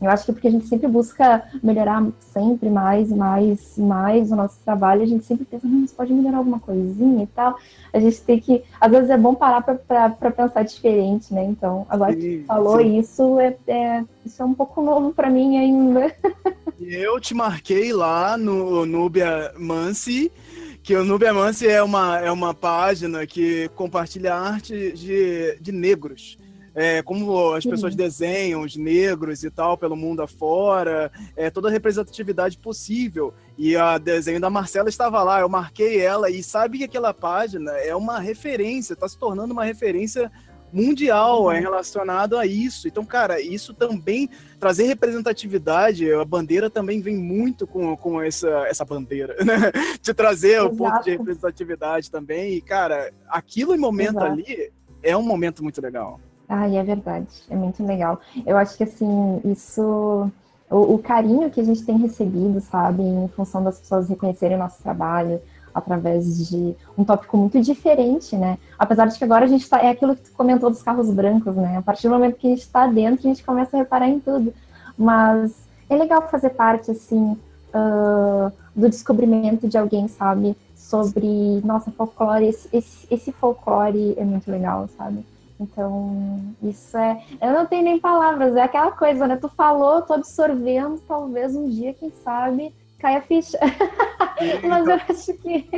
eu 0.00 0.10
acho 0.10 0.26
que 0.26 0.32
porque 0.32 0.48
a 0.48 0.50
gente 0.50 0.66
sempre 0.66 0.86
busca 0.86 1.42
melhorar 1.62 2.06
sempre 2.20 2.68
mais, 2.68 3.10
mais, 3.10 3.78
mais 3.78 4.30
o 4.30 4.36
nosso 4.36 4.58
trabalho, 4.62 5.02
a 5.02 5.06
gente 5.06 5.24
sempre 5.24 5.46
pensa, 5.46 5.66
hum, 5.66 5.86
pode 5.96 6.12
melhorar 6.12 6.38
alguma 6.38 6.60
coisinha 6.60 7.24
e 7.24 7.26
tal. 7.28 7.58
A 7.94 7.98
gente 7.98 8.20
tem 8.20 8.38
que, 8.38 8.62
às 8.78 8.90
vezes 8.90 9.08
é 9.08 9.16
bom 9.16 9.34
parar 9.34 9.62
para 9.62 10.30
pensar 10.30 10.64
diferente, 10.64 11.32
né? 11.32 11.44
Então, 11.44 11.86
agora 11.88 12.12
sim, 12.12 12.20
que 12.20 12.44
falou 12.46 12.78
sim. 12.78 12.98
isso, 12.98 13.40
é, 13.40 13.56
é, 13.66 14.04
isso 14.24 14.42
é 14.42 14.44
um 14.44 14.52
pouco 14.52 14.82
novo 14.82 15.14
para 15.14 15.30
mim 15.30 15.56
ainda. 15.56 16.14
Eu 16.78 17.18
te 17.18 17.32
marquei 17.32 17.90
lá 17.90 18.36
no 18.36 18.84
Nubia 18.84 19.50
Mansi, 19.56 20.30
que 20.82 20.94
o 20.94 21.04
Nubia 21.06 21.32
Mansi 21.32 21.66
é 21.66 21.82
uma, 21.82 22.18
é 22.18 22.30
uma 22.30 22.52
página 22.52 23.26
que 23.26 23.70
compartilha 23.74 24.34
arte 24.34 24.92
de, 24.92 25.56
de 25.58 25.72
negros 25.72 26.36
é, 26.76 27.02
como 27.02 27.54
as 27.54 27.64
pessoas 27.64 27.94
desenham 27.94 28.60
os 28.60 28.76
negros 28.76 29.42
e 29.42 29.50
tal 29.50 29.78
pelo 29.78 29.96
mundo 29.96 30.20
afora, 30.20 31.10
é, 31.34 31.48
toda 31.48 31.68
a 31.68 31.72
representatividade 31.72 32.58
possível. 32.58 33.32
E 33.56 33.74
a 33.74 33.96
desenho 33.96 34.38
da 34.38 34.50
Marcela 34.50 34.90
estava 34.90 35.22
lá, 35.22 35.40
eu 35.40 35.48
marquei 35.48 36.02
ela 36.02 36.28
e 36.28 36.42
sabe 36.42 36.76
que 36.76 36.84
aquela 36.84 37.14
página 37.14 37.72
é 37.72 37.96
uma 37.96 38.20
referência, 38.20 38.92
está 38.92 39.08
se 39.08 39.18
tornando 39.18 39.54
uma 39.54 39.64
referência 39.64 40.30
mundial 40.70 41.44
uhum. 41.44 41.52
é 41.52 41.60
relacionado 41.60 42.36
a 42.36 42.44
isso. 42.44 42.86
Então, 42.86 43.06
cara, 43.06 43.40
isso 43.40 43.72
também 43.72 44.28
trazer 44.60 44.84
representatividade, 44.84 46.12
a 46.12 46.24
bandeira 46.26 46.68
também 46.68 47.00
vem 47.00 47.16
muito 47.16 47.66
com, 47.66 47.96
com 47.96 48.20
essa, 48.20 48.50
essa 48.68 48.84
bandeira, 48.84 49.34
né? 49.42 49.72
De 50.02 50.12
trazer 50.12 50.58
Exato. 50.58 50.74
o 50.74 50.76
ponto 50.76 51.02
de 51.02 51.10
representatividade 51.12 52.10
também. 52.10 52.54
E, 52.54 52.60
cara, 52.60 53.10
aquilo 53.28 53.74
em 53.74 53.78
momento 53.78 54.18
Exato. 54.18 54.32
ali 54.32 54.70
é 55.02 55.16
um 55.16 55.22
momento 55.22 55.62
muito 55.62 55.80
legal. 55.80 56.20
Ah, 56.48 56.68
é 56.68 56.82
verdade, 56.82 57.28
é 57.50 57.56
muito 57.56 57.84
legal. 57.84 58.20
Eu 58.44 58.56
acho 58.56 58.76
que 58.76 58.84
assim, 58.84 59.40
isso. 59.44 60.30
O, 60.70 60.94
o, 60.94 60.98
carinho 60.98 61.50
que 61.50 61.60
a 61.60 61.64
gente 61.64 61.84
tem 61.84 61.96
recebido, 61.96 62.60
sabe, 62.60 63.02
em 63.02 63.28
função 63.28 63.62
das 63.62 63.78
pessoas 63.78 64.08
reconhecerem 64.08 64.56
o 64.56 64.60
nosso 64.60 64.82
trabalho 64.82 65.40
através 65.72 66.48
de 66.48 66.74
um 66.96 67.04
tópico 67.04 67.36
muito 67.36 67.60
diferente, 67.60 68.36
né? 68.36 68.58
Apesar 68.78 69.06
de 69.06 69.18
que 69.18 69.24
agora 69.24 69.44
a 69.44 69.48
gente 69.48 69.68
tá. 69.68 69.78
É 69.80 69.90
aquilo 69.90 70.16
que 70.16 70.22
tu 70.22 70.32
comentou 70.32 70.70
dos 70.70 70.82
carros 70.82 71.10
brancos, 71.10 71.54
né? 71.56 71.76
A 71.76 71.82
partir 71.82 72.08
do 72.08 72.14
momento 72.14 72.36
que 72.36 72.46
a 72.46 72.50
gente 72.50 72.62
está 72.62 72.86
dentro, 72.86 73.26
a 73.26 73.28
gente 73.28 73.44
começa 73.44 73.76
a 73.76 73.80
reparar 73.80 74.08
em 74.08 74.18
tudo. 74.18 74.54
Mas 74.96 75.54
é 75.88 75.96
legal 75.96 76.28
fazer 76.28 76.50
parte, 76.50 76.90
assim, 76.90 77.36
uh, 77.74 78.52
do 78.74 78.88
descobrimento 78.88 79.68
de 79.68 79.76
alguém, 79.76 80.08
sabe? 80.08 80.56
Sobre, 80.74 81.60
nossa, 81.64 81.90
folclore, 81.90 82.46
esse, 82.46 82.68
esse, 82.72 83.06
esse 83.10 83.32
folclore 83.32 84.14
é 84.16 84.24
muito 84.24 84.50
legal, 84.50 84.88
sabe? 84.96 85.24
Então, 85.58 86.54
isso 86.62 86.96
é. 86.96 87.24
Eu 87.40 87.52
não 87.52 87.66
tenho 87.66 87.84
nem 87.84 87.98
palavras, 87.98 88.54
é 88.56 88.62
aquela 88.62 88.92
coisa, 88.92 89.26
né? 89.26 89.36
Tu 89.36 89.48
falou, 89.48 90.02
tô 90.02 90.12
absorvendo, 90.12 91.00
talvez 91.08 91.56
um 91.56 91.68
dia, 91.68 91.94
quem 91.94 92.12
sabe, 92.22 92.74
caia 92.98 93.18
a 93.18 93.22
ficha. 93.22 93.58
Mas 94.68 94.86
eu 94.86 94.94
acho 94.94 95.34
que 95.34 95.68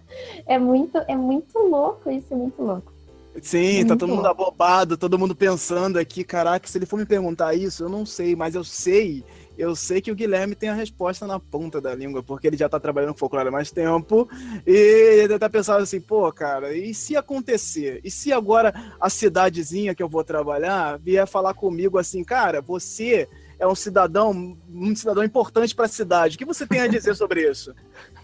é 0.46 0.58
muito, 0.58 0.98
é 1.06 1.14
muito 1.14 1.58
louco 1.58 2.10
isso, 2.10 2.32
é 2.32 2.36
muito 2.36 2.62
louco. 2.62 2.96
Sim, 3.42 3.84
tá 3.86 3.94
todo 3.94 4.14
mundo 4.14 4.26
abobado, 4.26 4.96
todo 4.96 5.18
mundo 5.18 5.34
pensando 5.34 5.98
aqui, 5.98 6.24
caraca, 6.24 6.66
se 6.66 6.78
ele 6.78 6.86
for 6.86 6.98
me 6.98 7.04
perguntar 7.04 7.54
isso, 7.54 7.84
eu 7.84 7.88
não 7.90 8.06
sei, 8.06 8.34
mas 8.34 8.54
eu 8.54 8.64
sei 8.64 9.22
eu 9.56 9.74
sei 9.74 10.00
que 10.00 10.10
o 10.10 10.14
Guilherme 10.14 10.54
tem 10.54 10.68
a 10.68 10.74
resposta 10.74 11.26
na 11.26 11.40
ponta 11.40 11.80
da 11.80 11.94
língua, 11.94 12.22
porque 12.22 12.46
ele 12.46 12.56
já 12.56 12.68
tá 12.68 12.78
trabalhando 12.78 13.16
folclore 13.16 13.48
há 13.48 13.50
mais 13.50 13.70
tempo, 13.70 14.28
e 14.66 15.22
ele 15.22 15.38
tá 15.38 15.48
pensando 15.48 15.82
assim, 15.82 16.00
pô, 16.00 16.30
cara, 16.32 16.74
e 16.76 16.92
se 16.94 17.16
acontecer? 17.16 18.00
E 18.04 18.10
se 18.10 18.32
agora 18.32 18.74
a 19.00 19.08
cidadezinha 19.08 19.94
que 19.94 20.02
eu 20.02 20.08
vou 20.08 20.24
trabalhar 20.24 20.98
vier 20.98 21.26
falar 21.26 21.54
comigo 21.54 21.98
assim, 21.98 22.22
cara, 22.22 22.60
você 22.60 23.28
é 23.58 23.66
um 23.66 23.74
cidadão, 23.74 24.56
um 24.68 24.94
cidadão 24.94 25.24
importante 25.24 25.74
para 25.74 25.86
a 25.86 25.88
cidade. 25.88 26.36
O 26.36 26.38
que 26.38 26.44
você 26.44 26.66
tem 26.66 26.80
a 26.80 26.86
dizer 26.86 27.14
sobre 27.14 27.50
isso? 27.50 27.74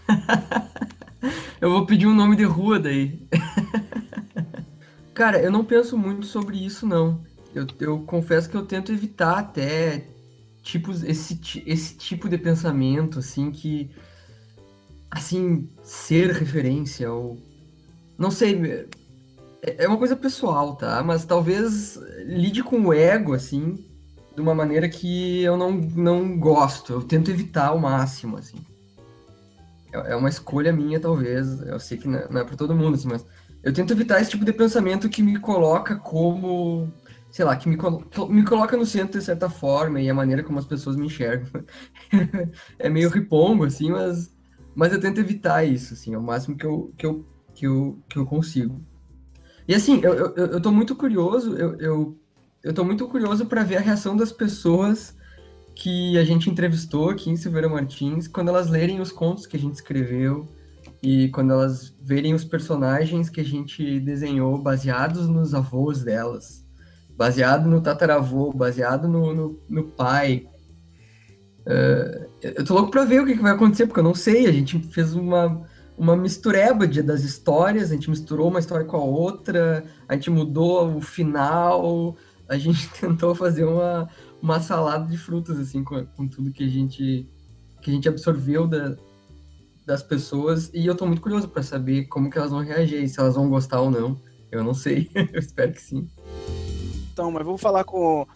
eu 1.59 1.71
vou 1.71 1.85
pedir 1.85 2.07
um 2.07 2.13
nome 2.13 2.35
de 2.35 2.43
rua 2.43 2.79
daí. 2.79 3.19
Cara, 5.13 5.39
eu 5.39 5.51
não 5.51 5.63
penso 5.63 5.97
muito 5.97 6.25
sobre 6.25 6.63
isso, 6.63 6.87
não. 6.87 7.21
Eu, 7.53 7.67
eu 7.79 7.99
confesso 7.99 8.49
que 8.49 8.57
eu 8.57 8.65
tento 8.65 8.91
evitar 8.91 9.37
até 9.37 10.07
tipos, 10.63 11.03
esse, 11.03 11.39
esse 11.65 11.95
tipo 11.95 12.29
de 12.29 12.37
pensamento, 12.37 13.19
assim, 13.19 13.51
que, 13.51 13.91
assim, 15.11 15.69
ser 15.83 16.31
referência 16.31 17.11
ou, 17.11 17.37
não 18.17 18.31
sei, 18.31 18.87
é, 19.61 19.83
é 19.83 19.87
uma 19.87 19.97
coisa 19.97 20.15
pessoal, 20.15 20.75
tá? 20.75 21.03
Mas 21.03 21.25
talvez 21.25 21.99
lide 22.25 22.63
com 22.63 22.79
o 22.79 22.93
ego, 22.93 23.33
assim, 23.33 23.77
de 24.33 24.41
uma 24.41 24.55
maneira 24.55 24.89
que 24.89 25.43
eu 25.43 25.57
não, 25.57 25.71
não 25.71 26.39
gosto. 26.39 26.93
Eu 26.93 27.01
tento 27.03 27.29
evitar 27.29 27.67
ao 27.67 27.77
máximo, 27.77 28.37
assim. 28.37 28.57
É, 29.91 30.13
é 30.13 30.15
uma 30.15 30.29
escolha 30.29 30.73
minha, 30.73 30.99
talvez. 30.99 31.61
Eu 31.61 31.79
sei 31.79 31.97
que 31.97 32.07
não 32.07 32.19
é, 32.19 32.41
é 32.41 32.43
para 32.43 32.55
todo 32.55 32.75
mundo, 32.75 32.95
assim, 32.95 33.07
mas 33.07 33.25
eu 33.61 33.73
tento 33.73 33.91
evitar 33.91 34.21
esse 34.21 34.31
tipo 34.31 34.45
de 34.45 34.53
pensamento 34.53 35.09
que 35.09 35.21
me 35.21 35.39
coloca 35.39 35.95
como 35.95 36.91
sei 37.33 37.43
lá, 37.43 37.55
que 37.55 37.67
me, 37.67 37.75
me 38.29 38.45
coloca 38.45 38.77
no 38.77 38.85
centro 38.85 39.17
de 39.17 39.25
certa 39.25 39.49
forma 39.49 39.99
e 39.99 40.07
a 40.07 40.13
maneira 40.13 40.43
como 40.43 40.59
as 40.59 40.67
pessoas 40.67 40.95
me 40.95 41.07
enxergam. 41.07 41.63
é 42.77 42.87
meio 42.87 43.09
ripongo, 43.09 43.65
assim, 43.65 43.89
mas, 43.89 44.31
mas 44.75 44.93
eu 44.93 44.99
tento 44.99 45.19
evitar 45.19 45.63
isso, 45.63 45.95
assim, 45.95 46.13
ao 46.13 46.21
máximo 46.21 46.55
que 46.55 46.63
eu, 46.63 46.93
que 46.95 47.07
eu, 47.07 47.25
que 47.55 47.65
eu, 47.65 47.99
que 48.07 48.19
eu 48.19 48.25
consigo. 48.27 48.79
E 49.67 49.73
assim, 49.73 49.99
eu, 50.03 50.13
eu, 50.13 50.35
eu 50.35 50.61
tô 50.61 50.71
muito 50.71 50.95
curioso, 50.95 51.57
eu, 51.57 51.75
eu, 51.79 52.19
eu 52.61 52.71
tô 52.71 52.83
muito 52.83 53.07
curioso 53.07 53.47
para 53.47 53.63
ver 53.63 53.77
a 53.77 53.81
reação 53.81 54.15
das 54.15 54.31
pessoas 54.31 55.17
que 55.73 56.15
a 56.19 56.23
gente 56.23 56.51
entrevistou 56.51 57.09
aqui 57.09 57.31
em 57.31 57.35
Silveira 57.35 57.67
Martins, 57.67 58.27
quando 58.27 58.49
elas 58.49 58.69
lerem 58.69 59.01
os 59.01 59.11
contos 59.11 59.47
que 59.47 59.57
a 59.57 59.59
gente 59.59 59.73
escreveu 59.73 60.47
e 61.01 61.29
quando 61.29 61.51
elas 61.51 61.95
verem 61.99 62.35
os 62.35 62.43
personagens 62.43 63.27
que 63.27 63.41
a 63.41 63.43
gente 63.43 63.99
desenhou 64.01 64.55
baseados 64.61 65.27
nos 65.27 65.55
avós 65.55 66.03
delas 66.03 66.62
baseado 67.15 67.67
no 67.67 67.81
tataravô, 67.81 68.51
baseado 68.51 69.07
no, 69.07 69.33
no, 69.33 69.59
no 69.69 69.83
pai. 69.83 70.47
Uh, 71.61 72.29
eu 72.41 72.65
tô 72.65 72.73
louco 72.73 72.91
pra 72.91 73.05
ver 73.05 73.21
o 73.21 73.25
que, 73.25 73.35
que, 73.35 73.41
vai 73.41 73.53
acontecer, 73.53 73.85
porque 73.87 73.99
eu 73.99 74.03
não 74.03 74.15
sei. 74.15 74.47
A 74.47 74.51
gente 74.51 74.79
fez 74.91 75.13
uma, 75.13 75.63
uma 75.97 76.15
mistureba 76.15 76.87
de, 76.87 77.01
das 77.01 77.23
histórias, 77.23 77.91
a 77.91 77.93
gente 77.93 78.09
misturou 78.09 78.49
uma 78.49 78.59
história 78.59 78.85
com 78.85 78.97
a 78.97 79.03
outra, 79.03 79.83
a 80.07 80.13
gente 80.15 80.29
mudou 80.29 80.97
o 80.97 81.01
final, 81.01 82.17
a 82.47 82.57
gente 82.57 82.89
tentou 82.99 83.33
fazer 83.33 83.63
uma, 83.63 84.09
uma 84.41 84.59
salada 84.59 85.09
de 85.09 85.17
frutas, 85.17 85.57
assim, 85.59 85.83
com, 85.83 86.05
com 86.05 86.27
tudo 86.27 86.51
que 86.51 86.63
a 86.63 86.69
gente, 86.69 87.29
que 87.81 87.91
a 87.91 87.93
gente 87.93 88.09
absorveu 88.09 88.67
da, 88.67 88.95
das 89.85 90.03
pessoas. 90.03 90.69
E 90.73 90.85
eu 90.85 90.95
tô 90.95 91.05
muito 91.05 91.21
curioso 91.21 91.47
para 91.47 91.63
saber 91.63 92.05
como 92.05 92.29
que 92.29 92.37
elas 92.37 92.51
vão 92.51 92.59
reagir, 92.59 93.07
se 93.07 93.19
elas 93.19 93.35
vão 93.35 93.49
gostar 93.49 93.79
ou 93.79 93.91
não. 93.91 94.19
Eu 94.51 94.63
não 94.63 94.73
sei, 94.73 95.09
eu 95.15 95.39
espero 95.39 95.71
que 95.71 95.81
sim. 95.81 96.07
Então, 97.13 97.29
mas 97.29 97.45
vou 97.45 97.59
falar 97.59 97.83
com, 97.83 98.27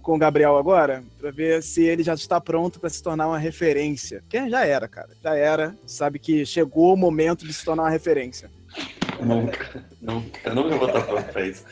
com 0.00 0.14
o 0.14 0.18
Gabriel 0.18 0.56
agora, 0.56 1.02
para 1.20 1.32
ver 1.32 1.60
se 1.60 1.82
ele 1.82 2.04
já 2.04 2.14
está 2.14 2.40
pronto 2.40 2.78
para 2.78 2.88
se 2.88 3.02
tornar 3.02 3.26
uma 3.26 3.38
referência. 3.38 4.22
Que 4.28 4.48
já 4.48 4.64
era, 4.64 4.86
cara. 4.86 5.10
Já 5.20 5.34
era. 5.34 5.76
Sabe 5.84 6.20
que 6.20 6.46
chegou 6.46 6.94
o 6.94 6.96
momento 6.96 7.44
de 7.44 7.52
se 7.52 7.64
tornar 7.64 7.82
uma 7.82 7.90
referência. 7.90 8.48
Nunca. 9.20 9.84
nunca. 10.00 10.40
Eu 10.44 10.54
nunca 10.54 10.76
vou 10.76 10.86
estar 10.86 11.02
pronto 11.02 11.32
para 11.32 11.46
isso. 11.46 11.64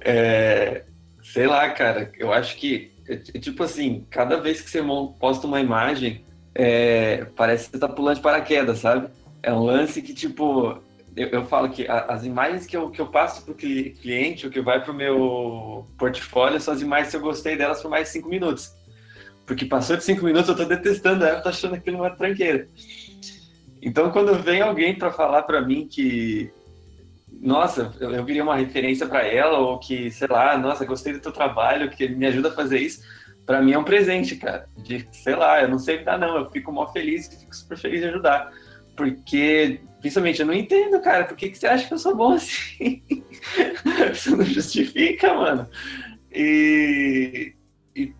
É, 0.00 0.82
sei 1.22 1.46
lá, 1.46 1.70
cara. 1.70 2.10
Eu 2.18 2.32
acho 2.32 2.56
que, 2.56 2.92
é, 3.08 3.14
é 3.14 3.38
tipo 3.38 3.62
assim, 3.62 4.04
cada 4.10 4.40
vez 4.40 4.60
que 4.60 4.68
você 4.68 4.82
posta 5.18 5.46
uma 5.46 5.60
imagem, 5.60 6.24
é, 6.54 7.24
parece 7.36 7.66
que 7.66 7.72
você 7.72 7.78
tá 7.78 7.88
pulando 7.88 8.16
de 8.16 8.22
paraquedas, 8.22 8.80
sabe? 8.80 9.08
É 9.44 9.52
um 9.52 9.62
lance 9.62 10.02
que, 10.02 10.12
tipo, 10.12 10.80
eu, 11.16 11.28
eu, 11.28 11.44
falo 11.46 11.70
que 11.70 11.88
a, 11.88 12.00
as 12.06 12.24
imagens 12.24 12.66
que 12.66 12.76
eu, 12.76 12.90
que 12.90 13.00
eu 13.00 13.06
passo 13.06 13.42
para 13.42 13.52
o 13.52 13.54
cliente, 13.54 14.46
o 14.46 14.50
que 14.50 14.60
vai 14.60 14.82
para 14.82 14.92
o 14.92 14.94
meu 14.94 15.86
portfólio, 15.98 16.60
são 16.60 16.74
as 16.74 16.82
imagens 16.82 17.10
que 17.10 17.16
eu 17.16 17.22
gostei 17.22 17.56
delas 17.56 17.80
por 17.80 17.90
mais 17.90 18.08
cinco 18.08 18.28
minutos. 18.28 18.70
Porque 19.46 19.64
passou 19.64 19.96
de 19.96 20.04
cinco 20.04 20.24
minutos, 20.24 20.48
eu 20.48 20.52
estou 20.52 20.68
detestando 20.68 21.24
ela, 21.24 21.38
estou 21.38 21.50
achando 21.50 21.74
aquilo 21.74 21.98
uma 21.98 22.10
tranqueira. 22.10 22.68
Então, 23.80 24.10
quando 24.10 24.34
vem 24.34 24.60
alguém 24.60 24.94
para 24.94 25.10
falar 25.10 25.44
para 25.44 25.62
mim 25.62 25.86
que, 25.86 26.52
nossa, 27.40 27.94
eu, 27.98 28.10
eu 28.10 28.42
uma 28.42 28.56
referência 28.56 29.06
para 29.06 29.24
ela, 29.26 29.58
ou 29.58 29.78
que, 29.78 30.10
sei 30.10 30.28
lá, 30.28 30.58
nossa, 30.58 30.84
gostei 30.84 31.14
do 31.14 31.20
teu 31.20 31.32
trabalho, 31.32 31.88
que 31.88 32.08
me 32.08 32.26
ajuda 32.26 32.48
a 32.48 32.54
fazer 32.54 32.80
isso, 32.80 33.02
para 33.46 33.62
mim 33.62 33.72
é 33.72 33.78
um 33.78 33.84
presente, 33.84 34.36
cara. 34.36 34.68
De, 34.76 35.08
sei 35.12 35.36
lá, 35.36 35.62
eu 35.62 35.68
não 35.68 35.78
sei 35.78 36.02
dar 36.02 36.18
não, 36.18 36.36
eu 36.36 36.50
fico 36.50 36.72
mó 36.72 36.88
feliz 36.88 37.28
fico 37.28 37.54
super 37.54 37.78
feliz 37.78 38.00
de 38.00 38.08
ajudar. 38.08 38.50
Porque 38.96 39.80
Principalmente, 40.00 40.40
eu 40.40 40.46
não 40.46 40.54
entendo, 40.54 41.00
cara, 41.00 41.24
por 41.24 41.36
que, 41.36 41.48
que 41.48 41.58
você 41.58 41.66
acha 41.66 41.86
que 41.86 41.94
eu 41.94 41.98
sou 41.98 42.14
bom 42.14 42.32
assim? 42.32 43.02
Isso 44.12 44.36
não 44.36 44.44
justifica, 44.44 45.34
mano. 45.34 45.68
E, 46.30 47.54
e 47.94 48.12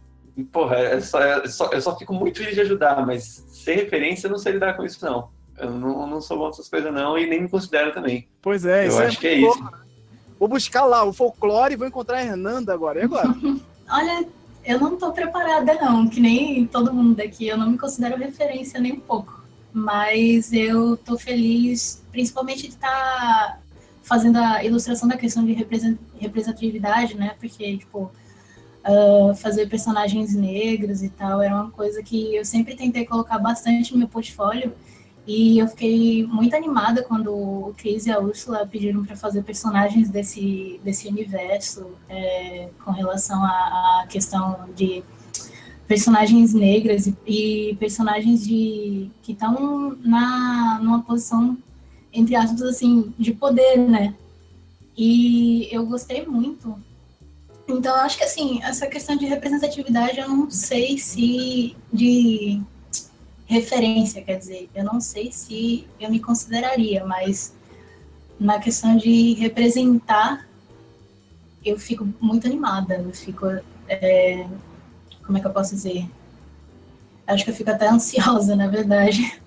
porra, 0.44 0.76
é 0.76 1.00
só, 1.00 1.20
é 1.20 1.48
só, 1.48 1.70
eu 1.70 1.80
só 1.80 1.96
fico 1.96 2.14
muito 2.14 2.38
feliz 2.38 2.54
de 2.54 2.62
ajudar, 2.62 3.04
mas 3.06 3.44
sem 3.48 3.76
referência 3.76 4.26
eu 4.26 4.30
não 4.30 4.38
sei 4.38 4.52
lidar 4.52 4.74
com 4.74 4.84
isso, 4.84 5.04
não. 5.04 5.28
Eu 5.58 5.70
não, 5.70 6.06
não 6.06 6.20
sou 6.20 6.38
bom 6.38 6.46
nessas 6.46 6.68
coisas, 6.68 6.92
não, 6.92 7.16
e 7.18 7.26
nem 7.26 7.42
me 7.42 7.48
considero 7.48 7.92
também. 7.92 8.28
Pois 8.40 8.64
é, 8.64 8.88
eu 8.88 8.98
acho 8.98 9.18
é 9.18 9.20
que 9.20 9.26
é 9.26 9.34
isso. 9.34 9.70
Vou 10.38 10.48
buscar 10.48 10.84
lá 10.84 11.04
o 11.04 11.12
folclore 11.12 11.74
e 11.74 11.76
vou 11.76 11.86
encontrar 11.86 12.18
a 12.18 12.24
Hernanda 12.24 12.72
agora. 12.72 13.00
E 13.00 13.04
agora? 13.04 13.28
Olha, 13.88 14.26
eu 14.64 14.78
não 14.80 14.96
tô 14.96 15.12
preparada, 15.12 15.74
não, 15.74 16.08
que 16.08 16.20
nem 16.20 16.66
todo 16.66 16.92
mundo 16.92 17.14
daqui. 17.14 17.46
Eu 17.46 17.56
não 17.56 17.70
me 17.70 17.78
considero 17.78 18.16
referência 18.16 18.80
nem 18.80 18.92
um 18.92 19.00
pouco 19.00 19.45
mas 19.76 20.54
eu 20.54 20.96
tô 20.96 21.18
feliz, 21.18 22.02
principalmente 22.10 22.62
de 22.62 22.68
estar 22.68 22.88
tá 22.88 23.58
fazendo 24.02 24.38
a 24.38 24.64
ilustração 24.64 25.06
da 25.06 25.18
questão 25.18 25.44
de 25.44 25.52
representatividade, 26.18 27.14
né? 27.14 27.36
Porque, 27.38 27.76
tipo, 27.76 28.10
uh, 28.88 29.34
fazer 29.34 29.68
personagens 29.68 30.34
negros 30.34 31.02
e 31.02 31.10
tal 31.10 31.42
era 31.42 31.54
uma 31.54 31.70
coisa 31.70 32.02
que 32.02 32.34
eu 32.34 32.42
sempre 32.42 32.74
tentei 32.74 33.04
colocar 33.04 33.38
bastante 33.38 33.92
no 33.92 33.98
meu 33.98 34.08
portfólio. 34.08 34.72
E 35.26 35.58
eu 35.58 35.68
fiquei 35.68 36.26
muito 36.26 36.56
animada 36.56 37.02
quando 37.02 37.30
o 37.34 37.74
Chris 37.76 38.06
e 38.06 38.10
a 38.10 38.18
Úrsula 38.18 38.66
pediram 38.66 39.04
para 39.04 39.14
fazer 39.14 39.42
personagens 39.42 40.08
desse, 40.08 40.80
desse 40.82 41.06
universo 41.06 41.90
é, 42.08 42.70
com 42.82 42.92
relação 42.92 43.44
à 43.44 44.06
questão 44.08 44.70
de 44.74 45.04
personagens 45.86 46.52
negras 46.52 47.06
e, 47.06 47.16
e 47.26 47.76
personagens 47.76 48.46
de 48.46 49.10
que 49.22 49.32
estão 49.32 49.96
na 50.00 50.80
numa 50.82 51.02
posição 51.02 51.56
entre 52.12 52.34
aspas 52.34 52.62
assim 52.62 53.12
de 53.18 53.32
poder, 53.32 53.76
né? 53.76 54.14
E 54.96 55.68
eu 55.70 55.86
gostei 55.86 56.24
muito. 56.26 56.76
Então 57.68 57.94
eu 57.94 58.02
acho 58.02 58.16
que 58.16 58.24
assim 58.24 58.60
essa 58.62 58.86
questão 58.86 59.16
de 59.16 59.26
representatividade 59.26 60.18
eu 60.18 60.28
não 60.28 60.50
sei 60.50 60.98
se 60.98 61.76
de 61.92 62.60
referência, 63.46 64.22
quer 64.22 64.38
dizer, 64.38 64.68
eu 64.74 64.84
não 64.84 65.00
sei 65.00 65.30
se 65.30 65.86
eu 66.00 66.10
me 66.10 66.18
consideraria, 66.18 67.04
mas 67.04 67.54
na 68.40 68.58
questão 68.58 68.96
de 68.96 69.34
representar 69.34 70.46
eu 71.64 71.78
fico 71.78 72.08
muito 72.20 72.46
animada, 72.46 72.96
eu 72.96 73.12
fico. 73.12 73.46
É, 73.88 74.46
como 75.26 75.36
é 75.38 75.40
que 75.40 75.46
eu 75.46 75.52
posso 75.52 75.74
dizer? 75.74 76.08
Acho 77.26 77.44
que 77.44 77.50
eu 77.50 77.54
fico 77.54 77.70
até 77.70 77.88
ansiosa, 77.90 78.54
na 78.54 78.68
verdade. 78.68 79.40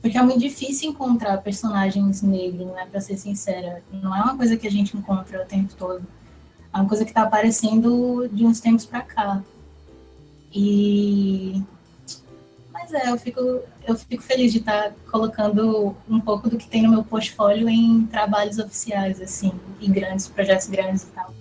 Porque 0.00 0.18
é 0.18 0.22
muito 0.22 0.38
difícil 0.38 0.90
encontrar 0.90 1.38
personagens 1.38 2.20
negros, 2.20 2.66
né? 2.68 2.86
Pra 2.90 3.00
ser 3.00 3.16
sincera. 3.16 3.82
Não 3.90 4.14
é 4.14 4.20
uma 4.22 4.36
coisa 4.36 4.54
que 4.54 4.66
a 4.66 4.70
gente 4.70 4.94
encontra 4.96 5.42
o 5.42 5.46
tempo 5.46 5.74
todo. 5.74 6.06
É 6.72 6.76
uma 6.76 6.86
coisa 6.86 7.04
que 7.04 7.12
tá 7.12 7.22
aparecendo 7.22 8.28
de 8.30 8.44
uns 8.44 8.60
tempos 8.60 8.84
pra 8.84 9.00
cá. 9.00 9.42
E. 10.52 11.62
Mas 12.70 12.92
é, 12.92 13.10
eu 13.10 13.16
fico, 13.16 13.40
eu 13.86 13.96
fico 13.96 14.22
feliz 14.22 14.52
de 14.52 14.58
estar 14.58 14.90
tá 14.90 14.94
colocando 15.10 15.96
um 16.06 16.20
pouco 16.20 16.50
do 16.50 16.58
que 16.58 16.68
tem 16.68 16.82
no 16.82 16.90
meu 16.90 17.02
portfólio 17.02 17.66
em 17.66 18.04
trabalhos 18.06 18.58
oficiais, 18.58 19.22
assim, 19.22 19.52
e 19.80 19.88
grandes, 19.88 20.28
projetos 20.28 20.66
grandes 20.66 21.04
e 21.04 21.06
tal. 21.06 21.32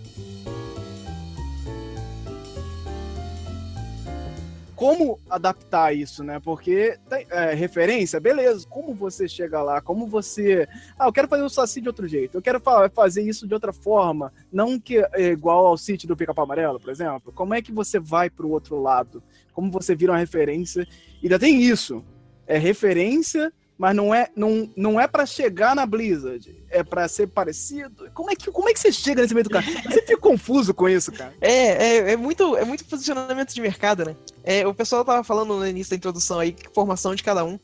Como 4.75 5.19
adaptar 5.29 5.95
isso, 5.95 6.23
né? 6.23 6.39
Porque 6.39 6.97
tem 7.09 7.25
é, 7.29 7.53
referência, 7.53 8.19
beleza. 8.19 8.67
Como 8.67 8.93
você 8.93 9.27
chega 9.27 9.61
lá? 9.61 9.81
Como 9.81 10.07
você. 10.07 10.67
Ah, 10.97 11.07
eu 11.07 11.13
quero 11.13 11.27
fazer 11.27 11.43
o 11.43 11.49
Saci 11.49 11.81
de 11.81 11.87
outro 11.87 12.07
jeito. 12.07 12.37
Eu 12.37 12.41
quero 12.41 12.61
fazer 12.93 13.21
isso 13.21 13.47
de 13.47 13.53
outra 13.53 13.71
forma. 13.71 14.31
Não 14.51 14.79
que 14.79 14.97
é 15.13 15.31
igual 15.31 15.65
ao 15.65 15.77
sítio 15.77 16.07
do 16.07 16.17
Pica-Pau 16.17 16.45
Amarelo, 16.45 16.79
por 16.79 16.89
exemplo. 16.89 17.31
Como 17.33 17.53
é 17.53 17.61
que 17.61 17.71
você 17.71 17.99
vai 17.99 18.29
para 18.29 18.45
o 18.45 18.51
outro 18.51 18.81
lado? 18.81 19.21
Como 19.53 19.71
você 19.71 19.95
vira 19.95 20.11
uma 20.11 20.17
referência? 20.17 20.87
E 21.21 21.25
ainda 21.25 21.39
tem 21.39 21.61
isso. 21.61 22.03
É 22.47 22.57
referência 22.57 23.53
mas 23.83 23.93
não 23.93 24.15
é 24.15 24.29
não, 24.33 24.71
não 24.77 24.97
é 24.97 25.09
para 25.09 25.25
chegar 25.25 25.75
na 25.75 25.85
Blizzard, 25.85 26.55
é 26.69 26.81
para 26.85 27.05
ser 27.09 27.27
parecido. 27.27 28.09
Como 28.13 28.31
é 28.31 28.35
que 28.35 28.49
como 28.49 28.69
é 28.69 28.73
que 28.73 28.79
você 28.79 28.93
chega 28.93 29.21
nesse 29.21 29.33
meio 29.33 29.43
do 29.43 29.49
cara? 29.49 29.65
Você 29.83 30.01
fica 30.03 30.17
confuso 30.17 30.73
com 30.73 30.87
isso, 30.87 31.11
cara. 31.11 31.33
É, 31.41 31.51
é, 31.51 32.11
é 32.13 32.15
muito 32.15 32.55
é 32.55 32.63
muito 32.63 32.85
posicionamento 32.85 33.53
de 33.53 33.59
mercado, 33.59 34.05
né? 34.05 34.15
É, 34.41 34.65
o 34.65 34.73
pessoal 34.73 35.03
tava 35.03 35.21
falando 35.21 35.59
no 35.59 35.67
início 35.67 35.89
da 35.89 35.97
introdução 35.97 36.39
aí 36.39 36.55
formação 36.73 37.13
de 37.13 37.23
cada 37.23 37.43
um. 37.43 37.59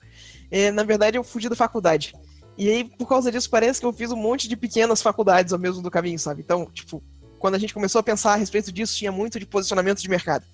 É, 0.52 0.72
na 0.72 0.84
verdade, 0.84 1.18
eu 1.18 1.24
fugi 1.24 1.48
da 1.48 1.56
faculdade. 1.56 2.14
E 2.58 2.70
aí, 2.70 2.84
por 2.84 3.08
causa 3.08 3.32
disso, 3.32 3.50
parece 3.50 3.80
que 3.80 3.86
eu 3.86 3.94
fiz 3.94 4.12
um 4.12 4.18
monte 4.18 4.50
de 4.50 4.58
pequenas 4.58 5.02
faculdades 5.02 5.54
ao 5.54 5.60
mesmo 5.60 5.82
do 5.82 5.90
caminho, 5.90 6.20
sabe? 6.20 6.42
Então, 6.42 6.70
tipo, 6.74 7.02
quando 7.40 7.56
a 7.56 7.58
gente 7.58 7.74
começou 7.74 8.00
a 8.00 8.04
pensar 8.04 8.34
a 8.34 8.36
respeito 8.36 8.74
disso, 8.74 8.98
tinha 8.98 9.10
muito 9.14 9.40
de 9.40 9.46
posicionamento 9.46 10.02
de 10.02 10.10
mercado. 10.10 10.46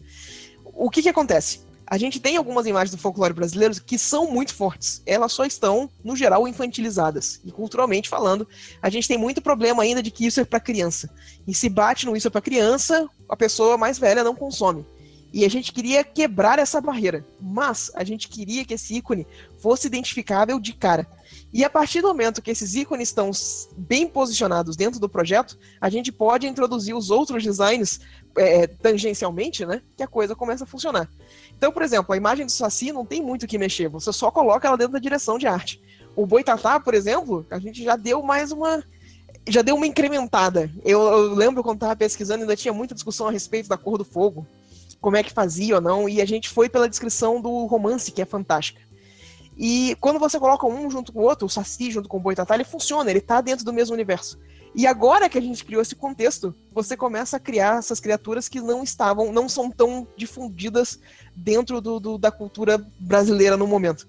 O 0.64 0.92
que 0.92 1.02
que 1.02 1.10
acontece? 1.10 1.65
A 1.88 1.98
gente 1.98 2.20
tem 2.20 2.38
algumas 2.38 2.66
imagens 2.66 2.92
do 2.92 2.98
folclore 2.98 3.34
brasileiro 3.34 3.76
que 3.84 3.98
são 3.98 4.32
muito 4.32 4.54
fortes. 4.54 5.02
Elas 5.06 5.32
só 5.32 5.46
estão, 5.46 5.90
no 6.04 6.16
geral, 6.16 6.48
infantilizadas. 6.48 7.40
E 7.46 7.52
culturalmente 7.52 8.10
falando, 8.10 8.48
a 8.82 8.90
gente 8.90 9.08
tem 9.08 9.18
muito 9.18 9.42
problema 9.42 9.84
ainda 9.84 10.02
de 10.02 10.10
que 10.10 10.26
isso 10.26 10.40
é 10.40 10.46
para 10.46 10.60
criança. 10.60 11.10
E 11.48 11.54
se 11.54 11.70
bate 11.70 12.06
no 12.06 12.16
isso 12.16 12.28
é 12.28 12.32
para 12.32 12.42
criança, 12.42 13.08
a 13.30 13.36
pessoa 13.36 13.78
mais 13.78 14.00
velha 14.00 14.24
não 14.24 14.36
consome. 14.36 14.86
E 15.32 15.44
a 15.44 15.50
gente 15.50 15.74
queria 15.74 16.04
quebrar 16.04 16.60
essa 16.60 16.80
barreira. 16.80 17.26
Mas 17.40 17.92
a 17.94 18.04
gente 18.04 18.30
queria 18.30 18.66
que 18.66 18.74
esse 18.74 18.96
ícone 18.96 19.28
fosse 19.60 19.86
identificável 19.86 20.60
de 20.60 20.74
cara. 20.74 21.08
E 21.56 21.64
a 21.64 21.70
partir 21.70 22.02
do 22.02 22.10
momento 22.10 22.42
que 22.42 22.52
esses 22.52 22.76
ícones 22.76 23.08
estão 23.08 23.32
bem 23.78 24.10
posicionados 24.10 24.76
dentro 24.76 25.00
do 25.00 25.08
projeto, 25.08 25.58
a 25.80 25.90
gente 25.90 26.12
pode 26.12 26.46
introduzir 26.46 26.94
os 26.94 27.10
outros 27.10 27.42
designs 27.42 28.02
é, 28.38 28.68
tangencialmente, 28.68 29.66
né? 29.66 29.82
Que 29.96 30.04
a 30.04 30.08
coisa 30.08 30.36
começa 30.36 30.66
a 30.66 30.68
funcionar. 30.68 31.10
Então, 31.56 31.72
por 31.72 31.82
exemplo, 31.82 32.14
a 32.14 32.18
imagem 32.18 32.46
do 32.46 32.52
Saci 32.52 32.92
não 32.92 33.06
tem 33.06 33.22
muito 33.22 33.44
o 33.44 33.48
que 33.48 33.58
mexer, 33.58 33.88
você 33.88 34.12
só 34.12 34.30
coloca 34.30 34.68
ela 34.68 34.76
dentro 34.76 34.92
da 34.92 35.00
direção 35.00 35.38
de 35.38 35.48
arte. 35.48 35.82
O 36.14 36.26
Boitatá, 36.26 36.78
por 36.78 36.94
exemplo, 36.94 37.46
a 37.50 37.58
gente 37.58 37.82
já 37.82 37.96
deu 37.96 38.22
mais 38.22 38.52
uma. 38.52 38.84
Já 39.48 39.62
deu 39.62 39.78
uma 39.78 39.88
incrementada. 39.88 40.70
Eu, 40.84 41.02
eu 41.04 41.34
lembro 41.36 41.64
quando 41.64 41.78
estava 41.78 41.96
pesquisando, 41.96 42.42
ainda 42.42 42.58
tinha 42.58 42.74
muita 42.74 42.94
discussão 42.94 43.30
a 43.30 43.32
respeito 43.32 43.70
da 43.70 43.78
cor 43.78 43.98
do 43.98 44.04
fogo, 44.04 44.46
como 45.00 45.16
é 45.16 45.24
que 45.24 45.32
fazia 45.32 45.76
ou 45.76 45.82
não, 45.82 46.10
e 46.10 46.22
a 46.22 46.26
gente 46.26 46.50
foi 46.50 46.68
pela 46.68 46.90
descrição 46.90 47.40
do 47.40 47.66
romance, 47.66 48.12
que 48.12 48.22
é 48.22 48.26
fantástica. 48.26 48.82
E 49.58 49.96
quando 50.02 50.20
você 50.20 50.40
coloca 50.40 50.68
um 50.68 50.90
junto 50.90 51.14
com 51.14 51.20
o 51.20 51.24
outro, 51.24 51.46
o 51.46 51.50
Saci 51.50 51.92
junto 51.92 52.10
com 52.10 52.18
o 52.18 52.20
Boitatá, 52.20 52.56
ele 52.56 52.64
funciona, 52.64 53.10
ele 53.10 53.22
tá 53.22 53.40
dentro 53.42 53.64
do 53.64 53.74
mesmo 53.74 53.94
universo. 53.94 54.38
E 54.78 54.86
agora 54.86 55.30
que 55.30 55.38
a 55.38 55.42
gente 55.42 55.64
criou 55.64 55.82
esse 55.82 55.96
contexto, 55.96 56.54
você 56.74 56.98
começa 56.98 57.38
a 57.38 57.40
criar 57.40 57.80
essas 57.80 58.02
criaturas 58.02 58.50
que 58.50 58.60
não 58.60 58.84
estavam, 58.84 59.32
não 59.32 59.48
são 59.48 59.72
tão 59.72 60.06
difundidas 60.18 61.00
dentro 61.34 61.80
do, 61.80 61.98
do, 61.98 62.18
da 62.18 62.30
cultura 62.30 62.86
brasileira 63.00 63.56
no 63.56 63.66
momento. 63.66 64.06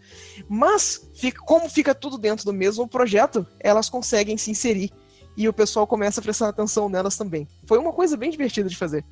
Mas, 0.48 1.08
fica, 1.14 1.40
como 1.42 1.70
fica 1.70 1.94
tudo 1.94 2.18
dentro 2.18 2.44
do 2.44 2.52
mesmo 2.52 2.88
projeto, 2.88 3.46
elas 3.60 3.88
conseguem 3.88 4.36
se 4.36 4.50
inserir. 4.50 4.92
E 5.36 5.48
o 5.48 5.52
pessoal 5.52 5.86
começa 5.86 6.18
a 6.18 6.22
prestar 6.22 6.48
atenção 6.48 6.88
nelas 6.88 7.16
também. 7.16 7.46
Foi 7.64 7.78
uma 7.78 7.92
coisa 7.92 8.16
bem 8.16 8.30
divertida 8.30 8.68
de 8.68 8.76
fazer. 8.76 9.04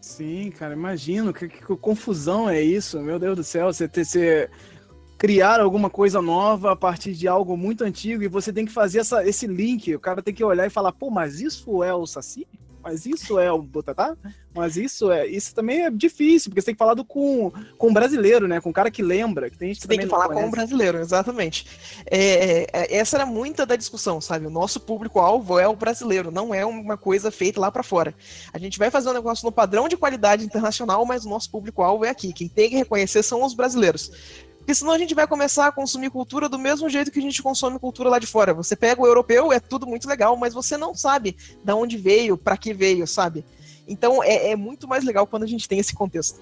Sim, 0.00 0.50
cara, 0.50 0.72
imagino. 0.72 1.34
Que, 1.34 1.48
que, 1.48 1.58
que 1.58 1.76
confusão 1.76 2.48
é 2.48 2.62
isso? 2.62 3.00
Meu 3.00 3.18
Deus 3.18 3.36
do 3.36 3.44
céu, 3.44 3.72
você 3.72 3.88
ter. 3.88 4.04
Você 4.04 4.48
criar 5.18 5.60
alguma 5.60 5.88
coisa 5.88 6.20
nova 6.20 6.72
a 6.72 6.76
partir 6.76 7.14
de 7.14 7.28
algo 7.28 7.56
muito 7.56 7.84
antigo 7.84 8.22
e 8.22 8.28
você 8.28 8.52
tem 8.52 8.66
que 8.66 8.72
fazer 8.72 8.98
essa, 8.98 9.26
esse 9.26 9.46
link. 9.46 9.94
O 9.94 10.00
cara 10.00 10.22
tem 10.22 10.34
que 10.34 10.44
olhar 10.44 10.66
e 10.66 10.70
falar, 10.70 10.92
pô, 10.92 11.10
mas 11.10 11.40
isso 11.40 11.82
é 11.82 11.94
o 11.94 12.06
Saci? 12.06 12.46
Mas 12.84 13.06
isso 13.06 13.38
é 13.38 13.50
o 13.50 13.62
Botatá? 13.62 14.14
Mas 14.54 14.76
isso 14.76 15.10
é. 15.10 15.26
Isso 15.26 15.54
também 15.54 15.86
é 15.86 15.90
difícil, 15.90 16.50
porque 16.50 16.60
você 16.60 16.66
tem 16.66 16.74
que 16.74 16.78
falar 16.78 16.92
do, 16.92 17.02
com, 17.02 17.50
com 17.78 17.88
o 17.88 17.92
brasileiro, 17.94 18.46
né? 18.46 18.60
Com 18.60 18.68
o 18.68 18.74
cara 18.74 18.90
que 18.90 19.02
lembra. 19.02 19.48
Que 19.48 19.56
tem 19.56 19.68
gente 19.68 19.80
você 19.80 19.88
tem 19.88 20.00
que 20.00 20.06
falar 20.06 20.28
com 20.28 20.46
o 20.46 20.50
brasileiro, 20.50 20.98
exatamente. 20.98 21.66
É, 22.04 22.66
é, 22.70 22.96
essa 22.98 23.16
era 23.16 23.24
muita 23.24 23.64
da 23.64 23.74
discussão, 23.74 24.20
sabe? 24.20 24.46
O 24.46 24.50
nosso 24.50 24.78
público-alvo 24.78 25.58
é 25.58 25.66
o 25.66 25.74
brasileiro, 25.74 26.30
não 26.30 26.54
é 26.54 26.66
uma 26.66 26.98
coisa 26.98 27.30
feita 27.30 27.58
lá 27.58 27.72
para 27.72 27.82
fora. 27.82 28.14
A 28.52 28.58
gente 28.58 28.78
vai 28.78 28.90
fazer 28.90 29.08
um 29.08 29.14
negócio 29.14 29.46
no 29.46 29.52
padrão 29.52 29.88
de 29.88 29.96
qualidade 29.96 30.44
internacional, 30.44 31.06
mas 31.06 31.24
o 31.24 31.30
nosso 31.30 31.50
público-alvo 31.50 32.04
é 32.04 32.10
aqui. 32.10 32.34
Quem 32.34 32.48
tem 32.48 32.68
que 32.68 32.76
reconhecer 32.76 33.22
são 33.22 33.42
os 33.42 33.54
brasileiros. 33.54 34.12
Porque 34.64 34.74
senão 34.74 34.92
a 34.92 34.98
gente 34.98 35.14
vai 35.14 35.26
começar 35.26 35.66
a 35.66 35.72
consumir 35.72 36.08
cultura 36.08 36.48
do 36.48 36.58
mesmo 36.58 36.88
jeito 36.88 37.10
que 37.10 37.18
a 37.18 37.22
gente 37.22 37.42
consome 37.42 37.78
cultura 37.78 38.08
lá 38.08 38.18
de 38.18 38.26
fora. 38.26 38.54
Você 38.54 38.74
pega 38.74 38.98
o 38.98 39.06
europeu, 39.06 39.52
é 39.52 39.60
tudo 39.60 39.86
muito 39.86 40.08
legal, 40.08 40.38
mas 40.38 40.54
você 40.54 40.78
não 40.78 40.94
sabe 40.94 41.36
de 41.62 41.72
onde 41.74 41.98
veio, 41.98 42.34
para 42.38 42.56
que 42.56 42.72
veio, 42.72 43.06
sabe? 43.06 43.44
Então 43.86 44.24
é, 44.24 44.52
é 44.52 44.56
muito 44.56 44.88
mais 44.88 45.04
legal 45.04 45.26
quando 45.26 45.42
a 45.42 45.46
gente 45.46 45.68
tem 45.68 45.78
esse 45.78 45.94
contexto. 45.94 46.40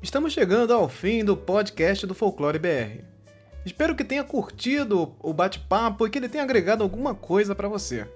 Estamos 0.00 0.32
chegando 0.32 0.72
ao 0.72 0.88
fim 0.88 1.22
do 1.22 1.36
podcast 1.36 2.06
do 2.06 2.14
Folclore 2.14 2.58
BR. 2.58 3.15
Espero 3.66 3.96
que 3.96 4.04
tenha 4.04 4.22
curtido 4.22 5.12
o 5.20 5.32
bate-papo 5.32 6.06
e 6.06 6.10
que 6.10 6.18
ele 6.18 6.28
tenha 6.28 6.44
agregado 6.44 6.84
alguma 6.84 7.16
coisa 7.16 7.52
para 7.52 7.68
você. 7.68 8.06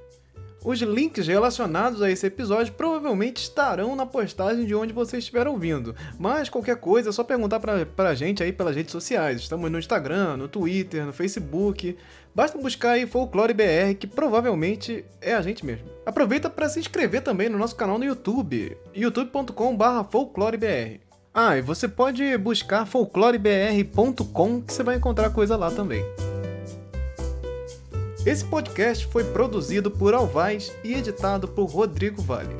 Os 0.64 0.80
links 0.80 1.26
relacionados 1.26 2.00
a 2.02 2.10
esse 2.10 2.24
episódio 2.24 2.72
provavelmente 2.74 3.38
estarão 3.38 3.96
na 3.96 4.06
postagem 4.06 4.64
de 4.64 4.76
onde 4.76 4.92
você 4.92 5.18
estiver 5.18 5.48
ouvindo, 5.48 5.92
mas 6.18 6.48
qualquer 6.48 6.76
coisa 6.76 7.08
é 7.08 7.12
só 7.12 7.24
perguntar 7.24 7.58
pra, 7.58 7.84
pra 7.84 8.14
gente 8.14 8.44
aí 8.44 8.52
pelas 8.52 8.76
redes 8.76 8.92
sociais. 8.92 9.40
Estamos 9.40 9.68
no 9.68 9.78
Instagram, 9.78 10.36
no 10.36 10.46
Twitter, 10.46 11.04
no 11.04 11.12
Facebook. 11.12 11.98
Basta 12.32 12.56
buscar 12.56 12.92
aí 12.92 13.04
Folclore 13.04 13.52
BR, 13.52 13.96
que 13.98 14.06
provavelmente 14.06 15.04
é 15.20 15.34
a 15.34 15.42
gente 15.42 15.66
mesmo. 15.66 15.88
Aproveita 16.06 16.48
para 16.48 16.68
se 16.68 16.78
inscrever 16.78 17.22
também 17.22 17.48
no 17.48 17.58
nosso 17.58 17.74
canal 17.74 17.98
no 17.98 18.04
YouTube, 18.04 18.78
youtube.com/folclorebr. 18.94 21.09
Ah, 21.32 21.56
e 21.56 21.62
você 21.62 21.86
pode 21.86 22.36
buscar 22.38 22.84
folclorebr.com 22.84 24.62
que 24.62 24.72
você 24.72 24.82
vai 24.82 24.96
encontrar 24.96 25.30
coisa 25.30 25.56
lá 25.56 25.70
também. 25.70 26.04
Esse 28.26 28.44
podcast 28.44 29.06
foi 29.06 29.24
produzido 29.24 29.90
por 29.90 30.12
Alvaz 30.12 30.72
e 30.82 30.92
editado 30.92 31.46
por 31.46 31.66
Rodrigo 31.66 32.20
Vale. 32.20 32.54